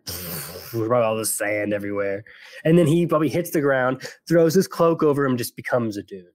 probably 0.72 1.06
all 1.06 1.16
the 1.16 1.26
sand 1.26 1.74
everywhere. 1.74 2.24
And 2.64 2.78
then 2.78 2.88
he 2.88 3.06
probably 3.06 3.30
hits 3.30 3.52
the 3.52 3.62
ground, 3.62 4.02
throws 4.28 4.54
his 4.54 4.68
cloak 4.68 5.04
over 5.04 5.26
him, 5.26 5.38
just 5.38 5.56
becomes 5.56 5.98
a 5.98 6.04
dune. 6.04 6.26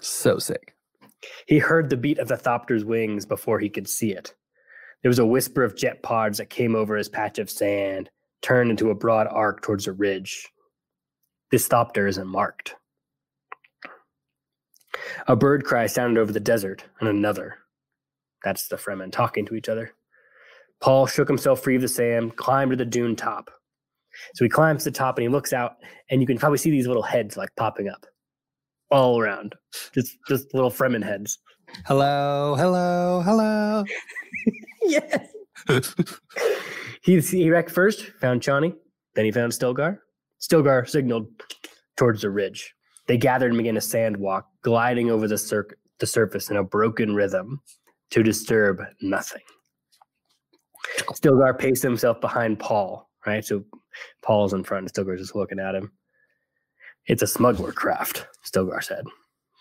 So 0.00 0.38
sick. 0.38 0.74
He 1.46 1.58
heard 1.58 1.90
the 1.90 1.96
beat 1.96 2.18
of 2.18 2.28
the 2.28 2.36
Thopter's 2.36 2.84
wings 2.84 3.24
before 3.24 3.58
he 3.58 3.68
could 3.68 3.88
see 3.88 4.12
it. 4.12 4.34
There 5.02 5.10
was 5.10 5.18
a 5.18 5.26
whisper 5.26 5.62
of 5.62 5.76
jet 5.76 6.02
pods 6.02 6.38
that 6.38 6.50
came 6.50 6.74
over 6.74 6.96
his 6.96 7.08
patch 7.08 7.38
of 7.38 7.50
sand, 7.50 8.10
turned 8.42 8.70
into 8.70 8.90
a 8.90 8.94
broad 8.94 9.28
arc 9.30 9.62
towards 9.62 9.86
a 9.86 9.92
ridge. 9.92 10.48
This 11.50 11.68
Thopter 11.68 12.08
isn't 12.08 12.26
marked. 12.26 12.74
A 15.28 15.36
bird 15.36 15.64
cry 15.64 15.86
sounded 15.86 16.20
over 16.20 16.32
the 16.32 16.40
desert, 16.40 16.84
and 17.00 17.08
another. 17.08 17.58
That's 18.44 18.68
the 18.68 18.76
Fremen 18.76 19.12
talking 19.12 19.46
to 19.46 19.54
each 19.54 19.68
other. 19.68 19.92
Paul 20.80 21.06
shook 21.06 21.28
himself 21.28 21.62
free 21.62 21.76
of 21.76 21.82
the 21.82 21.88
sand, 21.88 22.36
climbed 22.36 22.70
to 22.72 22.76
the 22.76 22.84
dune 22.84 23.16
top. 23.16 23.50
So 24.34 24.44
he 24.44 24.48
climbs 24.48 24.84
to 24.84 24.90
the 24.90 24.96
top 24.96 25.16
and 25.16 25.22
he 25.22 25.28
looks 25.28 25.52
out, 25.52 25.76
and 26.10 26.20
you 26.20 26.26
can 26.26 26.38
probably 26.38 26.58
see 26.58 26.70
these 26.70 26.86
little 26.86 27.02
heads 27.02 27.36
like 27.36 27.54
popping 27.56 27.88
up 27.88 28.04
all 28.90 29.20
around. 29.20 29.54
Just 29.92 30.16
just 30.28 30.52
little 30.54 30.70
Fremen 30.70 31.04
heads. 31.04 31.38
Hello, 31.86 32.54
hello, 32.56 33.22
hello. 33.22 33.84
yes. 34.88 35.28
he 37.02 37.20
he 37.20 37.50
wrecked 37.50 37.70
first, 37.70 38.02
found 38.20 38.40
Chani, 38.40 38.74
then 39.14 39.24
he 39.24 39.30
found 39.30 39.52
Stilgar. 39.52 39.98
Stilgar 40.40 40.88
signaled 40.88 41.26
towards 41.96 42.22
the 42.22 42.30
ridge. 42.30 42.74
They 43.06 43.16
gathered 43.16 43.50
and 43.50 43.58
began 43.58 43.76
a 43.76 43.80
sand 43.80 44.16
walk, 44.16 44.46
gliding 44.62 45.10
over 45.10 45.26
the, 45.26 45.38
cir- 45.38 45.76
the 45.98 46.06
surface 46.06 46.50
in 46.50 46.56
a 46.56 46.62
broken 46.62 47.14
rhythm 47.14 47.60
to 48.10 48.22
disturb 48.22 48.82
nothing. 49.00 49.42
Stilgar 51.12 51.58
paced 51.58 51.82
himself 51.82 52.20
behind 52.20 52.58
Paul, 52.58 53.10
right? 53.26 53.44
So 53.44 53.64
Paul's 54.22 54.52
in 54.52 54.62
front, 54.62 54.84
and 54.84 54.92
Stilgar's 54.92 55.20
just 55.20 55.34
looking 55.34 55.58
at 55.58 55.74
him. 55.74 55.92
It's 57.06 57.22
a 57.22 57.26
smuggler 57.26 57.72
craft, 57.72 58.26
Stilgar 58.44 58.82
said. 58.82 59.04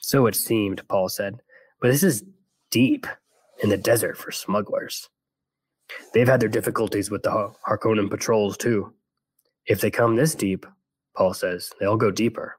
So 0.01 0.28
it 0.28 0.36
seemed, 0.36 0.88
Paul 0.88 1.09
said. 1.09 1.41
But 1.82 1.89
this 1.91 2.03
is 2.03 2.23
deep 2.69 3.07
in 3.63 3.69
the 3.69 3.78
desert 3.78 4.17
for 4.17 4.32
smugglers. 4.32 5.09
They've 6.13 6.27
had 6.27 6.39
their 6.39 6.49
difficulties 6.49 7.09
with 7.09 7.23
the 7.23 7.53
Harkonnen 7.67 8.09
patrols, 8.09 8.57
too. 8.57 8.93
If 9.65 9.81
they 9.81 9.91
come 9.91 10.15
this 10.15 10.35
deep, 10.35 10.65
Paul 11.15 11.33
says, 11.33 11.71
they'll 11.79 11.97
go 11.97 12.11
deeper. 12.11 12.57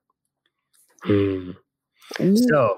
Hmm. 1.02 1.52
So 2.16 2.76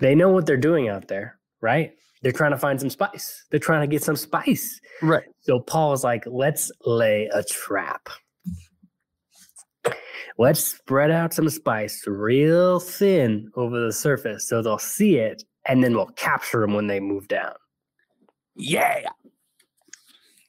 they 0.00 0.14
know 0.14 0.30
what 0.30 0.46
they're 0.46 0.56
doing 0.56 0.88
out 0.88 1.08
there, 1.08 1.38
right? 1.60 1.92
They're 2.22 2.32
trying 2.32 2.50
to 2.50 2.58
find 2.58 2.80
some 2.80 2.90
spice. 2.90 3.44
They're 3.50 3.60
trying 3.60 3.82
to 3.82 3.86
get 3.86 4.02
some 4.02 4.16
spice. 4.16 4.80
Right. 5.02 5.24
So 5.40 5.60
Paul 5.60 5.92
is 5.92 6.02
like, 6.02 6.24
let's 6.26 6.72
lay 6.84 7.28
a 7.32 7.42
trap. 7.42 8.08
Let's 10.36 10.60
spread 10.60 11.10
out 11.10 11.34
some 11.34 11.48
spice 11.48 12.04
real 12.06 12.78
thin 12.78 13.50
over 13.56 13.80
the 13.80 13.92
surface 13.92 14.48
so 14.48 14.62
they'll 14.62 14.78
see 14.78 15.16
it 15.16 15.42
and 15.66 15.82
then 15.82 15.94
we'll 15.94 16.06
capture 16.06 16.60
them 16.60 16.74
when 16.74 16.86
they 16.86 17.00
move 17.00 17.26
down. 17.26 17.54
Yeah. 18.54 19.08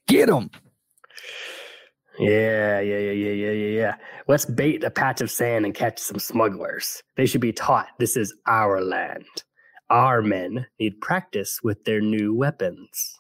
Get 0.10 0.28
them. 0.28 0.50
Yeah, 2.18 2.80
yeah, 2.80 2.98
yeah, 2.98 3.12
yeah, 3.12 3.32
yeah, 3.32 3.52
yeah, 3.52 3.80
yeah. 3.80 3.96
Let's 4.28 4.44
bait 4.44 4.84
a 4.84 4.90
patch 4.90 5.22
of 5.22 5.32
sand 5.32 5.66
and 5.66 5.74
catch 5.74 6.00
some 6.00 6.20
smugglers. 6.20 7.02
They 7.16 7.28
should 7.28 7.42
be 7.42 7.54
taught 7.54 7.88
this 8.00 8.18
is 8.18 8.34
our 8.48 8.82
land. 8.82 9.26
Our 9.92 10.22
men 10.22 10.66
need 10.80 11.00
practice 11.00 11.62
with 11.64 11.86
their 11.86 12.02
new 12.02 12.36
weapons. 12.36 13.16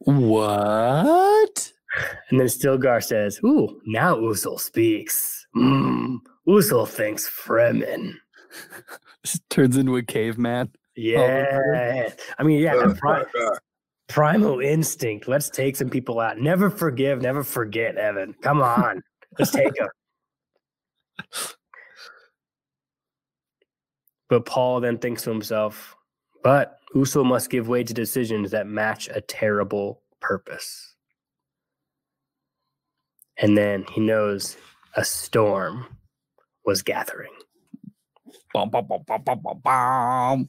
What? 0.00 1.72
And 2.30 2.40
then 2.40 2.46
Stilgar 2.46 3.04
says, 3.04 3.38
Ooh, 3.44 3.78
now 3.84 4.16
Usul 4.16 4.58
speaks. 4.58 5.46
Mm, 5.54 6.20
Usul 6.48 6.88
thinks 6.88 7.28
Fremen. 7.28 8.14
Just 9.22 9.42
turns 9.50 9.76
into 9.76 9.96
a 9.96 10.02
caveman. 10.02 10.70
Yeah. 10.96 12.08
I 12.38 12.42
mean, 12.42 12.60
yeah, 12.60 12.76
the 12.76 12.94
pri- 12.94 13.24
primal 14.12 14.60
instinct. 14.60 15.26
Let's 15.26 15.48
take 15.48 15.74
some 15.74 15.88
people 15.88 16.20
out. 16.20 16.38
Never 16.38 16.68
forgive, 16.68 17.22
never 17.22 17.42
forget, 17.42 17.96
Evan. 17.96 18.34
Come 18.42 18.60
on. 18.60 19.02
Let's 19.38 19.50
take 19.50 19.72
them. 19.74 19.88
But 24.28 24.44
Paul 24.44 24.80
then 24.80 24.98
thinks 24.98 25.22
to 25.22 25.30
himself, 25.30 25.96
but 26.42 26.78
Usul 26.94 27.24
must 27.24 27.50
give 27.50 27.68
way 27.68 27.84
to 27.84 27.94
decisions 27.94 28.50
that 28.50 28.66
match 28.66 29.08
a 29.08 29.20
terrible 29.20 30.02
purpose. 30.20 30.94
And 33.38 33.56
then 33.56 33.86
he 33.92 34.00
knows 34.00 34.56
a 34.94 35.04
storm 35.04 35.86
was 36.66 36.82
gathering. 36.82 37.32
Bum, 38.52 38.68
bum, 38.68 38.86
bum, 38.86 39.02
bum, 39.06 39.22
bum, 39.22 39.40
bum, 39.42 39.60
bum. 39.62 40.48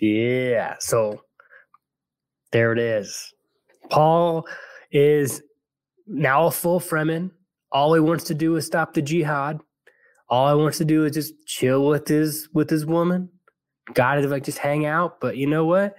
Yeah. 0.00 0.76
So 0.78 1.22
there 2.52 2.72
it 2.72 2.78
is. 2.78 3.32
Paul 3.90 4.46
is 4.92 5.42
now 6.06 6.46
a 6.46 6.50
full 6.50 6.80
Fremen. 6.80 7.30
All 7.72 7.94
he 7.94 8.00
wants 8.00 8.24
to 8.24 8.34
do 8.34 8.56
is 8.56 8.66
stop 8.66 8.94
the 8.94 9.02
jihad. 9.02 9.60
All 10.28 10.56
he 10.56 10.62
wants 10.62 10.78
to 10.78 10.84
do 10.84 11.04
is 11.04 11.12
just 11.12 11.34
chill 11.46 11.86
with 11.86 12.06
his 12.08 12.48
with 12.52 12.70
his 12.70 12.86
woman. 12.86 13.28
Got 13.94 14.16
to 14.16 14.28
like 14.28 14.44
just 14.44 14.58
hang 14.58 14.86
out. 14.86 15.20
But 15.20 15.36
you 15.36 15.46
know 15.46 15.64
what? 15.64 15.94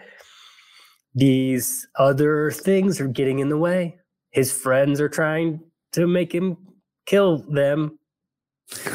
These 1.13 1.87
other 1.97 2.51
things 2.51 3.01
are 3.01 3.07
getting 3.07 3.39
in 3.39 3.49
the 3.49 3.57
way. 3.57 3.97
His 4.31 4.51
friends 4.51 5.01
are 5.01 5.09
trying 5.09 5.59
to 5.91 6.07
make 6.07 6.33
him 6.33 6.57
kill 7.05 7.39
them. 7.39 7.99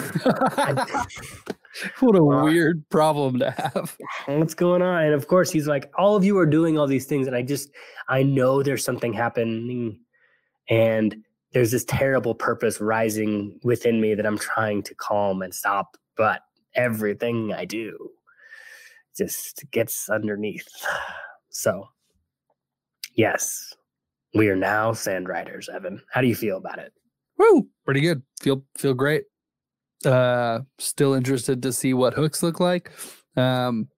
what 2.01 2.17
a 2.17 2.23
Wow. 2.23 2.45
weird 2.45 2.89
problem 2.91 3.39
to 3.41 3.51
have. 3.51 3.97
what's 4.27 4.55
going 4.55 4.83
on 4.83 5.05
and 5.05 5.15
of 5.15 5.27
course 5.29 5.51
he's 5.51 5.67
like 5.67 5.91
all 5.99 6.17
of 6.17 6.25
you 6.25 6.39
are 6.39 6.47
doing 6.47 6.79
all 6.79 6.87
these 6.87 7.07
things 7.07 7.27
and 7.27 7.37
i 7.37 7.43
just 7.43 7.71
i 8.09 8.23
know 8.23 8.63
there's 8.63 8.85
something 8.85 9.13
happening 9.13 9.99
and 10.69 11.17
there's 11.53 11.71
this 11.71 11.85
terrible 11.85 12.35
purpose 12.35 12.81
rising 12.81 13.59
within 13.63 14.01
me 14.01 14.15
that 14.15 14.27
i'm 14.27 14.39
trying 14.39 14.83
to 14.83 14.95
calm 14.95 15.43
and 15.43 15.55
stop 15.55 15.97
but 16.17 16.43
everything 16.75 17.53
i 17.53 17.65
do 17.65 18.11
just 19.17 19.65
gets 19.71 20.09
underneath 20.11 20.69
so 21.51 21.89
yes 23.15 23.75
we 24.35 24.49
are 24.49 24.57
now 24.57 24.93
sand 24.93 25.29
riders 25.29 25.69
evan 25.73 26.01
how 26.13 26.21
do 26.21 26.27
you 26.27 26.35
feel 26.35 26.57
about 26.59 26.79
it 26.79 26.93
Woo! 27.39 27.69
Pretty 27.85 28.01
good. 28.01 28.23
Feel 28.41 28.65
feel 28.79 28.95
great. 28.95 29.25
Uh 30.05 30.61
still 30.79 31.15
interested 31.15 31.63
to 31.63 31.73
see 31.73 31.95
what 31.95 32.15
hooks 32.15 32.43
look 32.43 32.61
like. 32.61 32.93
Um 33.37 33.89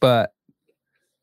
but 0.00 0.30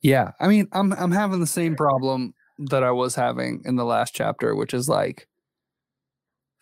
yeah, 0.02 0.32
I 0.40 0.48
mean 0.48 0.68
I'm 0.72 0.94
I'm 0.94 1.12
having 1.12 1.40
the 1.40 1.48
same 1.48 1.76
problem 1.76 2.34
that 2.58 2.84
I 2.84 2.92
was 2.92 3.16
having 3.16 3.62
in 3.66 3.76
the 3.76 3.86
last 3.86 4.14
chapter, 4.14 4.56
which 4.56 4.74
is 4.74 4.90
like 4.90 5.28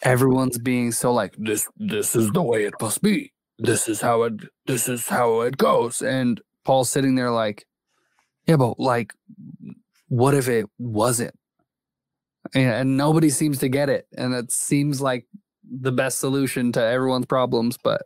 everyone's 0.03 0.57
being 0.57 0.91
so 0.91 1.13
like 1.13 1.35
this 1.37 1.67
this 1.77 2.15
is 2.15 2.31
the 2.31 2.43
way 2.43 2.65
it 2.65 2.73
must 2.81 3.01
be. 3.01 3.31
This 3.59 3.87
is 3.87 4.01
how 4.01 4.23
it 4.23 4.33
this 4.67 4.87
is 4.87 5.07
how 5.07 5.41
it 5.41 5.57
goes. 5.57 6.01
And 6.01 6.41
Paul's 6.65 6.89
sitting 6.89 7.15
there 7.15 7.31
like, 7.31 7.65
yeah, 8.47 8.57
but 8.57 8.79
like 8.79 9.13
what 10.07 10.33
if 10.33 10.47
it 10.47 10.65
wasn't? 10.77 11.33
and, 12.53 12.73
and 12.73 12.97
nobody 12.97 13.29
seems 13.29 13.59
to 13.59 13.69
get 13.69 13.89
it 13.89 14.07
and 14.17 14.33
it 14.33 14.51
seems 14.51 15.01
like 15.01 15.25
the 15.71 15.91
best 15.91 16.19
solution 16.19 16.71
to 16.71 16.83
everyone's 16.83 17.25
problems 17.25 17.77
but 17.81 18.03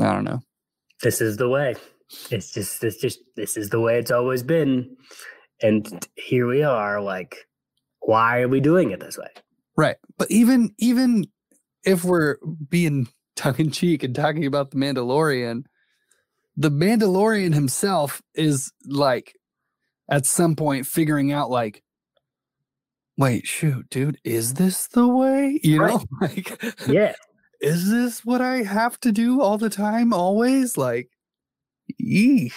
i 0.00 0.12
don't 0.12 0.24
know 0.24 0.40
this 1.02 1.20
is 1.20 1.36
the 1.36 1.48
way. 1.48 1.76
It's 2.30 2.52
just 2.52 2.82
it's 2.82 2.96
just 2.96 3.20
this 3.36 3.56
is 3.56 3.70
the 3.70 3.80
way 3.80 3.98
it's 3.98 4.10
always 4.10 4.42
been. 4.42 4.96
And 5.62 6.06
here 6.14 6.46
we 6.46 6.62
are, 6.62 7.00
like, 7.00 7.46
why 8.00 8.40
are 8.40 8.48
we 8.48 8.60
doing 8.60 8.90
it 8.90 9.00
this 9.00 9.18
way? 9.18 9.28
right 9.76 9.96
but 10.16 10.28
even 10.28 10.74
even 10.78 11.24
if 11.84 12.02
we're 12.02 12.36
being 12.68 13.06
tongue 13.36 13.54
in 13.58 13.70
cheek 13.70 14.02
and 14.02 14.14
talking 14.14 14.44
about 14.44 14.72
the 14.72 14.76
Mandalorian, 14.76 15.62
the 16.56 16.70
Mandalorian 16.70 17.54
himself 17.54 18.20
is 18.34 18.72
like 18.84 19.34
at 20.10 20.26
some 20.26 20.56
point 20.56 20.84
figuring 20.84 21.30
out 21.30 21.48
like 21.48 21.84
wait, 23.18 23.46
shoot, 23.46 23.88
dude, 23.90 24.18
is 24.24 24.54
this 24.54 24.86
the 24.88 25.06
way? 25.06 25.60
You 25.62 25.80
Right. 25.82 25.90
know, 25.94 26.04
like 26.22 26.62
Yeah. 26.88 27.14
is 27.60 27.90
this 27.90 28.24
what 28.24 28.40
I 28.40 28.62
have 28.62 28.98
to 29.00 29.12
do 29.12 29.42
all 29.42 29.58
the 29.58 29.68
time, 29.70 30.12
always? 30.14 30.78
Like, 30.78 31.10
eesh. 32.00 32.54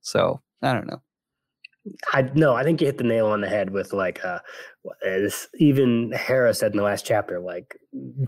So 0.00 0.40
I 0.62 0.72
don't 0.74 0.86
know. 0.86 1.02
I 2.12 2.22
no, 2.34 2.54
I 2.54 2.64
think 2.64 2.80
you 2.80 2.86
hit 2.86 2.98
the 2.98 3.04
nail 3.04 3.26
on 3.28 3.40
the 3.40 3.48
head 3.48 3.70
with 3.70 3.92
like 3.94 4.22
uh 4.24 4.40
as 5.06 5.48
even 5.58 6.12
Hera 6.12 6.52
said 6.52 6.72
in 6.72 6.76
the 6.76 6.82
last 6.82 7.06
chapter, 7.06 7.40
like 7.40 7.78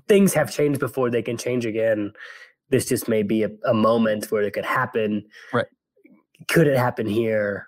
things 0.09 0.33
have 0.33 0.51
changed 0.51 0.81
before 0.81 1.11
they 1.11 1.23
can 1.23 1.37
change 1.37 1.67
again. 1.67 2.13
This 2.71 2.87
just 2.87 3.07
may 3.09 3.23
be 3.23 3.43
a, 3.43 3.51
a 3.67 3.75
moment 3.75 4.31
where 4.31 4.43
it 4.43 4.53
could 4.55 4.65
happen. 4.65 5.27
Right. 5.53 5.67
Could 6.49 6.69
it 6.69 6.79
happen 6.79 7.07
here? 7.07 7.67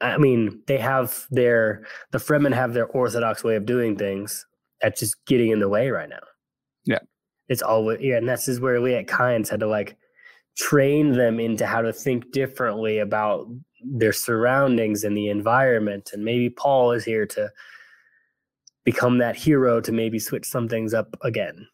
I 0.00 0.18
mean, 0.18 0.62
they 0.66 0.78
have 0.78 1.26
their 1.30 1.86
the 2.12 2.18
Fremen 2.18 2.54
have 2.54 2.74
their 2.74 2.86
orthodox 2.86 3.42
way 3.42 3.56
of 3.56 3.66
doing 3.66 3.96
things. 3.96 4.46
That's 4.82 5.00
just 5.00 5.24
getting 5.26 5.50
in 5.50 5.60
the 5.60 5.68
way 5.68 5.90
right 5.90 6.08
now. 6.08 6.20
Yeah. 6.84 6.98
It's 7.48 7.62
always 7.62 8.00
yeah, 8.00 8.16
and 8.16 8.28
this 8.28 8.48
is 8.48 8.60
where 8.60 8.78
Liet 8.80 9.06
Kynes 9.06 9.48
had 9.48 9.60
to 9.60 9.66
like 9.66 9.96
train 10.56 11.12
them 11.12 11.38
into 11.38 11.66
how 11.66 11.82
to 11.82 11.92
think 11.92 12.32
differently 12.32 12.98
about 12.98 13.46
their 13.82 14.12
surroundings 14.12 15.04
and 15.04 15.16
the 15.16 15.28
environment. 15.28 16.10
And 16.12 16.24
maybe 16.24 16.50
Paul 16.50 16.92
is 16.92 17.04
here 17.04 17.26
to 17.26 17.50
become 18.84 19.18
that 19.18 19.36
hero 19.36 19.80
to 19.80 19.92
maybe 19.92 20.18
switch 20.18 20.46
some 20.46 20.68
things 20.68 20.94
up 20.94 21.16
again. 21.22 21.68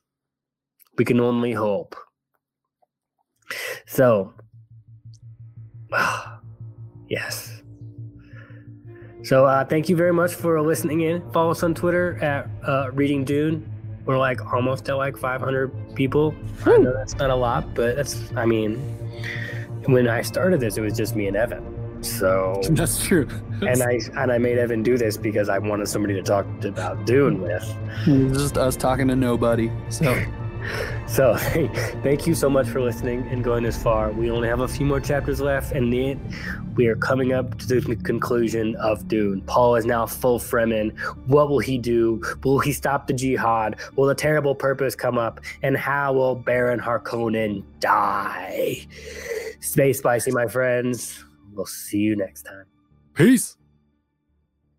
We 0.99 1.05
can 1.05 1.21
only 1.21 1.53
hope. 1.53 1.95
So, 3.87 4.35
yes. 7.09 7.62
So, 9.25 9.47
uh, 9.47 9.65
thank 9.65 9.89
you 9.89 9.97
very 9.97 10.13
much 10.13 10.35
for 10.35 10.61
listening 10.61 11.03
in. 11.03 11.23
Follow 11.31 11.53
us 11.53 11.63
on 11.63 11.75
Twitter 11.75 12.23
at 12.23 12.49
uh, 12.67 12.91
Reading 12.93 13.25
Dune. 13.25 13.69
We're 14.05 14.19
like 14.19 14.53
almost 14.53 14.89
at 14.89 14.97
like 14.97 15.17
500 15.17 15.95
people. 15.95 16.35
I 16.67 16.77
know 16.77 16.93
that's 16.93 17.15
not 17.17 17.31
a 17.31 17.35
lot, 17.37 17.73
but 17.75 17.95
that's, 17.95 18.21
I 18.35 18.47
mean, 18.47 18.79
when 19.87 20.09
I 20.09 20.23
started 20.23 20.59
this, 20.59 20.77
it 20.77 20.81
was 20.81 20.97
just 20.97 21.15
me 21.15 21.29
and 21.29 21.37
Evan. 21.37 22.03
So, 22.03 22.61
That's 22.71 23.01
true. 23.05 23.29
and 23.61 23.81
I 23.81 24.01
and 24.17 24.33
I 24.33 24.39
made 24.39 24.59
Evan 24.59 24.83
do 24.83 24.99
this 24.99 25.17
because 25.17 25.49
I 25.49 25.59
wanted 25.59 25.87
somebody 25.87 26.15
to 26.15 26.23
talk 26.23 26.45
about 26.65 27.07
Dune 27.07 27.41
with. 27.41 27.63
Just 28.05 28.59
us 28.59 28.75
talking 28.75 29.07
to 29.07 29.15
nobody. 29.15 29.71
So 29.89 30.13
So 31.13 31.37
thank 32.03 32.27
you 32.27 32.35
so 32.35 32.49
much 32.49 32.67
for 32.69 32.81
listening 32.81 33.27
and 33.29 33.45
going 33.45 33.65
this 33.65 33.77
far. 33.77 34.13
We 34.13 34.31
only 34.31 34.49
have 34.49 34.61
a 34.61 34.69
few 34.69 34.87
more 34.87 34.99
chapters 34.99 35.43
left, 35.43 35.73
and 35.73 35.93
then 35.93 36.19
we 36.75 36.87
are 36.87 36.97
coming 36.97 37.35
up 37.35 37.59
to 37.59 37.67
the 37.67 37.97
conclusion 37.97 38.77
of 38.77 39.09
Dune. 39.09 39.43
Paul 39.43 39.77
is 39.77 39.85
now 39.85 40.07
full 40.07 40.39
Fremen. 40.39 40.99
What 41.27 41.51
will 41.51 41.59
he 41.59 41.77
do? 41.77 42.23
Will 42.45 42.61
he 42.61 42.73
stop 42.73 43.09
the 43.09 43.13
jihad? 43.13 43.79
Will 43.97 44.07
the 44.07 44.15
terrible 44.15 44.55
purpose 44.55 44.95
come 44.95 45.19
up? 45.19 45.41
And 45.63 45.77
how 45.77 46.15
will 46.15 46.35
Baron 46.35 46.81
Harkonnen 46.81 47.63
die? 47.81 48.87
Stay 49.61 49.93
spicy, 49.93 50.31
my 50.31 50.47
friends. 50.47 51.23
We'll 51.53 51.67
see 51.67 51.99
you 51.99 52.17
next 52.17 52.45
time. 52.45 52.65
peace. 53.15 53.59